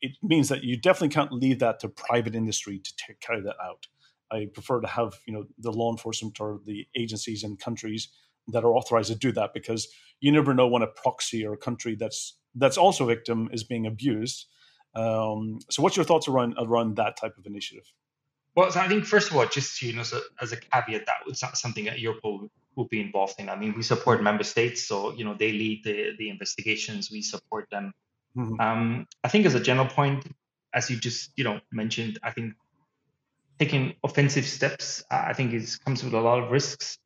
it 0.00 0.12
means 0.22 0.48
that 0.48 0.64
you 0.64 0.76
definitely 0.76 1.14
can't 1.14 1.32
leave 1.32 1.58
that 1.60 1.80
to 1.80 1.88
private 1.88 2.34
industry 2.34 2.78
to 2.78 2.92
take, 2.96 3.20
carry 3.20 3.42
that 3.42 3.56
out. 3.62 3.86
I 4.30 4.46
prefer 4.52 4.80
to 4.80 4.86
have 4.86 5.18
you 5.26 5.32
know 5.32 5.44
the 5.58 5.72
law 5.72 5.90
enforcement 5.90 6.40
or 6.40 6.60
the 6.64 6.86
agencies 6.96 7.42
and 7.42 7.58
countries 7.58 8.08
that 8.48 8.64
are 8.64 8.74
authorized 8.74 9.10
to 9.10 9.16
do 9.16 9.32
that 9.32 9.52
because 9.54 9.88
you 10.20 10.32
never 10.32 10.54
know 10.54 10.66
when 10.66 10.82
a 10.82 10.86
proxy 10.86 11.44
or 11.44 11.52
a 11.52 11.58
country 11.58 11.94
that's 11.94 12.36
that's 12.54 12.76
also 12.76 13.04
a 13.04 13.06
victim 13.06 13.48
is 13.52 13.64
being 13.64 13.86
abused. 13.86 14.46
Um, 14.94 15.60
so, 15.70 15.82
what's 15.82 15.96
your 15.96 16.04
thoughts 16.04 16.28
around 16.28 16.54
around 16.58 16.96
that 16.96 17.16
type 17.16 17.36
of 17.38 17.46
initiative? 17.46 17.84
Well, 18.56 18.70
so 18.70 18.80
I 18.80 18.88
think 18.88 19.04
first 19.04 19.30
of 19.30 19.36
all, 19.36 19.46
just 19.46 19.80
you 19.82 19.92
know, 19.92 20.02
so 20.02 20.20
as 20.40 20.52
a 20.52 20.56
caveat, 20.56 21.06
that 21.06 21.26
was 21.26 21.40
not 21.42 21.56
something 21.56 21.84
that 21.84 21.98
Europol 21.98 22.48
will 22.74 22.88
be 22.88 23.00
involved 23.00 23.36
in. 23.38 23.48
I 23.48 23.56
mean, 23.56 23.74
we 23.76 23.82
support 23.82 24.22
member 24.22 24.44
states, 24.44 24.86
so 24.86 25.12
you 25.12 25.24
know 25.24 25.34
they 25.34 25.52
lead 25.52 25.84
the 25.84 26.12
the 26.18 26.28
investigations. 26.28 27.10
We 27.10 27.22
support 27.22 27.68
them 27.70 27.92
Mm-hmm. 28.36 28.60
Um, 28.60 29.06
I 29.24 29.28
think 29.28 29.46
as 29.46 29.54
a 29.54 29.60
general 29.60 29.88
point, 29.88 30.24
as 30.72 30.90
you 30.90 30.96
just 30.96 31.32
you 31.36 31.44
know 31.44 31.60
mentioned, 31.72 32.18
I 32.22 32.30
think 32.30 32.54
taking 33.58 33.94
offensive 34.02 34.46
steps, 34.46 35.04
I 35.10 35.34
think 35.34 35.52
is 35.52 35.76
comes 35.76 36.02
with 36.02 36.14
a 36.14 36.20
lot 36.20 36.42
of 36.42 36.50
risks. 36.50 36.98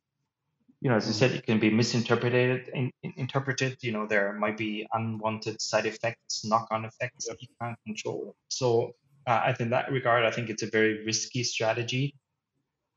You 0.81 0.89
know, 0.89 0.97
as 0.97 1.07
you 1.07 1.13
said, 1.13 1.31
it 1.31 1.45
can 1.45 1.59
be 1.59 1.69
misinterpreted. 1.69 2.69
In, 2.73 2.91
in, 3.01 3.13
interpreted, 3.17 3.77
you 3.81 3.91
know, 3.91 4.05
there 4.05 4.33
might 4.33 4.57
be 4.57 4.87
unwanted 4.93 5.59
side 5.61 5.85
effects, 5.85 6.45
knock-on 6.45 6.85
effects 6.85 7.27
that 7.27 7.41
you 7.41 7.47
can't 7.59 7.77
control. 7.85 8.35
So, 8.49 8.93
uh, 9.25 9.41
I 9.43 9.53
think 9.53 9.71
that 9.71 9.91
regard, 9.91 10.25
I 10.25 10.31
think 10.31 10.49
it's 10.49 10.63
a 10.63 10.69
very 10.69 11.03
risky 11.03 11.43
strategy. 11.43 12.15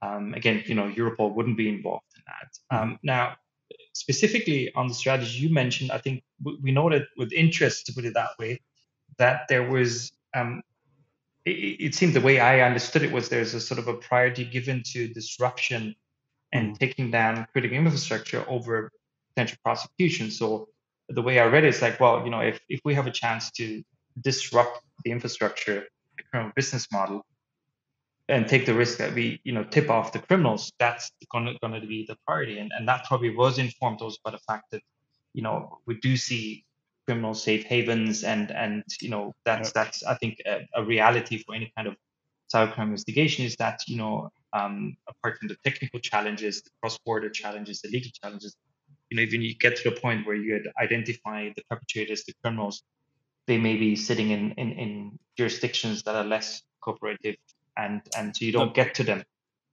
Um, 0.02 0.34
again, 0.34 0.62
you 0.66 0.74
know, 0.74 0.90
Europol 0.90 1.34
wouldn't 1.34 1.56
be 1.56 1.68
involved 1.68 2.04
in 2.16 2.22
that. 2.26 2.76
Mm-hmm. 2.76 2.90
Um, 2.92 2.98
now, 3.02 3.36
specifically 3.98 4.72
on 4.74 4.86
the 4.86 4.94
strategy 4.94 5.38
you 5.38 5.52
mentioned, 5.52 5.90
I 5.90 5.98
think 5.98 6.22
we 6.62 6.70
noted 6.70 7.06
with 7.16 7.32
interest, 7.32 7.86
to 7.86 7.92
put 7.92 8.04
it 8.04 8.14
that 8.14 8.30
way, 8.38 8.60
that 9.18 9.42
there 9.48 9.68
was, 9.68 10.12
um, 10.34 10.62
it, 11.44 11.50
it, 11.86 11.94
seemed 11.94 12.14
the 12.14 12.20
way 12.20 12.38
I 12.38 12.60
understood 12.60 13.02
it 13.02 13.10
was 13.10 13.28
there's 13.28 13.54
a 13.54 13.60
sort 13.60 13.80
of 13.80 13.88
a 13.88 13.94
priority 13.94 14.44
given 14.44 14.82
to 14.92 15.08
disruption 15.08 15.96
and 16.52 16.74
mm. 16.74 16.78
taking 16.78 17.10
down 17.10 17.46
critical 17.52 17.76
infrastructure 17.76 18.44
over 18.48 18.92
potential 19.30 19.58
prosecution. 19.64 20.30
So 20.30 20.68
the 21.08 21.22
way 21.22 21.40
I 21.40 21.46
read 21.46 21.64
it 21.64 21.74
is 21.74 21.82
like, 21.82 21.98
well, 21.98 22.24
you 22.24 22.30
know, 22.30 22.40
if, 22.40 22.60
if 22.68 22.80
we 22.84 22.94
have 22.94 23.08
a 23.08 23.10
chance 23.10 23.50
to 23.52 23.82
disrupt 24.20 24.80
the 25.04 25.10
infrastructure, 25.10 25.86
the 26.16 26.22
criminal 26.30 26.52
business 26.54 26.86
model, 26.92 27.26
and 28.28 28.46
take 28.46 28.66
the 28.66 28.74
risk 28.74 28.98
that 28.98 29.14
we, 29.14 29.40
you 29.44 29.52
know, 29.52 29.64
tip 29.64 29.88
off 29.88 30.12
the 30.12 30.18
criminals, 30.18 30.72
that's 30.78 31.10
going 31.32 31.46
to 31.56 31.86
be 31.86 32.04
the 32.06 32.16
priority. 32.26 32.58
And, 32.58 32.70
and 32.76 32.86
that 32.86 33.04
probably 33.04 33.34
was 33.34 33.58
informed 33.58 34.00
also 34.02 34.18
by 34.24 34.32
the 34.32 34.38
fact 34.38 34.70
that, 34.72 34.82
you 35.32 35.42
know, 35.42 35.78
we 35.86 35.98
do 36.00 36.16
see 36.16 36.64
criminal 37.06 37.32
safe 37.32 37.64
havens 37.64 38.24
and, 38.24 38.50
and 38.50 38.84
you 39.00 39.08
know, 39.08 39.34
that's, 39.46 39.72
that's 39.72 40.04
I 40.04 40.14
think, 40.16 40.38
a, 40.46 40.60
a 40.74 40.84
reality 40.84 41.42
for 41.42 41.54
any 41.54 41.72
kind 41.74 41.88
of 41.88 41.96
cybercrime 42.54 42.88
investigation 42.88 43.46
is 43.46 43.56
that, 43.56 43.80
you 43.86 43.96
know, 43.96 44.30
um, 44.52 44.96
apart 45.08 45.38
from 45.38 45.48
the 45.48 45.56
technical 45.64 46.00
challenges, 46.00 46.62
the 46.62 46.70
cross-border 46.82 47.30
challenges, 47.30 47.80
the 47.80 47.88
legal 47.88 48.10
challenges, 48.22 48.56
you 49.08 49.16
know, 49.16 49.22
even 49.22 49.40
you 49.40 49.54
get 49.54 49.76
to 49.76 49.90
the 49.90 49.96
point 49.98 50.26
where 50.26 50.36
you 50.36 50.62
identify 50.80 51.48
the 51.56 51.62
perpetrators, 51.70 52.24
the 52.24 52.34
criminals, 52.42 52.82
they 53.46 53.56
may 53.56 53.76
be 53.76 53.96
sitting 53.96 54.30
in, 54.30 54.52
in, 54.52 54.72
in 54.72 55.18
jurisdictions 55.38 56.02
that 56.02 56.14
are 56.14 56.24
less 56.24 56.62
cooperative 56.82 57.36
and 57.78 58.02
and 58.16 58.36
so 58.36 58.44
you 58.44 58.52
don't 58.52 58.74
get 58.74 58.94
to 58.94 59.04
them. 59.04 59.24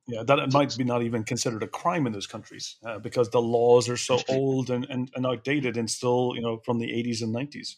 Yeah, 0.07 0.23
that 0.23 0.53
might 0.53 0.77
be 0.77 0.83
not 0.83 1.01
even 1.01 1.23
considered 1.23 1.63
a 1.63 1.67
crime 1.67 2.05
in 2.05 2.13
those 2.13 2.27
countries 2.27 2.75
uh, 2.85 2.99
because 2.99 3.29
the 3.31 3.41
laws 3.41 3.89
are 3.89 3.97
so 3.97 4.19
old 4.29 4.69
and, 4.69 4.85
and, 4.89 5.09
and 5.15 5.25
outdated 5.25 5.77
and 5.77 5.89
still 5.89 6.33
you 6.35 6.41
know 6.41 6.57
from 6.57 6.77
the 6.79 6.87
80s 6.87 7.23
and 7.23 7.33
90s. 7.33 7.75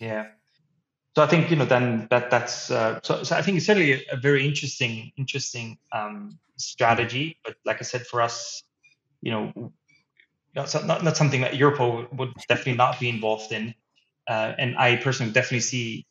Yeah, 0.00 0.28
so 1.18 1.24
I 1.24 1.26
think 1.26 1.50
you 1.50 1.56
know 1.56 1.64
then 1.64 2.06
that 2.10 2.30
that's 2.30 2.70
uh, 2.70 3.00
so, 3.02 3.24
so 3.24 3.36
I 3.36 3.42
think 3.42 3.56
it's 3.56 3.66
certainly 3.66 3.92
a, 3.94 4.00
a 4.12 4.16
very 4.16 4.46
interesting 4.46 5.10
interesting 5.16 5.76
um, 5.92 6.38
strategy. 6.56 7.38
But 7.44 7.56
like 7.64 7.78
I 7.80 7.82
said, 7.82 8.06
for 8.06 8.22
us, 8.22 8.62
you 9.20 9.32
know, 9.32 9.72
not, 10.54 10.72
not, 10.86 11.02
not 11.02 11.16
something 11.16 11.40
that 11.40 11.54
Europol 11.54 12.12
would 12.16 12.32
definitely 12.48 12.74
not 12.74 13.00
be 13.00 13.08
involved 13.08 13.50
in. 13.50 13.74
Uh, 14.28 14.52
and 14.58 14.76
I 14.78 14.96
personally 14.96 15.32
definitely 15.32 15.60
see 15.60 16.06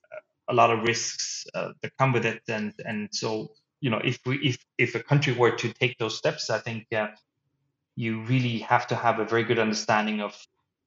a 0.49 0.53
lot 0.53 0.71
of 0.71 0.83
risks 0.83 1.45
uh, 1.53 1.71
that 1.81 1.91
come 1.97 2.13
with 2.13 2.25
it. 2.25 2.41
And 2.47 2.73
and 2.85 3.09
so 3.11 3.51
you 3.79 3.89
know, 3.89 4.01
if 4.03 4.19
we 4.25 4.37
if 4.37 4.57
if 4.77 4.95
a 4.95 4.99
country 5.01 5.33
were 5.33 5.51
to 5.51 5.73
take 5.73 5.97
those 5.97 6.17
steps, 6.17 6.49
I 6.49 6.59
think 6.59 6.87
uh, 6.93 7.07
you 7.95 8.23
really 8.23 8.59
have 8.59 8.87
to 8.87 8.95
have 8.95 9.19
a 9.19 9.25
very 9.25 9.43
good 9.43 9.59
understanding 9.59 10.21
of 10.21 10.35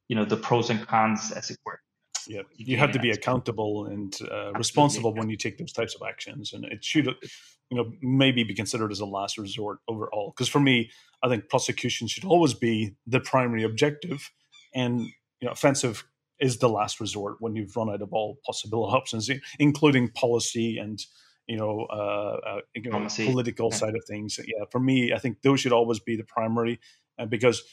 you 0.08 0.16
know 0.16 0.24
the 0.24 0.36
pros 0.36 0.70
and 0.70 0.86
cons, 0.86 1.32
as 1.32 1.50
it 1.50 1.58
were. 1.64 1.80
Yeah, 2.26 2.42
you 2.54 2.76
have 2.76 2.92
to 2.92 2.98
be 2.98 3.10
accountable 3.10 3.86
and 3.86 4.16
uh, 4.30 4.52
responsible 4.52 5.14
when 5.14 5.30
you 5.30 5.36
take 5.36 5.56
those 5.58 5.72
types 5.72 5.94
of 5.94 6.02
actions, 6.06 6.52
and 6.52 6.64
it 6.66 6.84
should, 6.84 7.06
you 7.06 7.76
know, 7.76 7.90
maybe 8.02 8.44
be 8.44 8.54
considered 8.54 8.92
as 8.92 9.00
a 9.00 9.06
last 9.06 9.38
resort 9.38 9.78
overall. 9.88 10.32
Because 10.36 10.48
for 10.48 10.60
me, 10.60 10.90
I 11.22 11.28
think 11.28 11.48
prosecution 11.48 12.08
should 12.08 12.24
always 12.24 12.54
be 12.54 12.94
the 13.06 13.20
primary 13.20 13.62
objective, 13.62 14.30
and 14.74 15.00
you 15.00 15.46
know, 15.46 15.52
offensive 15.52 16.04
is 16.40 16.58
the 16.58 16.68
last 16.68 17.00
resort 17.00 17.36
when 17.40 17.54
you've 17.56 17.76
run 17.76 17.90
out 17.90 18.02
of 18.02 18.12
all 18.12 18.38
possible 18.44 18.84
options, 18.94 19.30
including 19.58 20.08
policy 20.08 20.78
and 20.78 21.04
you 21.46 21.56
know, 21.56 21.86
uh, 21.90 22.36
uh, 22.46 22.60
you 22.76 22.90
know 22.90 23.08
political 23.08 23.70
yeah. 23.72 23.76
side 23.76 23.96
of 23.96 24.04
things. 24.06 24.38
Yeah, 24.38 24.66
for 24.70 24.78
me, 24.78 25.12
I 25.12 25.18
think 25.18 25.42
those 25.42 25.58
should 25.58 25.72
always 25.72 25.98
be 25.98 26.14
the 26.14 26.22
primary, 26.22 26.78
uh, 27.18 27.26
because 27.26 27.64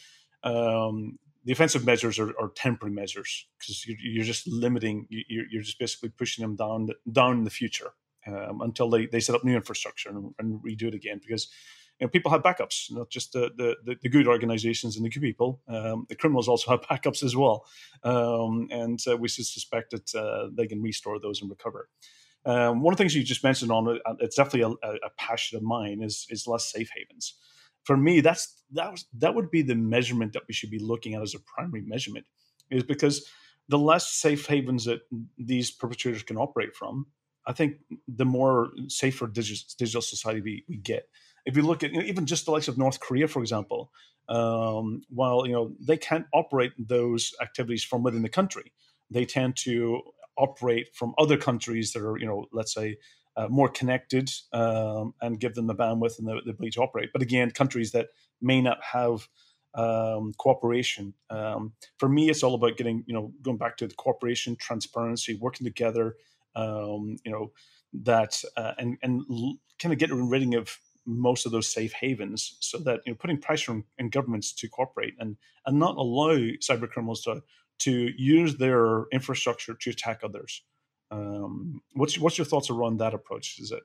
um, 0.43 1.19
the 1.45 1.53
offensive 1.53 1.85
measures 1.85 2.17
are, 2.17 2.29
are 2.39 2.49
temporary 2.55 2.93
measures 2.93 3.47
because 3.59 3.85
you're, 3.85 3.97
you're, 3.99 4.23
just 4.23 4.47
limiting, 4.47 5.07
you're, 5.09 5.45
you're, 5.49 5.61
just 5.61 5.79
basically 5.79 6.09
pushing 6.09 6.41
them 6.41 6.55
down 6.55 6.89
down 7.11 7.37
in 7.37 7.43
the 7.43 7.49
future 7.49 7.91
um, 8.27 8.61
until 8.61 8.89
they, 8.89 9.05
they 9.05 9.19
set 9.19 9.35
up 9.35 9.43
new 9.43 9.55
infrastructure 9.55 10.09
and, 10.09 10.33
and 10.39 10.59
redo 10.61 10.83
it 10.83 10.93
again 10.93 11.21
because 11.25 11.47
you 11.99 12.05
know, 12.05 12.09
people 12.09 12.31
have 12.31 12.43
backups, 12.43 12.91
not 12.91 13.09
just 13.09 13.33
the, 13.33 13.51
the, 13.57 13.95
the, 14.01 14.09
good 14.09 14.27
organizations 14.27 14.95
and 14.95 15.05
the 15.05 15.09
good 15.09 15.21
people. 15.21 15.61
Um, 15.67 16.05
the 16.09 16.15
criminals 16.15 16.47
also 16.47 16.69
have 16.71 16.81
backups 16.81 17.23
as 17.23 17.35
well. 17.35 17.65
Um, 18.03 18.67
and 18.71 18.99
uh, 19.09 19.17
we 19.17 19.27
suspect 19.27 19.91
that 19.91 20.15
uh, 20.15 20.49
they 20.53 20.67
can 20.67 20.81
restore 20.81 21.19
those 21.19 21.41
and 21.41 21.49
recover. 21.49 21.89
Um, 22.45 22.81
one 22.81 22.93
of 22.93 22.97
the 22.97 23.01
things 23.01 23.15
you 23.15 23.23
just 23.23 23.43
mentioned 23.43 23.71
on 23.71 23.87
uh, 23.89 24.13
it's 24.19 24.35
definitely 24.35 24.77
a, 24.81 24.87
a, 24.87 25.09
passion 25.17 25.57
of 25.57 25.63
mine, 25.63 26.01
is, 26.01 26.27
is 26.29 26.47
less 26.47 26.71
safe 26.71 26.89
havens. 26.95 27.33
For 27.83 27.97
me, 27.97 28.21
that's 28.21 28.63
that 28.71 28.91
was 28.91 29.05
that 29.17 29.33
would 29.33 29.49
be 29.49 29.61
the 29.61 29.75
measurement 29.75 30.33
that 30.33 30.43
we 30.47 30.53
should 30.53 30.69
be 30.69 30.79
looking 30.79 31.13
at 31.13 31.21
as 31.21 31.33
a 31.33 31.39
primary 31.39 31.81
measurement, 31.81 32.25
is 32.69 32.83
because 32.83 33.27
the 33.67 33.77
less 33.77 34.07
safe 34.07 34.45
havens 34.45 34.85
that 34.85 35.01
these 35.37 35.71
perpetrators 35.71 36.23
can 36.23 36.37
operate 36.37 36.75
from, 36.75 37.07
I 37.45 37.53
think 37.53 37.77
the 38.07 38.25
more 38.25 38.69
safer 38.87 39.27
digital, 39.27 39.65
digital 39.77 40.01
society 40.01 40.41
we, 40.41 40.63
we 40.67 40.77
get 40.77 41.07
if 41.47 41.55
you 41.55 41.63
look 41.63 41.81
at 41.81 41.93
you 41.93 41.99
know, 41.99 42.05
even 42.05 42.25
just 42.25 42.45
the 42.45 42.51
likes 42.51 42.67
of 42.67 42.77
North 42.77 42.99
Korea, 42.99 43.27
for 43.27 43.41
example, 43.41 43.89
um, 44.27 45.01
while 45.09 45.47
you 45.47 45.53
know 45.53 45.71
they 45.79 45.97
can't 45.97 46.27
operate 46.33 46.73
those 46.77 47.33
activities 47.41 47.83
from 47.83 48.03
within 48.03 48.21
the 48.21 48.29
country, 48.29 48.73
they 49.09 49.25
tend 49.25 49.55
to 49.55 50.01
operate 50.37 50.89
from 50.93 51.15
other 51.17 51.37
countries 51.37 51.93
that 51.93 52.03
are 52.03 52.17
you 52.17 52.27
know 52.27 52.45
let's 52.51 52.73
say 52.73 52.97
uh, 53.37 53.47
more 53.47 53.69
connected 53.69 54.29
um, 54.51 55.13
and 55.21 55.39
give 55.39 55.55
them 55.55 55.67
the 55.67 55.75
bandwidth 55.75 56.19
and 56.19 56.27
the, 56.27 56.41
the, 56.43 56.51
ability 56.51 56.71
to 56.71 56.81
operate. 56.81 57.09
But 57.13 57.21
again, 57.21 57.51
countries 57.51 57.91
that 57.91 58.07
may 58.41 58.61
not 58.61 58.83
have 58.83 59.29
um, 59.75 60.33
cooperation. 60.37 61.13
Um, 61.29 61.73
for 61.97 62.09
me, 62.09 62.29
it's 62.29 62.43
all 62.43 62.55
about 62.55 62.75
getting 62.75 63.05
you 63.07 63.13
know 63.13 63.31
going 63.41 63.57
back 63.57 63.77
to 63.77 63.87
the 63.87 63.95
cooperation, 63.95 64.57
transparency, 64.57 65.35
working 65.35 65.65
together. 65.65 66.17
Um, 66.57 67.15
you 67.23 67.31
know 67.31 67.53
that 68.03 68.43
uh, 68.57 68.73
and 68.77 68.97
and 69.01 69.23
kind 69.79 69.93
of 69.93 69.99
getting 69.99 70.27
rid 70.27 70.53
of 70.53 70.77
most 71.07 71.45
of 71.45 71.51
those 71.51 71.67
safe 71.67 71.93
havens 71.93 72.57
so 72.59 72.77
that 72.79 72.99
you 73.05 73.11
know 73.11 73.17
putting 73.17 73.37
pressure 73.37 73.71
on, 73.71 73.83
on 73.99 74.09
governments 74.09 74.51
to 74.51 74.67
cooperate 74.67 75.15
and 75.19 75.37
and 75.65 75.79
not 75.79 75.95
allow 75.95 76.35
cyber 76.59 76.89
criminals 76.89 77.23
to 77.23 77.41
to 77.79 78.11
use 78.17 78.57
their 78.57 79.05
infrastructure 79.11 79.73
to 79.73 79.89
attack 79.89 80.19
others 80.23 80.63
um, 81.09 81.81
what's 81.93 82.19
what's 82.19 82.37
your 82.37 82.45
thoughts 82.45 82.69
around 82.69 82.97
that 82.97 83.13
approach 83.13 83.59
is 83.59 83.71
it 83.71 83.83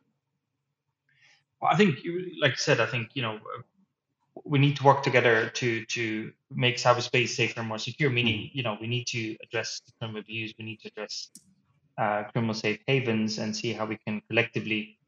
well, 1.61 1.71
i 1.73 1.77
think 1.77 1.99
like 2.41 2.53
i 2.53 2.57
said 2.57 2.81
i 2.81 2.87
think 2.87 3.11
you 3.15 3.23
know 3.23 3.39
we 4.45 4.59
need 4.59 4.77
to 4.77 4.83
work 4.83 5.03
together 5.03 5.51
to 5.51 5.85
to 5.87 6.33
make 6.51 6.77
cyberspace 6.77 7.29
safer 7.29 7.61
and 7.61 7.69
more 7.69 7.79
secure 7.79 8.11
meaning 8.11 8.41
mm-hmm. 8.41 8.59
you 8.59 8.63
know 8.65 8.77
we 8.81 8.89
need 8.89 9.07
to 9.07 9.37
address 9.45 9.81
the 9.87 9.93
criminal 9.99 10.21
abuse 10.21 10.53
we 10.59 10.65
need 10.65 10.81
to 10.81 10.89
address 10.89 11.31
uh, 11.99 12.25
criminal 12.33 12.55
safe 12.55 12.81
havens 12.89 13.39
and 13.39 13.55
see 13.55 13.73
how 13.73 13.85
we 13.85 13.97
can 14.07 14.21
collectively 14.29 14.99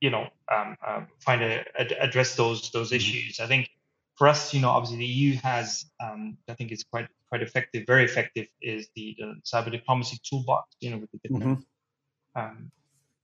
you 0.00 0.10
know 0.10 0.28
um, 0.52 0.76
um, 0.86 1.06
find 1.20 1.42
a, 1.42 1.64
address 2.02 2.36
those 2.36 2.70
those 2.70 2.88
mm-hmm. 2.88 2.96
issues. 2.96 3.40
I 3.40 3.46
think 3.46 3.70
for 4.16 4.28
us, 4.28 4.54
you 4.54 4.60
know, 4.60 4.70
obviously 4.70 4.98
the 4.98 5.06
EU 5.06 5.36
has 5.36 5.86
um, 6.02 6.36
I 6.48 6.54
think 6.54 6.72
it's 6.72 6.84
quite 6.84 7.08
quite 7.28 7.42
effective, 7.42 7.84
very 7.86 8.04
effective 8.04 8.46
is 8.62 8.88
the, 8.94 9.16
the 9.18 9.34
cyber 9.44 9.70
diplomacy 9.70 10.18
toolbox. 10.28 10.76
You 10.80 10.90
know, 10.90 10.98
with 10.98 11.10
the 11.10 11.18
different 11.18 11.60
mm-hmm. 11.60 12.40
um, 12.40 12.70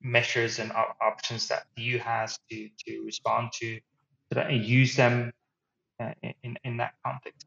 measures 0.00 0.58
and 0.58 0.72
op- 0.72 0.96
options 1.00 1.48
that 1.48 1.64
the 1.76 1.82
EU 1.82 1.98
has 1.98 2.38
to 2.50 2.68
to 2.86 3.02
respond 3.04 3.50
to, 3.60 3.78
to 4.32 4.40
and 4.40 4.64
use 4.64 4.96
them 4.96 5.32
uh, 6.00 6.12
in 6.42 6.56
in 6.64 6.76
that 6.78 6.94
context. 7.04 7.46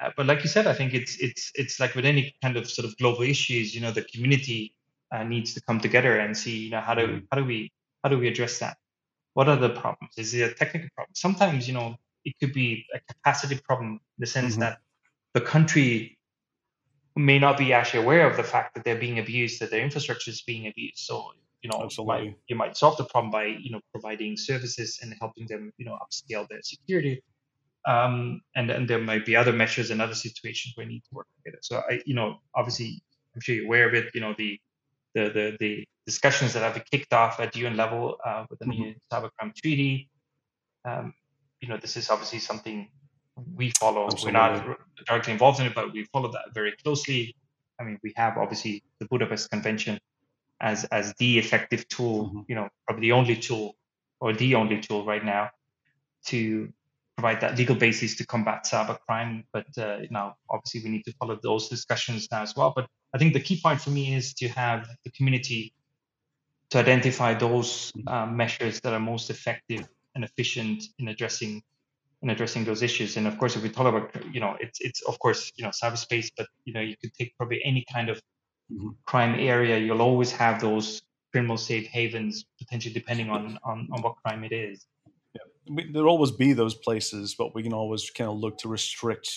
Uh, 0.00 0.10
but 0.16 0.26
like 0.26 0.42
you 0.42 0.48
said, 0.48 0.66
I 0.66 0.74
think 0.74 0.94
it's 0.94 1.16
it's 1.18 1.52
it's 1.54 1.78
like 1.78 1.94
with 1.94 2.04
any 2.04 2.34
kind 2.42 2.56
of 2.56 2.68
sort 2.68 2.86
of 2.86 2.96
global 2.96 3.22
issues, 3.22 3.74
you 3.74 3.80
know, 3.80 3.92
the 3.92 4.02
community 4.02 4.74
uh, 5.12 5.22
needs 5.22 5.54
to 5.54 5.60
come 5.62 5.78
together 5.78 6.18
and 6.18 6.36
see, 6.36 6.64
you 6.64 6.70
know, 6.70 6.80
how 6.80 6.94
do 6.94 7.06
mm-hmm. 7.06 7.24
how 7.30 7.38
do 7.38 7.44
we 7.44 7.70
how 8.02 8.08
do 8.10 8.18
we 8.18 8.28
address 8.28 8.58
that? 8.58 8.76
What 9.34 9.48
are 9.48 9.56
the 9.56 9.70
problems? 9.70 10.14
Is 10.18 10.34
it 10.34 10.50
a 10.50 10.54
technical 10.54 10.88
problem? 10.94 11.14
Sometimes, 11.14 11.66
you 11.66 11.74
know, 11.74 11.96
it 12.24 12.34
could 12.38 12.52
be 12.52 12.86
a 12.94 13.00
capacity 13.12 13.58
problem 13.64 13.92
in 13.92 14.00
the 14.18 14.26
sense 14.26 14.52
mm-hmm. 14.52 14.60
that 14.60 14.78
the 15.34 15.40
country 15.40 16.18
may 17.16 17.38
not 17.38 17.58
be 17.58 17.72
actually 17.72 18.02
aware 18.02 18.28
of 18.28 18.36
the 18.36 18.42
fact 18.42 18.74
that 18.74 18.84
they're 18.84 18.98
being 18.98 19.18
abused, 19.18 19.60
that 19.60 19.70
their 19.70 19.82
infrastructure 19.82 20.30
is 20.30 20.42
being 20.42 20.66
abused. 20.66 20.98
So, 20.98 21.32
you 21.62 21.70
know, 21.70 21.88
you 21.90 22.04
might, 22.04 22.36
you 22.48 22.56
might 22.56 22.76
solve 22.76 22.96
the 22.96 23.04
problem 23.04 23.30
by, 23.30 23.44
you 23.44 23.70
know, 23.70 23.80
providing 23.92 24.36
services 24.36 24.98
and 25.02 25.14
helping 25.20 25.46
them, 25.46 25.72
you 25.78 25.84
know, 25.84 25.98
upscale 26.02 26.48
their 26.48 26.62
security. 26.62 27.22
Um, 27.86 28.40
and 28.54 28.70
and 28.70 28.88
there 28.88 29.00
might 29.00 29.26
be 29.26 29.34
other 29.34 29.52
measures 29.52 29.90
and 29.90 30.00
other 30.00 30.14
situations 30.14 30.76
where 30.76 30.86
we 30.86 30.92
need 30.92 31.04
to 31.08 31.14
work 31.14 31.26
together. 31.36 31.58
So 31.62 31.82
I, 31.90 32.00
you 32.06 32.14
know, 32.14 32.40
obviously, 32.54 33.02
I'm 33.34 33.40
sure 33.40 33.56
you're 33.56 33.64
aware 33.64 33.88
of 33.88 33.94
it. 33.94 34.10
You 34.14 34.20
know, 34.20 34.34
the 34.38 34.60
the 35.14 35.24
the, 35.30 35.56
the 35.58 35.88
discussions 36.06 36.52
that 36.52 36.62
have 36.62 36.74
been 36.74 36.84
kicked 36.90 37.12
off 37.12 37.40
at 37.40 37.54
UN 37.56 37.76
level 37.76 38.18
uh, 38.24 38.44
with 38.50 38.58
the 38.58 38.66
mm-hmm. 38.66 38.82
new 38.82 38.94
cybercrime 39.12 39.54
treaty. 39.54 40.08
Um, 40.84 41.14
you 41.60 41.68
know, 41.68 41.76
this 41.76 41.96
is 41.96 42.10
obviously 42.10 42.40
something 42.40 42.88
we 43.54 43.70
follow. 43.78 44.06
Absolutely. 44.06 44.32
We're 44.32 44.66
not 44.66 44.78
directly 45.06 45.32
involved 45.32 45.60
in 45.60 45.66
it, 45.66 45.74
but 45.74 45.92
we 45.92 46.04
follow 46.12 46.30
that 46.32 46.52
very 46.54 46.72
closely. 46.82 47.34
I 47.80 47.84
mean, 47.84 47.98
we 48.02 48.12
have 48.16 48.36
obviously 48.36 48.82
the 48.98 49.06
Budapest 49.06 49.50
Convention 49.50 49.98
as 50.60 50.84
as 50.84 51.14
the 51.18 51.38
effective 51.38 51.88
tool. 51.88 52.26
Mm-hmm. 52.26 52.40
You 52.48 52.54
know, 52.56 52.68
probably 52.86 53.08
the 53.08 53.12
only 53.12 53.36
tool 53.36 53.76
or 54.20 54.32
the 54.32 54.54
only 54.54 54.80
tool 54.80 55.04
right 55.04 55.24
now 55.24 55.50
to 56.26 56.72
provide 57.16 57.40
that 57.40 57.58
legal 57.58 57.76
basis 57.76 58.16
to 58.16 58.26
combat 58.26 58.64
cybercrime. 58.64 59.44
But 59.52 59.66
uh, 59.78 59.98
now, 60.10 60.36
obviously, 60.50 60.82
we 60.84 60.90
need 60.90 61.04
to 61.04 61.12
follow 61.14 61.38
those 61.42 61.68
discussions 61.68 62.28
now 62.30 62.42
as 62.42 62.54
well. 62.56 62.72
But 62.74 62.86
I 63.14 63.18
think 63.18 63.32
the 63.32 63.40
key 63.40 63.60
point 63.62 63.80
for 63.80 63.90
me 63.90 64.14
is 64.14 64.34
to 64.34 64.48
have 64.48 64.88
the 65.04 65.10
community 65.10 65.74
to 66.72 66.78
identify 66.78 67.34
those 67.34 67.92
uh, 68.06 68.24
measures 68.24 68.80
that 68.80 68.94
are 68.94 69.00
most 69.00 69.28
effective 69.28 69.86
and 70.14 70.24
efficient 70.24 70.82
in 70.98 71.08
addressing 71.08 71.62
in 72.22 72.30
addressing 72.30 72.64
those 72.64 72.82
issues. 72.82 73.18
And 73.18 73.26
of 73.26 73.36
course, 73.36 73.56
if 73.56 73.62
we 73.62 73.68
talk 73.68 73.86
about, 73.86 74.10
you 74.32 74.40
know, 74.40 74.56
it's 74.58 74.80
it's 74.80 75.02
of 75.02 75.18
course, 75.18 75.52
you 75.56 75.64
know, 75.64 75.70
cyberspace, 75.70 76.30
but 76.34 76.46
you 76.64 76.72
know, 76.72 76.80
you 76.80 76.96
could 76.96 77.12
take 77.12 77.36
probably 77.36 77.60
any 77.62 77.84
kind 77.92 78.08
of 78.08 78.16
mm-hmm. 78.72 78.88
crime 79.04 79.34
area. 79.38 79.76
You'll 79.76 80.00
always 80.00 80.32
have 80.32 80.62
those 80.62 81.02
criminal 81.30 81.58
safe 81.58 81.86
havens, 81.88 82.46
potentially 82.58 82.94
depending 82.94 83.28
on 83.28 83.58
on, 83.64 83.88
on 83.92 84.00
what 84.00 84.16
crime 84.24 84.42
it 84.42 84.52
is. 84.52 84.86
Yeah. 85.34 85.84
There'll 85.92 86.08
always 86.08 86.30
be 86.30 86.54
those 86.54 86.74
places, 86.74 87.34
but 87.34 87.54
we 87.54 87.62
can 87.62 87.74
always 87.74 88.08
kind 88.08 88.30
of 88.30 88.38
look 88.38 88.56
to 88.58 88.68
restrict 88.68 89.28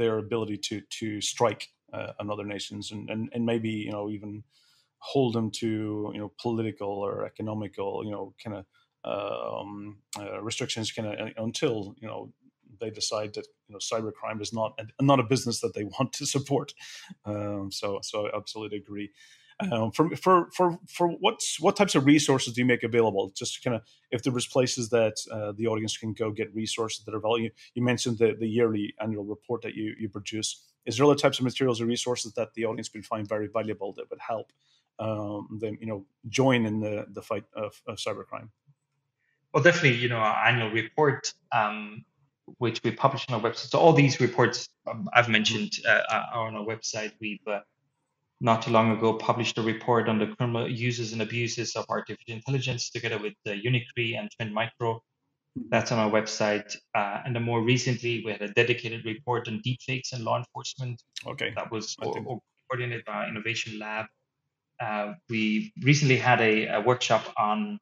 their 0.00 0.16
ability 0.16 0.56
to 0.68 0.80
to 0.80 1.20
strike 1.20 1.68
uh, 1.92 2.12
another 2.18 2.46
nations, 2.46 2.92
and, 2.92 3.10
and 3.10 3.28
and 3.34 3.44
maybe 3.44 3.68
you 3.68 3.92
know 3.92 4.08
even 4.08 4.42
hold 5.02 5.34
them 5.34 5.50
to 5.50 6.10
you 6.14 6.20
know 6.20 6.32
political 6.40 6.88
or 6.88 7.26
economical 7.26 8.02
you 8.04 8.10
know 8.10 8.32
kind 8.42 8.56
of 8.56 8.64
um, 9.04 9.98
uh, 10.18 10.40
restrictions 10.40 10.92
kind 10.92 11.08
of 11.08 11.14
uh, 11.18 11.30
until 11.42 11.96
you 12.00 12.06
know 12.06 12.32
they 12.80 12.90
decide 12.90 13.34
that 13.34 13.46
you 13.68 13.72
know 13.74 13.78
cybercrime 13.78 14.40
is 14.40 14.52
not 14.52 14.78
not 15.00 15.18
a 15.18 15.24
business 15.24 15.60
that 15.60 15.74
they 15.74 15.84
want 15.98 16.12
to 16.14 16.26
support. 16.26 16.72
Um, 17.24 17.70
so 17.72 17.98
so 18.02 18.26
I 18.26 18.36
absolutely 18.36 18.78
agree. 18.78 19.10
Um, 19.70 19.92
for 19.92 20.16
for 20.16 20.48
for 20.56 20.78
for 20.88 21.08
what's 21.08 21.60
what 21.60 21.76
types 21.76 21.94
of 21.94 22.06
resources 22.06 22.54
do 22.54 22.60
you 22.60 22.64
make 22.64 22.82
available? 22.84 23.32
Just 23.36 23.62
kind 23.62 23.76
of 23.76 23.82
if 24.10 24.22
there 24.22 24.32
was 24.32 24.46
places 24.46 24.88
that 24.90 25.14
uh, 25.30 25.52
the 25.52 25.66
audience 25.66 25.96
can 25.96 26.14
go 26.14 26.30
get 26.30 26.54
resources 26.54 27.04
that 27.04 27.14
are 27.14 27.20
valuable. 27.20 27.54
You 27.74 27.82
mentioned 27.82 28.18
the 28.18 28.34
the 28.38 28.48
yearly 28.48 28.94
annual 29.00 29.24
report 29.24 29.62
that 29.62 29.74
you 29.74 29.94
you 29.98 30.08
produce. 30.08 30.64
Is 30.86 30.96
there 30.96 31.06
other 31.06 31.14
types 31.14 31.38
of 31.38 31.44
materials 31.44 31.80
or 31.80 31.86
resources 31.86 32.32
that 32.34 32.54
the 32.54 32.64
audience 32.64 32.90
would 32.92 33.06
find 33.06 33.28
very 33.28 33.46
valuable 33.46 33.92
that 33.94 34.10
would 34.10 34.20
help 34.20 34.52
um, 35.02 35.58
them, 35.60 35.74
you 35.80 35.88
know, 35.90 36.00
join 36.28 36.60
in 36.70 36.80
the 36.80 36.94
the 37.16 37.22
fight 37.30 37.44
of, 37.54 37.72
of 37.88 37.96
cybercrime? 38.04 38.48
Well, 39.52 39.62
definitely, 39.62 39.98
you 39.98 40.08
know, 40.08 40.22
our 40.28 40.38
annual 40.48 40.70
report 40.70 41.32
um, 41.60 42.04
which 42.58 42.82
we 42.82 42.90
publish 42.90 43.26
on 43.28 43.34
our 43.34 43.50
website. 43.50 43.70
So 43.70 43.78
all 43.78 43.92
these 43.92 44.20
reports 44.20 44.68
um, 44.86 45.08
I've 45.12 45.28
mentioned 45.28 45.72
uh, 45.88 46.00
are 46.34 46.46
on 46.46 46.54
our 46.54 46.64
website. 46.64 47.12
We've 47.20 47.46
uh, 47.46 47.60
not 48.40 48.62
too 48.62 48.72
long 48.72 48.90
ago 48.90 49.14
published 49.14 49.58
a 49.58 49.62
report 49.62 50.08
on 50.08 50.18
the 50.18 50.26
criminal 50.26 50.68
uses 50.68 51.12
and 51.12 51.22
abuses 51.22 51.76
of 51.76 51.84
artificial 51.88 52.34
intelligence 52.34 52.90
together 52.90 53.18
with 53.18 53.34
uh, 53.46 53.50
UNICRI 53.50 54.18
and 54.18 54.30
Trend 54.32 54.52
Micro. 54.52 55.00
That's 55.70 55.92
on 55.92 55.98
our 55.98 56.10
website. 56.10 56.76
Uh, 56.94 57.20
and 57.24 57.36
then 57.36 57.42
more 57.42 57.62
recently, 57.62 58.22
we 58.24 58.32
had 58.32 58.42
a 58.42 58.48
dedicated 58.48 59.04
report 59.04 59.48
on 59.48 59.62
deepfakes 59.64 60.12
and 60.12 60.24
law 60.24 60.38
enforcement. 60.38 61.02
Okay. 61.26 61.52
That 61.54 61.70
was 61.70 61.94
coordinated 61.96 63.04
by 63.04 63.28
Innovation 63.28 63.78
Lab. 63.78 64.06
Uh, 64.80 65.14
we 65.28 65.72
recently 65.82 66.16
had 66.16 66.40
a, 66.40 66.66
a 66.66 66.80
workshop 66.80 67.32
on 67.38 67.78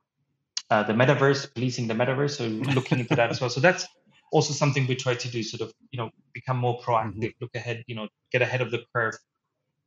uh, 0.71 0.83
the 0.85 0.93
metaverse, 0.93 1.53
policing 1.55 1.89
the 1.89 1.95
metaverse. 1.95 2.37
So 2.37 2.45
looking 2.75 3.01
into 3.01 3.17
that 3.17 3.31
as 3.31 3.41
well. 3.41 3.51
So 3.51 3.61
that's 3.61 3.87
also 4.33 4.53
something 4.53 4.87
we 4.87 4.97
try 4.97 5.15
to 5.15 5.29
do, 5.29 5.43
sort 5.43 5.63
of, 5.63 5.73
you 5.91 5.99
know, 5.99 6.11
become 6.33 6.57
more 6.57 6.81
proactive, 6.81 7.17
mm-hmm. 7.17 7.41
look 7.41 7.55
ahead, 7.55 7.83
you 7.87 7.95
know, 7.95 8.09
get 8.33 8.43
ahead 8.43 8.61
of 8.61 8.71
the 8.71 8.85
curve. 8.95 9.15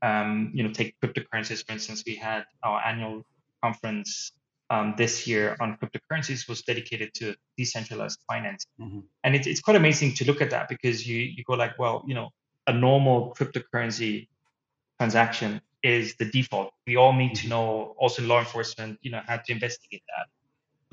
Um, 0.01 0.51
you 0.53 0.63
know, 0.63 0.71
take 0.71 0.95
cryptocurrencies, 1.01 1.65
for 1.65 1.71
instance, 1.71 2.03
we 2.05 2.15
had 2.15 2.43
our 2.61 2.81
annual 2.85 3.23
conference 3.63 4.33
um, 4.69 4.95
this 4.97 5.25
year 5.27 5.55
on 5.61 5.77
cryptocurrencies 5.77 6.49
was 6.49 6.61
dedicated 6.63 7.13
to 7.13 7.35
decentralized 7.57 8.19
finance. 8.29 8.65
Mm-hmm. 8.81 8.99
And 9.23 9.35
it, 9.35 9.47
it's 9.47 9.61
quite 9.61 9.77
amazing 9.77 10.13
to 10.15 10.25
look 10.25 10.41
at 10.41 10.49
that 10.49 10.67
because 10.67 11.07
you, 11.07 11.19
you 11.19 11.43
go 11.45 11.53
like, 11.53 11.79
well, 11.79 12.03
you 12.05 12.15
know, 12.15 12.31
a 12.67 12.73
normal 12.73 13.33
cryptocurrency 13.37 14.27
transaction 14.99 15.61
is 15.83 16.15
the 16.15 16.25
default. 16.25 16.73
We 16.87 16.95
all 16.95 17.13
need 17.13 17.35
to 17.35 17.41
mm-hmm. 17.41 17.49
know, 17.49 17.95
also 17.97 18.23
law 18.23 18.39
enforcement, 18.39 18.99
you 19.01 19.11
know, 19.11 19.21
how 19.27 19.37
to 19.37 19.51
investigate 19.51 20.03
that 20.15 20.27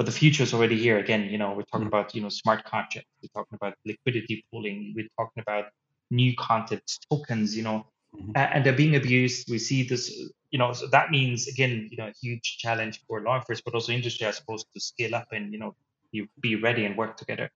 but 0.00 0.06
the 0.06 0.12
future 0.12 0.42
is 0.42 0.54
already 0.54 0.78
here 0.78 0.96
again 0.96 1.24
you 1.28 1.36
know 1.36 1.52
we're 1.52 1.70
talking 1.70 1.80
mm-hmm. 1.80 1.88
about 1.88 2.14
you 2.14 2.22
know 2.22 2.30
smart 2.30 2.64
contracts 2.64 3.10
we're 3.22 3.34
talking 3.38 3.56
about 3.60 3.74
liquidity 3.84 4.42
pooling 4.50 4.94
we're 4.96 5.12
talking 5.14 5.42
about 5.46 5.66
new 6.10 6.32
concepts 6.36 6.98
tokens 7.10 7.54
you 7.54 7.62
know 7.62 7.84
mm-hmm. 8.16 8.32
and 8.34 8.64
they're 8.64 8.80
being 8.84 8.96
abused 8.96 9.50
we 9.50 9.58
see 9.58 9.86
this 9.86 10.04
you 10.50 10.58
know 10.58 10.72
so 10.72 10.86
that 10.86 11.10
means 11.10 11.48
again 11.48 11.86
you 11.90 11.98
know 11.98 12.06
a 12.06 12.14
huge 12.22 12.56
challenge 12.62 13.02
for 13.06 13.20
law 13.20 13.36
enforcement 13.36 13.66
but 13.66 13.74
also 13.74 13.92
industry 13.92 14.26
i 14.26 14.30
suppose 14.30 14.64
to 14.72 14.80
scale 14.80 15.14
up 15.14 15.28
and 15.32 15.52
you 15.52 15.58
know 15.58 15.74
you 16.12 16.26
be 16.40 16.56
ready 16.56 16.86
and 16.86 16.96
work 16.96 17.14
together 17.18 17.50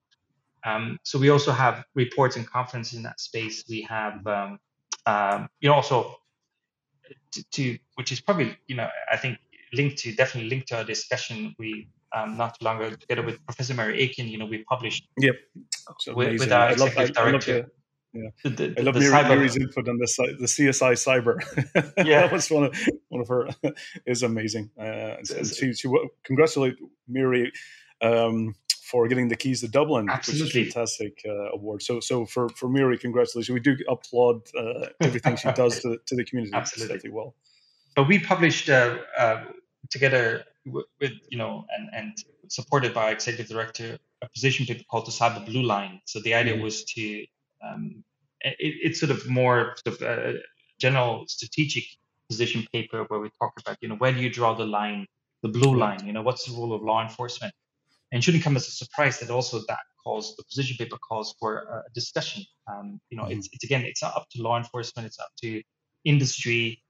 um, 0.67 0.99
so 1.01 1.17
we 1.17 1.29
also 1.29 1.51
have 1.51 1.83
reports 1.95 2.35
and 2.37 2.45
conferences 2.47 2.93
in 2.93 3.01
that 3.01 3.19
space 3.19 3.65
we 3.67 3.81
have 3.81 4.25
um, 4.27 4.59
um, 5.07 5.49
you 5.61 5.67
know 5.67 5.75
also 5.75 6.15
to, 7.31 7.43
to, 7.51 7.77
which 7.95 8.11
is 8.11 8.21
probably 8.21 8.57
you 8.67 8.75
know 8.75 8.87
i 9.11 9.17
think 9.17 9.37
linked 9.73 9.97
to 9.97 10.13
definitely 10.15 10.49
linked 10.49 10.67
to 10.67 10.77
our 10.77 10.83
discussion 10.83 11.55
we 11.59 11.87
um, 12.15 12.37
not 12.37 12.57
too 12.57 12.65
long 12.65 12.77
ago, 12.77 12.95
together 12.95 13.23
with 13.23 13.43
Professor 13.45 13.73
Mary 13.73 13.99
Aiken, 13.99 14.27
you 14.27 14.37
know, 14.37 14.45
we 14.45 14.63
published 14.63 15.07
yep. 15.17 15.35
with, 16.07 16.39
with, 16.39 16.51
our 16.51 16.71
executive 16.71 17.15
love, 17.15 17.31
director. 17.31 17.51
I 17.51 17.57
love 17.57 17.65
the, 17.65 17.71
yeah. 18.15 18.29
The, 18.43 18.49
the, 18.49 18.79
I 18.79 18.83
love 18.83 18.95
Mary. 18.95 19.11
Mary's 19.11 19.57
input 19.57 19.89
on 19.89 19.97
the 19.97 20.35
the 20.39 20.45
CSI 20.45 20.93
Cyber. 20.93 21.41
Yeah, 22.05 22.21
that 22.21 22.31
was 22.31 22.49
one 22.49 22.65
of 22.65 22.89
one 23.09 23.21
of 23.21 23.27
her 23.27 23.49
is 24.05 24.23
amazing. 24.23 24.69
Uh, 24.79 25.17
and 25.17 25.47
she, 25.47 25.73
she 25.73 25.89
congratulate 26.23 26.75
Mary 27.07 27.51
um, 28.01 28.55
for 28.89 29.07
getting 29.07 29.27
the 29.27 29.35
keys 29.35 29.61
to 29.61 29.67
Dublin, 29.67 30.07
Absolutely. 30.09 30.43
which 30.43 30.55
is 30.55 30.55
a 30.55 30.71
fantastic 30.71 31.21
uh, 31.27 31.51
award. 31.57 31.81
So, 31.81 31.99
so 31.99 32.25
for 32.25 32.49
for 32.49 32.69
Mary, 32.69 32.97
congratulations. 32.97 33.53
We 33.53 33.59
do 33.59 33.75
applaud 33.89 34.41
uh, 34.55 34.87
everything 35.01 35.35
she 35.37 35.51
does 35.51 35.79
to, 35.81 35.97
to 36.05 36.15
the 36.15 36.23
community. 36.23 36.55
Absolutely, 36.55 37.09
well. 37.09 37.33
But 37.95 38.07
we 38.07 38.19
published 38.19 38.69
uh, 38.69 38.97
uh 39.17 39.43
together 39.89 40.43
with 40.65 41.13
you 41.29 41.37
know 41.37 41.65
and 41.75 41.89
and 41.93 42.17
supported 42.47 42.93
by 42.93 43.11
executive 43.11 43.47
director 43.47 43.97
a 44.21 44.29
position 44.29 44.65
paper 44.65 44.83
called 44.89 45.05
the 45.05 45.11
cyber 45.11 45.45
blue 45.45 45.61
line 45.61 46.01
so 46.05 46.19
the 46.21 46.33
idea 46.33 46.53
mm-hmm. 46.53 46.63
was 46.63 46.83
to 46.83 47.25
um, 47.63 48.03
it, 48.41 48.55
it's 48.59 48.99
sort 48.99 49.11
of 49.11 49.27
more 49.29 49.75
sort 49.85 49.95
of 49.95 50.01
a 50.01 50.33
general 50.79 51.25
strategic 51.27 51.83
position 52.29 52.65
paper 52.73 53.03
where 53.07 53.19
we 53.19 53.29
talk 53.39 53.53
about 53.59 53.77
you 53.81 53.87
know 53.87 53.95
where 53.95 54.11
do 54.11 54.19
you 54.19 54.29
draw 54.29 54.53
the 54.53 54.65
line 54.65 55.05
the 55.43 55.49
blue 55.49 55.75
line 55.77 56.05
you 56.05 56.13
know 56.13 56.21
what's 56.21 56.45
the 56.45 56.53
role 56.53 56.73
of 56.73 56.81
law 56.81 57.01
enforcement 57.03 57.53
and 58.11 58.23
shouldn't 58.23 58.43
come 58.43 58.55
as 58.55 58.67
a 58.67 58.71
surprise 58.71 59.19
that 59.19 59.29
also 59.29 59.59
that 59.67 59.79
calls 60.03 60.35
the 60.35 60.43
position 60.43 60.75
paper 60.77 60.97
calls 60.97 61.35
for 61.39 61.57
a 61.57 61.93
discussion 61.93 62.43
um, 62.71 62.99
you 63.09 63.17
know 63.17 63.23
mm-hmm. 63.23 63.39
it's, 63.39 63.49
it's 63.53 63.63
again 63.63 63.83
it's 63.83 64.01
not 64.01 64.15
up 64.15 64.27
to 64.29 64.41
law 64.41 64.57
enforcement 64.57 65.05
it's 65.05 65.19
up 65.19 65.29
to 65.41 65.61
industry 66.03 66.81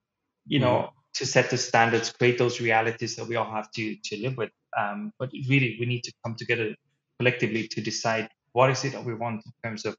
you 0.45 0.59
know 0.59 0.76
mm-hmm 0.76 0.99
to 1.16 1.26
set 1.26 1.49
the 1.49 1.57
standards, 1.57 2.11
create 2.11 2.38
those 2.38 2.59
realities 2.59 3.16
that 3.16 3.26
we 3.26 3.36
all 3.36 3.49
have 3.49 3.72
to 3.72 3.95
to 3.95 4.22
live 4.22 4.38
with. 4.38 4.51
Um, 4.78 5.11
but 5.18 5.32
really, 5.47 5.78
we 5.80 5.86
need 5.86 6.03
to 6.03 6.13
come 6.24 6.36
together 6.36 6.76
collectively 7.20 7.68
to 7.70 7.82
decide 7.82 8.30
what 8.51 8.70
is 8.70 8.84
it 8.84 8.91
that 8.91 9.03
we 9.03 9.13
want 9.13 9.45
in 9.45 9.51
terms 9.63 9.86
of, 9.86 9.95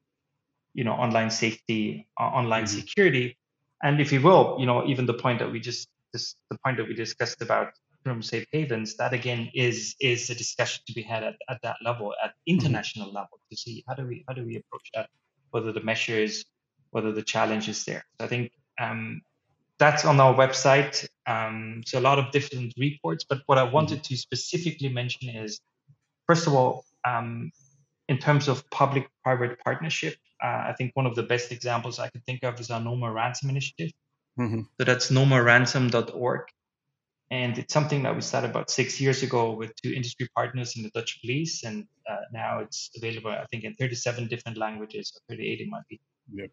you 0.75 0.85
know, 0.85 0.93
online 0.93 1.31
safety, 1.31 2.07
uh, 2.21 2.25
online 2.25 2.64
mm-hmm. 2.64 2.79
security, 2.79 3.37
and 3.83 4.01
if 4.01 4.12
you 4.12 4.21
will, 4.21 4.57
you 4.61 4.67
know, 4.67 4.87
even 4.87 5.07
the 5.07 5.14
point 5.14 5.39
that 5.39 5.51
we 5.51 5.59
just 5.59 5.89
this, 6.12 6.35
the 6.51 6.59
point 6.64 6.77
that 6.77 6.87
we 6.87 6.95
discussed 6.95 7.41
about 7.41 7.73
from 8.07 8.22
safe 8.22 8.46
havens, 8.52 8.96
that 8.96 9.12
again 9.12 9.50
is 9.52 9.96
is 10.00 10.30
a 10.30 10.34
discussion 10.34 10.80
to 10.86 10.92
be 10.92 11.02
had 11.02 11.24
at, 11.24 11.34
at 11.48 11.61
that 11.62 11.76
level, 11.84 12.14
at 12.22 12.30
mm-hmm. 12.30 12.54
international 12.54 13.09
mm-hmm. 13.09 13.16
level, 13.16 13.40
to 13.50 13.57
see 13.57 13.84
how 13.88 13.94
do 13.94 14.07
we 14.07 14.24
how 14.28 14.34
do 14.34 14.44
we 14.44 14.54
approach 14.62 14.88
that, 14.94 15.09
whether 15.50 15.72
the 15.72 15.80
measures, 15.80 16.44
whether 16.90 17.11
the 17.11 17.22
challenge 17.34 17.68
is 17.68 17.84
there. 17.84 18.04
So 18.16 18.26
I 18.26 18.28
think 18.28 18.52
um, 18.80 19.22
that's 19.80 20.04
on 20.04 20.20
our 20.20 20.34
website. 20.34 20.94
Um, 21.26 21.82
so 21.84 21.98
a 21.98 22.04
lot 22.09 22.20
of 22.20 22.30
different 22.30 22.74
reports. 22.78 23.24
But 23.28 23.40
what 23.46 23.59
I 23.59 23.64
mm-hmm. 23.64 23.74
wanted 23.74 24.04
to 24.04 24.16
specifically 24.16 24.88
mention 24.88 25.28
is, 25.28 25.61
first 26.28 26.46
of 26.46 26.54
all, 26.54 26.84
um, 27.04 27.50
in 28.09 28.18
terms 28.18 28.46
of 28.46 28.62
public-private 28.70 29.59
partnership, 29.64 30.14
uh, 30.44 30.70
I 30.70 30.74
think 30.78 30.92
one 30.94 31.07
of 31.07 31.16
the 31.16 31.24
best 31.24 31.50
examples 31.50 31.98
I 31.98 32.09
could 32.11 32.24
think 32.24 32.44
of 32.44 32.61
is 32.61 32.70
our 32.70 32.80
No 32.80 32.94
More 32.94 33.12
Ransom 33.12 33.50
initiative. 33.50 33.90
Mm-hmm. 34.38 34.62
So 34.78 34.84
that's 34.84 35.11
nomoreransom.org. 35.11 36.42
And 37.31 37.59
it's 37.59 37.74
something 37.74 38.05
that 38.05 38.14
we 38.14 38.20
started 38.20 38.51
about 38.51 38.70
six 38.70 39.01
years 39.01 39.22
ago 39.22 39.53
with 39.53 39.74
two 39.83 39.93
industry 39.93 40.29
partners 40.35 40.77
in 40.77 40.85
the 40.85 40.91
Dutch 40.91 41.20
police. 41.20 41.64
And 41.64 41.87
uh, 42.09 42.16
now 42.33 42.61
it's 42.61 42.91
available, 42.97 43.31
I 43.31 43.47
think, 43.51 43.64
in 43.64 43.74
37 43.74 44.29
different 44.29 44.57
languages, 44.57 45.12
or 45.14 45.35
38 45.35 45.61
it 45.61 45.68
might 45.68 45.89
be. 45.89 46.01
Yep. 46.33 46.51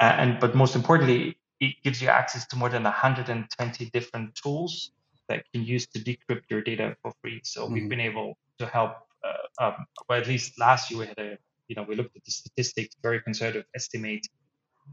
Uh, 0.00 0.04
and 0.04 0.40
but 0.40 0.54
most 0.56 0.74
importantly, 0.74 1.38
it 1.60 1.74
gives 1.84 2.00
you 2.02 2.08
access 2.08 2.46
to 2.48 2.56
more 2.56 2.68
than 2.68 2.82
120 2.82 3.90
different 3.90 4.34
tools 4.34 4.92
that 5.28 5.44
can 5.52 5.64
use 5.64 5.86
to 5.88 6.00
decrypt 6.00 6.44
your 6.48 6.62
data 6.62 6.96
for 7.02 7.12
free. 7.20 7.40
So 7.44 7.64
mm-hmm. 7.64 7.74
we've 7.74 7.88
been 7.88 8.00
able 8.00 8.38
to 8.58 8.66
help. 8.66 8.92
Uh, 9.24 9.64
um, 9.64 9.86
well, 10.08 10.20
at 10.20 10.26
least 10.26 10.58
last 10.58 10.90
year 10.90 11.00
we 11.00 11.06
had 11.06 11.18
a, 11.18 11.38
you 11.68 11.76
know, 11.76 11.82
we 11.82 11.96
looked 11.96 12.16
at 12.16 12.24
the 12.24 12.30
statistics, 12.30 12.96
very 13.02 13.20
conservative 13.20 13.64
estimate. 13.74 14.26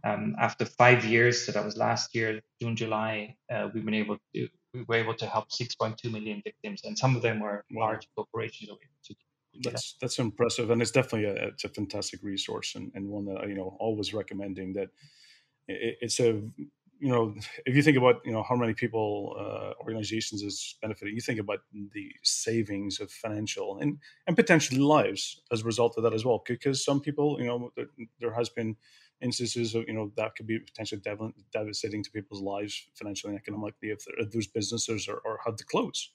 Um, 0.03 0.35
after 0.39 0.65
five 0.65 1.05
years, 1.05 1.45
so 1.45 1.51
that 1.51 1.63
was 1.63 1.77
last 1.77 2.13
year, 2.13 2.41
June, 2.61 2.75
July, 2.75 3.35
uh, 3.51 3.69
we've 3.73 3.85
been 3.85 3.93
able 3.93 4.17
to 4.35 4.47
we 4.73 4.83
were 4.83 4.95
able 4.95 5.13
to 5.15 5.25
help 5.25 5.49
6.2 5.49 6.11
million 6.11 6.41
victims, 6.43 6.81
and 6.83 6.97
some 6.97 7.15
of 7.15 7.21
them 7.21 7.39
were 7.39 7.63
large 7.71 8.07
corporations. 8.15 8.69
That's 9.63 9.95
that's 10.01 10.19
impressive, 10.19 10.69
and 10.69 10.81
it's 10.81 10.91
definitely 10.91 11.29
a, 11.29 11.47
it's 11.47 11.63
a 11.63 11.69
fantastic 11.69 12.21
resource, 12.23 12.75
and, 12.75 12.91
and 12.93 13.07
one 13.07 13.25
that 13.25 13.47
you 13.47 13.55
know 13.55 13.77
always 13.79 14.13
recommending 14.13 14.73
that 14.73 14.89
it's 15.67 16.19
a 16.19 16.41
you 16.99 17.09
know 17.11 17.35
if 17.65 17.75
you 17.75 17.81
think 17.81 17.97
about 17.97 18.21
you 18.25 18.31
know 18.31 18.43
how 18.43 18.55
many 18.55 18.73
people 18.73 19.35
uh, 19.39 19.71
organizations 19.81 20.41
is 20.41 20.75
benefiting 20.81 21.13
you 21.13 21.21
think 21.21 21.39
about 21.39 21.59
the 21.93 22.11
savings 22.23 22.99
of 22.99 23.11
financial 23.11 23.79
and 23.79 23.97
and 24.27 24.35
potentially 24.35 24.79
lives 24.79 25.41
as 25.51 25.61
a 25.61 25.65
result 25.65 25.95
of 25.97 26.03
that 26.03 26.13
as 26.13 26.25
well 26.25 26.41
because 26.47 26.83
some 26.83 27.01
people 27.01 27.37
you 27.39 27.45
know 27.45 27.71
there 28.19 28.33
has 28.33 28.49
been 28.49 28.75
instances 29.22 29.76
of 29.76 29.86
you 29.88 29.93
know 29.93 30.11
that 30.18 30.36
could 30.36 30.47
be 30.47 30.59
potentially 30.59 31.01
devastating 31.51 32.03
to 32.03 32.11
people's 32.11 32.41
lives 32.41 32.88
financially 32.95 33.32
and 33.32 33.39
economically 33.39 33.89
if, 33.89 34.05
if 34.18 34.32
those 34.32 34.47
businesses 34.47 35.07
are, 35.07 35.22
are 35.26 35.39
had 35.45 35.57
to 35.57 35.66
close. 35.66 36.11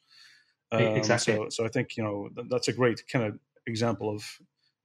Um, 0.72 0.82
exactly. 0.82 1.34
so 1.34 1.48
so 1.48 1.64
i 1.64 1.68
think 1.68 1.96
you 1.96 2.04
know 2.04 2.28
that's 2.48 2.68
a 2.68 2.72
great 2.72 3.02
kind 3.08 3.24
of 3.24 3.38
example 3.66 4.08
of 4.08 4.24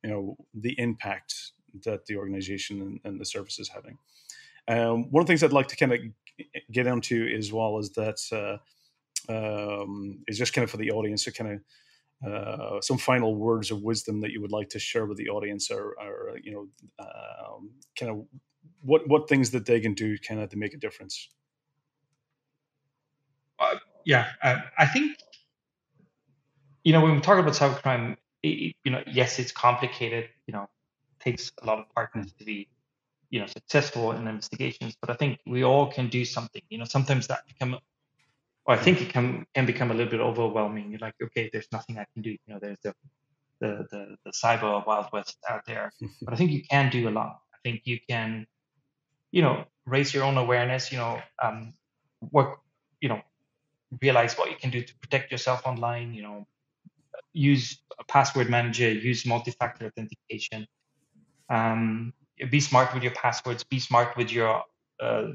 you 0.03 0.09
know 0.09 0.37
the 0.53 0.73
impact 0.79 1.51
that 1.83 2.05
the 2.05 2.15
organization 2.15 2.81
and, 2.81 2.99
and 3.03 3.19
the 3.19 3.25
service 3.25 3.59
is 3.59 3.69
having. 3.69 3.97
Um, 4.67 5.11
one 5.11 5.21
of 5.21 5.27
the 5.27 5.31
things 5.31 5.43
I'd 5.43 5.53
like 5.53 5.67
to 5.67 5.75
kind 5.75 5.93
of 5.93 5.99
get 6.71 6.87
into 6.87 7.27
as 7.37 7.51
well 7.51 7.77
is 7.79 7.91
that 7.91 8.19
uh, 8.31 8.57
um, 9.31 10.23
is 10.27 10.37
just 10.37 10.53
kind 10.53 10.63
of 10.63 10.71
for 10.71 10.77
the 10.77 10.91
audience 10.91 11.23
to 11.25 11.31
kind 11.31 11.53
of 11.53 11.59
uh, 12.25 12.79
some 12.81 12.97
final 12.97 13.35
words 13.35 13.71
of 13.71 13.81
wisdom 13.81 14.21
that 14.21 14.31
you 14.31 14.41
would 14.41 14.51
like 14.51 14.69
to 14.69 14.79
share 14.79 15.05
with 15.05 15.17
the 15.17 15.29
audience, 15.29 15.71
or, 15.71 15.95
or 15.99 16.37
you 16.43 16.51
know, 16.51 16.67
um, 16.99 17.71
kind 17.97 18.11
of 18.11 18.25
what 18.81 19.07
what 19.07 19.27
things 19.27 19.51
that 19.51 19.65
they 19.65 19.79
can 19.79 19.93
do 19.93 20.17
kind 20.17 20.39
of 20.39 20.49
to 20.49 20.57
make 20.57 20.73
a 20.73 20.77
difference. 20.77 21.29
Uh, 23.59 23.75
yeah, 24.05 24.27
uh, 24.43 24.57
I 24.77 24.85
think 24.85 25.17
you 26.83 26.93
know 26.93 27.01
when 27.01 27.15
we 27.15 27.21
talk 27.21 27.39
about 27.39 27.53
cybercrime, 27.53 28.17
you 28.43 28.73
know, 28.85 29.03
yes, 29.07 29.39
it's 29.39 29.51
complicated. 29.51 30.29
You 30.47 30.53
know, 30.53 30.69
takes 31.19 31.51
a 31.61 31.65
lot 31.65 31.79
of 31.79 31.89
partners 31.93 32.31
to 32.39 32.45
be 32.45 32.67
you 33.31 33.39
know 33.39 33.47
successful 33.47 34.11
in 34.11 34.27
investigations 34.27 34.95
but 35.01 35.09
i 35.09 35.13
think 35.13 35.39
we 35.45 35.63
all 35.63 35.91
can 35.91 36.07
do 36.07 36.23
something 36.23 36.61
you 36.69 36.77
know 36.77 36.85
sometimes 36.85 37.27
that 37.27 37.41
become 37.47 37.77
or 38.65 38.75
i 38.75 38.77
think 38.77 39.01
it 39.01 39.09
can 39.09 39.45
can 39.53 39.65
become 39.65 39.91
a 39.91 39.93
little 39.93 40.11
bit 40.11 40.19
overwhelming 40.19 40.89
you're 40.91 40.99
like 40.99 41.15
okay 41.21 41.49
there's 41.51 41.67
nothing 41.71 41.97
i 41.97 42.05
can 42.13 42.21
do 42.21 42.31
you 42.31 42.47
know 42.47 42.59
there's 42.61 42.79
the 42.83 42.93
the, 43.59 43.87
the, 43.91 44.15
the 44.25 44.31
cyber 44.31 44.85
wild 44.85 45.07
west 45.13 45.37
out 45.49 45.61
there. 45.65 45.91
but 46.21 46.33
I 46.33 46.37
think 46.37 46.51
you 46.51 46.63
can 46.63 46.89
do 46.89 47.07
a 47.09 47.11
lot. 47.11 47.39
I 47.53 47.57
think 47.63 47.81
you 47.85 47.99
can, 48.09 48.45
you 49.31 49.41
know, 49.41 49.65
raise 49.85 50.13
your 50.13 50.23
own 50.23 50.37
awareness. 50.37 50.91
You 50.91 50.97
know, 50.99 51.19
um, 51.41 51.73
work. 52.31 52.59
You 53.01 53.09
know, 53.09 53.21
realize 54.01 54.35
what 54.35 54.49
you 54.49 54.57
can 54.57 54.71
do 54.71 54.81
to 54.81 54.97
protect 54.99 55.31
yourself 55.31 55.65
online. 55.65 56.13
You 56.13 56.23
know, 56.23 56.47
use 57.33 57.79
a 57.99 58.03
password 58.05 58.49
manager, 58.49 58.91
use 58.91 59.25
multi-factor 59.25 59.87
authentication. 59.87 60.67
Um, 61.49 62.13
be 62.49 62.59
smart 62.59 62.93
with 62.93 63.03
your 63.03 63.13
passwords. 63.13 63.63
Be 63.63 63.79
smart 63.79 64.17
with 64.17 64.31
your 64.31 64.63
uh, 64.99 65.27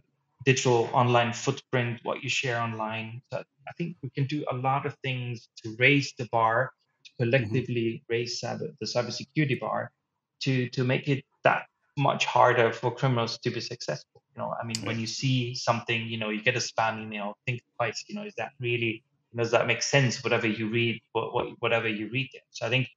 digital 0.45 0.89
online 0.93 1.33
footprint, 1.33 2.01
what 2.03 2.23
you 2.23 2.29
share 2.29 2.61
online. 2.61 3.23
So 3.33 3.43
I 3.69 3.73
think 3.77 3.97
we 4.03 4.11
can 4.11 4.25
do 4.25 4.45
a 4.51 4.57
lot 4.57 4.87
of 4.87 4.97
things 5.03 5.49
to 5.63 5.77
raise 5.79 6.13
the 6.19 6.27
bar, 6.33 6.73
to 7.05 7.11
mm-hmm. 7.11 7.25
collectively 7.25 8.03
mm-hmm. 8.03 8.13
raise 8.13 8.41
cyber, 8.41 8.73
the 8.81 8.87
cybersecurity 8.87 9.61
bar, 9.61 9.93
to 10.41 10.69
to 10.71 10.85
make 10.85 11.09
it 11.09 11.25
that 11.45 11.67
much 11.97 12.25
harder 12.25 12.73
for 12.73 12.95
criminals 12.95 13.39
to 13.39 13.51
be 13.51 13.61
successful. 13.61 14.23
You 14.35 14.43
know, 14.43 14.55
I 14.61 14.65
mean, 14.65 14.81
when 14.85 14.99
you 14.99 15.07
see 15.07 15.55
something, 15.55 16.07
you 16.07 16.17
know, 16.17 16.31
you 16.31 16.43
get 16.43 16.57
a 16.57 16.61
spam 16.61 17.03
email, 17.03 17.37
think 17.47 17.63
twice. 17.77 18.05
You 18.09 18.15
know, 18.15 18.25
is 18.25 18.35
that 18.37 18.53
really 18.61 19.03
does 19.37 19.51
that 19.53 19.67
make 19.67 19.83
sense? 19.83 20.25
Whatever 20.25 20.49
you 20.49 20.69
read, 20.69 21.01
what, 21.13 21.33
what, 21.33 21.47
whatever 21.61 21.89
you 21.89 22.09
read 22.11 22.29
there. 22.33 22.43
So 22.51 22.67
I 22.67 22.69
think 22.69 22.89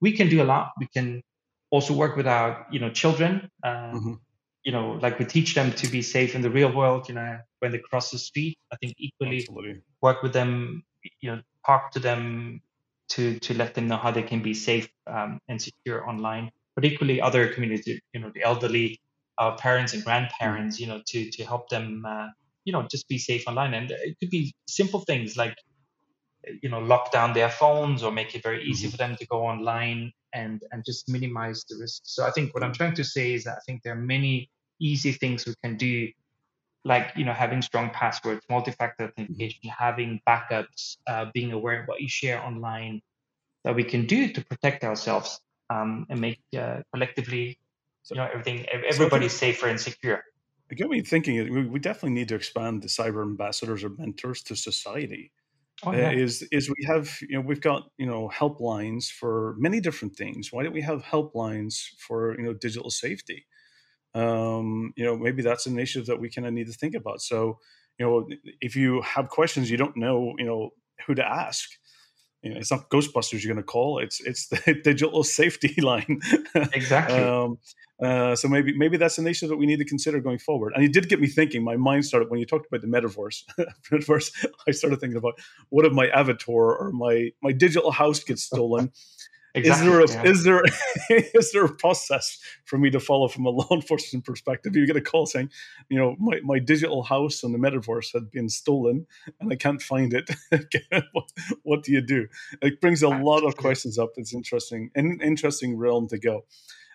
we 0.00 0.12
can 0.12 0.28
do 0.28 0.40
a 0.40 0.44
lot. 0.44 0.72
We 0.78 0.86
can 0.86 1.22
also 1.70 1.92
work 1.92 2.14
with 2.16 2.26
our, 2.26 2.66
you 2.70 2.78
know, 2.78 2.90
children. 2.90 3.50
Um, 3.64 3.72
mm-hmm 3.74 4.12
you 4.64 4.72
know, 4.72 4.92
like 5.02 5.18
we 5.18 5.24
teach 5.24 5.54
them 5.54 5.72
to 5.72 5.88
be 5.88 6.02
safe 6.02 6.34
in 6.34 6.42
the 6.42 6.50
real 6.50 6.72
world, 6.72 7.08
you 7.08 7.14
know, 7.14 7.38
when 7.60 7.72
they 7.72 7.78
cross 7.78 8.10
the 8.10 8.18
street. 8.18 8.58
I 8.72 8.76
think 8.76 8.94
equally 8.98 9.38
Absolutely. 9.38 9.82
work 10.00 10.22
with 10.22 10.32
them, 10.32 10.84
you 11.20 11.30
know, 11.30 11.42
talk 11.66 11.90
to 11.92 11.98
them 11.98 12.60
to 13.10 13.38
to 13.40 13.54
let 13.54 13.74
them 13.74 13.88
know 13.88 13.96
how 13.96 14.10
they 14.10 14.22
can 14.22 14.42
be 14.42 14.54
safe 14.54 14.88
um, 15.06 15.40
and 15.48 15.60
secure 15.60 16.08
online. 16.08 16.50
But 16.74 16.84
equally, 16.84 17.20
other 17.20 17.48
communities, 17.52 18.00
you 18.14 18.20
know, 18.20 18.30
the 18.34 18.42
elderly, 18.42 19.00
our 19.38 19.56
parents 19.56 19.92
and 19.94 20.04
grandparents, 20.04 20.80
you 20.80 20.86
know, 20.86 21.02
to 21.08 21.30
to 21.30 21.44
help 21.44 21.68
them, 21.68 22.04
uh, 22.06 22.28
you 22.64 22.72
know, 22.72 22.86
just 22.90 23.08
be 23.08 23.18
safe 23.18 23.44
online. 23.48 23.74
And 23.74 23.90
it 23.90 24.16
could 24.20 24.30
be 24.30 24.54
simple 24.68 25.00
things 25.00 25.36
like, 25.36 25.54
you 26.62 26.68
know, 26.68 26.80
lock 26.80 27.12
down 27.12 27.32
their 27.32 27.48
phones 27.48 28.02
or 28.02 28.12
make 28.12 28.34
it 28.34 28.42
very 28.42 28.64
easy 28.64 28.86
mm-hmm. 28.86 28.92
for 28.92 28.96
them 28.96 29.16
to 29.16 29.26
go 29.26 29.46
online 29.46 30.12
and 30.32 30.62
and 30.72 30.84
just 30.84 31.08
minimize 31.08 31.64
the 31.68 31.76
risk. 31.76 32.02
So 32.04 32.24
I 32.24 32.30
think 32.30 32.54
what 32.54 32.64
I'm 32.64 32.72
trying 32.72 32.94
to 32.94 33.04
say 33.04 33.34
is 33.34 33.44
that 33.44 33.56
I 33.56 33.60
think 33.66 33.82
there 33.82 33.92
are 33.92 34.04
many 34.16 34.50
easy 34.80 35.12
things 35.12 35.46
we 35.46 35.54
can 35.62 35.76
do, 35.76 36.08
like 36.84 37.12
you 37.16 37.24
know 37.24 37.32
having 37.32 37.62
strong 37.62 37.90
passwords, 37.90 38.44
multi-factor 38.50 39.04
authentication, 39.04 39.60
mm-hmm. 39.64 39.84
having 39.84 40.20
backups, 40.26 40.96
uh, 41.06 41.26
being 41.32 41.52
aware 41.52 41.82
of 41.82 41.88
what 41.88 42.00
you 42.00 42.08
share 42.08 42.42
online, 42.42 43.00
that 43.64 43.74
we 43.74 43.84
can 43.84 44.06
do 44.06 44.32
to 44.32 44.44
protect 44.44 44.84
ourselves 44.84 45.40
um, 45.70 46.06
and 46.10 46.20
make 46.20 46.40
uh, 46.58 46.80
collectively, 46.92 47.58
you 48.10 48.16
know, 48.16 48.28
everything 48.32 48.66
everybody 48.68 49.28
so 49.28 49.36
safer 49.36 49.68
and 49.68 49.80
secure. 49.80 50.22
It 50.70 50.76
got 50.76 50.88
me 50.88 51.02
thinking. 51.02 51.70
We 51.70 51.78
definitely 51.78 52.12
need 52.12 52.28
to 52.28 52.34
expand 52.34 52.82
the 52.82 52.88
cyber 52.88 53.22
ambassadors 53.22 53.84
or 53.84 53.90
mentors 53.90 54.42
to 54.44 54.56
society 54.56 55.30
Oh, 55.84 55.92
yeah. 55.92 56.08
uh, 56.08 56.12
is 56.12 56.42
is 56.52 56.68
we 56.70 56.84
have 56.86 57.18
you 57.22 57.36
know 57.36 57.40
we've 57.40 57.60
got 57.60 57.84
you 57.98 58.06
know 58.06 58.28
helplines 58.32 59.10
for 59.10 59.56
many 59.58 59.80
different 59.80 60.16
things. 60.16 60.52
Why 60.52 60.62
don't 60.62 60.72
we 60.72 60.82
have 60.82 61.02
helplines 61.02 61.80
for 61.98 62.36
you 62.38 62.44
know 62.44 62.54
digital 62.54 62.90
safety? 62.90 63.46
Um, 64.14 64.92
you 64.96 65.04
know 65.04 65.16
maybe 65.16 65.42
that's 65.42 65.66
an 65.66 65.78
issue 65.78 66.02
that 66.04 66.20
we 66.20 66.30
kind 66.30 66.46
of 66.46 66.54
need 66.54 66.68
to 66.68 66.72
think 66.74 66.94
about. 66.94 67.22
So 67.22 67.58
you 67.98 68.06
know 68.06 68.28
if 68.60 68.76
you 68.76 69.02
have 69.02 69.28
questions 69.28 69.70
you 69.70 69.76
don't 69.78 69.96
know 69.96 70.34
you 70.38 70.46
know 70.46 70.70
who 71.06 71.14
to 71.16 71.26
ask. 71.26 71.70
You 72.42 72.50
know, 72.50 72.58
it's 72.58 72.70
not 72.70 72.90
Ghostbusters 72.90 73.44
you're 73.44 73.54
going 73.54 73.64
to 73.64 73.72
call. 73.72 73.98
It's 73.98 74.20
it's 74.20 74.48
the 74.48 74.80
digital 74.84 75.22
safety 75.22 75.80
line. 75.80 76.20
Exactly. 76.54 77.18
um, 77.18 77.58
uh, 78.02 78.34
so 78.34 78.48
maybe 78.48 78.76
maybe 78.76 78.96
that's 78.96 79.18
an 79.18 79.28
issue 79.28 79.46
that 79.46 79.56
we 79.56 79.66
need 79.66 79.78
to 79.78 79.84
consider 79.84 80.18
going 80.20 80.38
forward. 80.38 80.72
And 80.74 80.84
it 80.84 80.92
did 80.92 81.08
get 81.08 81.20
me 81.20 81.28
thinking. 81.28 81.62
My 81.62 81.76
mind 81.76 82.04
started 82.04 82.30
when 82.30 82.40
you 82.40 82.46
talked 82.46 82.66
about 82.66 82.80
the 82.80 82.88
metaverse. 82.88 83.44
metaverse, 83.92 84.46
I 84.66 84.72
started 84.72 84.98
thinking 84.98 85.18
about 85.18 85.40
what 85.68 85.86
if 85.86 85.92
my 85.92 86.08
avatar 86.08 86.76
or 86.76 86.90
my 86.92 87.30
my 87.42 87.52
digital 87.52 87.92
house 87.92 88.24
gets 88.24 88.42
stolen. 88.42 88.90
Exactly, 89.54 89.86
is 89.86 89.92
there 89.92 90.00
a, 90.00 90.24
yeah. 90.24 90.30
is 90.30 90.44
there 90.44 90.62
is 91.34 91.52
there 91.52 91.64
a 91.64 91.74
process 91.74 92.38
for 92.64 92.78
me 92.78 92.90
to 92.90 92.98
follow 92.98 93.28
from 93.28 93.44
a 93.44 93.50
law 93.50 93.68
enforcement 93.70 94.24
perspective? 94.24 94.74
You 94.74 94.86
get 94.86 94.96
a 94.96 95.00
call 95.02 95.26
saying, 95.26 95.50
you 95.90 95.98
know, 95.98 96.16
my, 96.18 96.40
my 96.42 96.58
digital 96.58 97.02
house 97.02 97.44
on 97.44 97.52
the 97.52 97.58
metaverse 97.58 98.12
had 98.14 98.30
been 98.30 98.48
stolen 98.48 99.06
and 99.40 99.52
I 99.52 99.56
can't 99.56 99.82
find 99.82 100.14
it. 100.14 100.30
what, 101.12 101.32
what 101.64 101.82
do 101.82 101.92
you 101.92 102.00
do? 102.00 102.28
It 102.62 102.80
brings 102.80 103.02
a 103.02 103.08
lot 103.08 103.44
of 103.44 103.56
questions 103.56 103.98
up. 103.98 104.10
It's 104.16 104.34
interesting, 104.34 104.90
an 104.94 105.20
interesting 105.20 105.76
realm 105.76 106.08
to 106.08 106.18
go. 106.18 106.44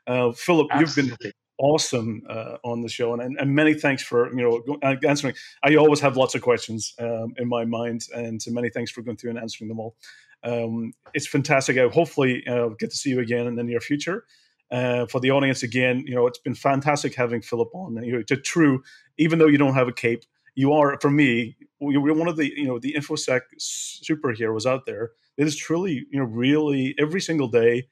Uh, 0.08 0.32
Philipp, 0.32 0.68
Absolutely. 0.72 1.03
you've 1.10 1.20
been 1.20 1.32
awesome 1.60 2.24
uh, 2.30 2.58
on 2.64 2.82
the 2.82 2.89
show, 2.89 3.14
and, 3.14 3.38
and 3.39 3.55
many 3.55 3.74
thanks 3.74 4.01
for 4.01 4.34
you 4.34 4.41
know 4.41 4.78
uh, 4.82 4.95
answering. 5.08 5.36
I 5.64 5.76
always 5.76 5.99
have 5.99 6.18
lots 6.18 6.34
of 6.34 6.41
questions 6.41 6.93
um, 6.99 7.34
in 7.38 7.47
my 7.47 7.66
mind, 7.66 8.08
and 8.16 8.41
so 8.41 8.51
many 8.51 8.70
thanks 8.70 8.89
for 8.89 9.01
going 9.01 9.18
through 9.18 9.32
and 9.32 9.39
answering 9.39 9.68
them 9.68 9.80
all. 9.80 9.95
Um, 10.44 10.94
it's 11.14 11.28
fantastic. 11.28 11.78
I 11.78 11.88
hopefully 11.88 12.46
uh, 12.48 12.70
get 12.80 12.92
to 12.92 12.96
see 12.96 13.10
you 13.10 13.20
again 13.20 13.48
in 13.48 13.56
the 13.56 13.64
near 13.64 13.80
future. 13.80 14.26
Uh, 14.70 15.06
for 15.06 15.22
the 15.22 15.32
audience, 15.32 15.64
again, 15.64 16.04
you 16.06 16.14
know, 16.14 16.28
it's 16.28 16.40
been 16.40 16.56
fantastic 16.56 17.16
having 17.16 17.42
Philipp 17.42 17.70
on. 17.74 18.02
You 18.04 18.14
know, 18.14 18.24
it's 18.28 18.48
true, 18.48 18.84
even 19.18 19.40
though 19.40 19.48
you 19.48 19.58
don't 19.58 19.76
have 19.76 19.88
a 19.88 19.94
cape, 19.94 20.24
you 20.56 20.74
are 20.74 20.98
for 21.02 21.10
me. 21.10 21.56
You're 21.80 22.14
one 22.14 22.28
of 22.28 22.36
the 22.36 22.52
you 22.56 22.66
know 22.66 22.80
the 22.80 22.94
infosec 22.94 23.42
superheroes 23.60 24.66
out 24.66 24.86
there. 24.86 25.12
It 25.38 25.48
is 25.48 25.56
truly 25.56 26.06
you 26.10 26.20
know 26.20 26.26
really 26.26 26.96
every 27.00 27.22
single 27.22 27.48
day 27.48 27.88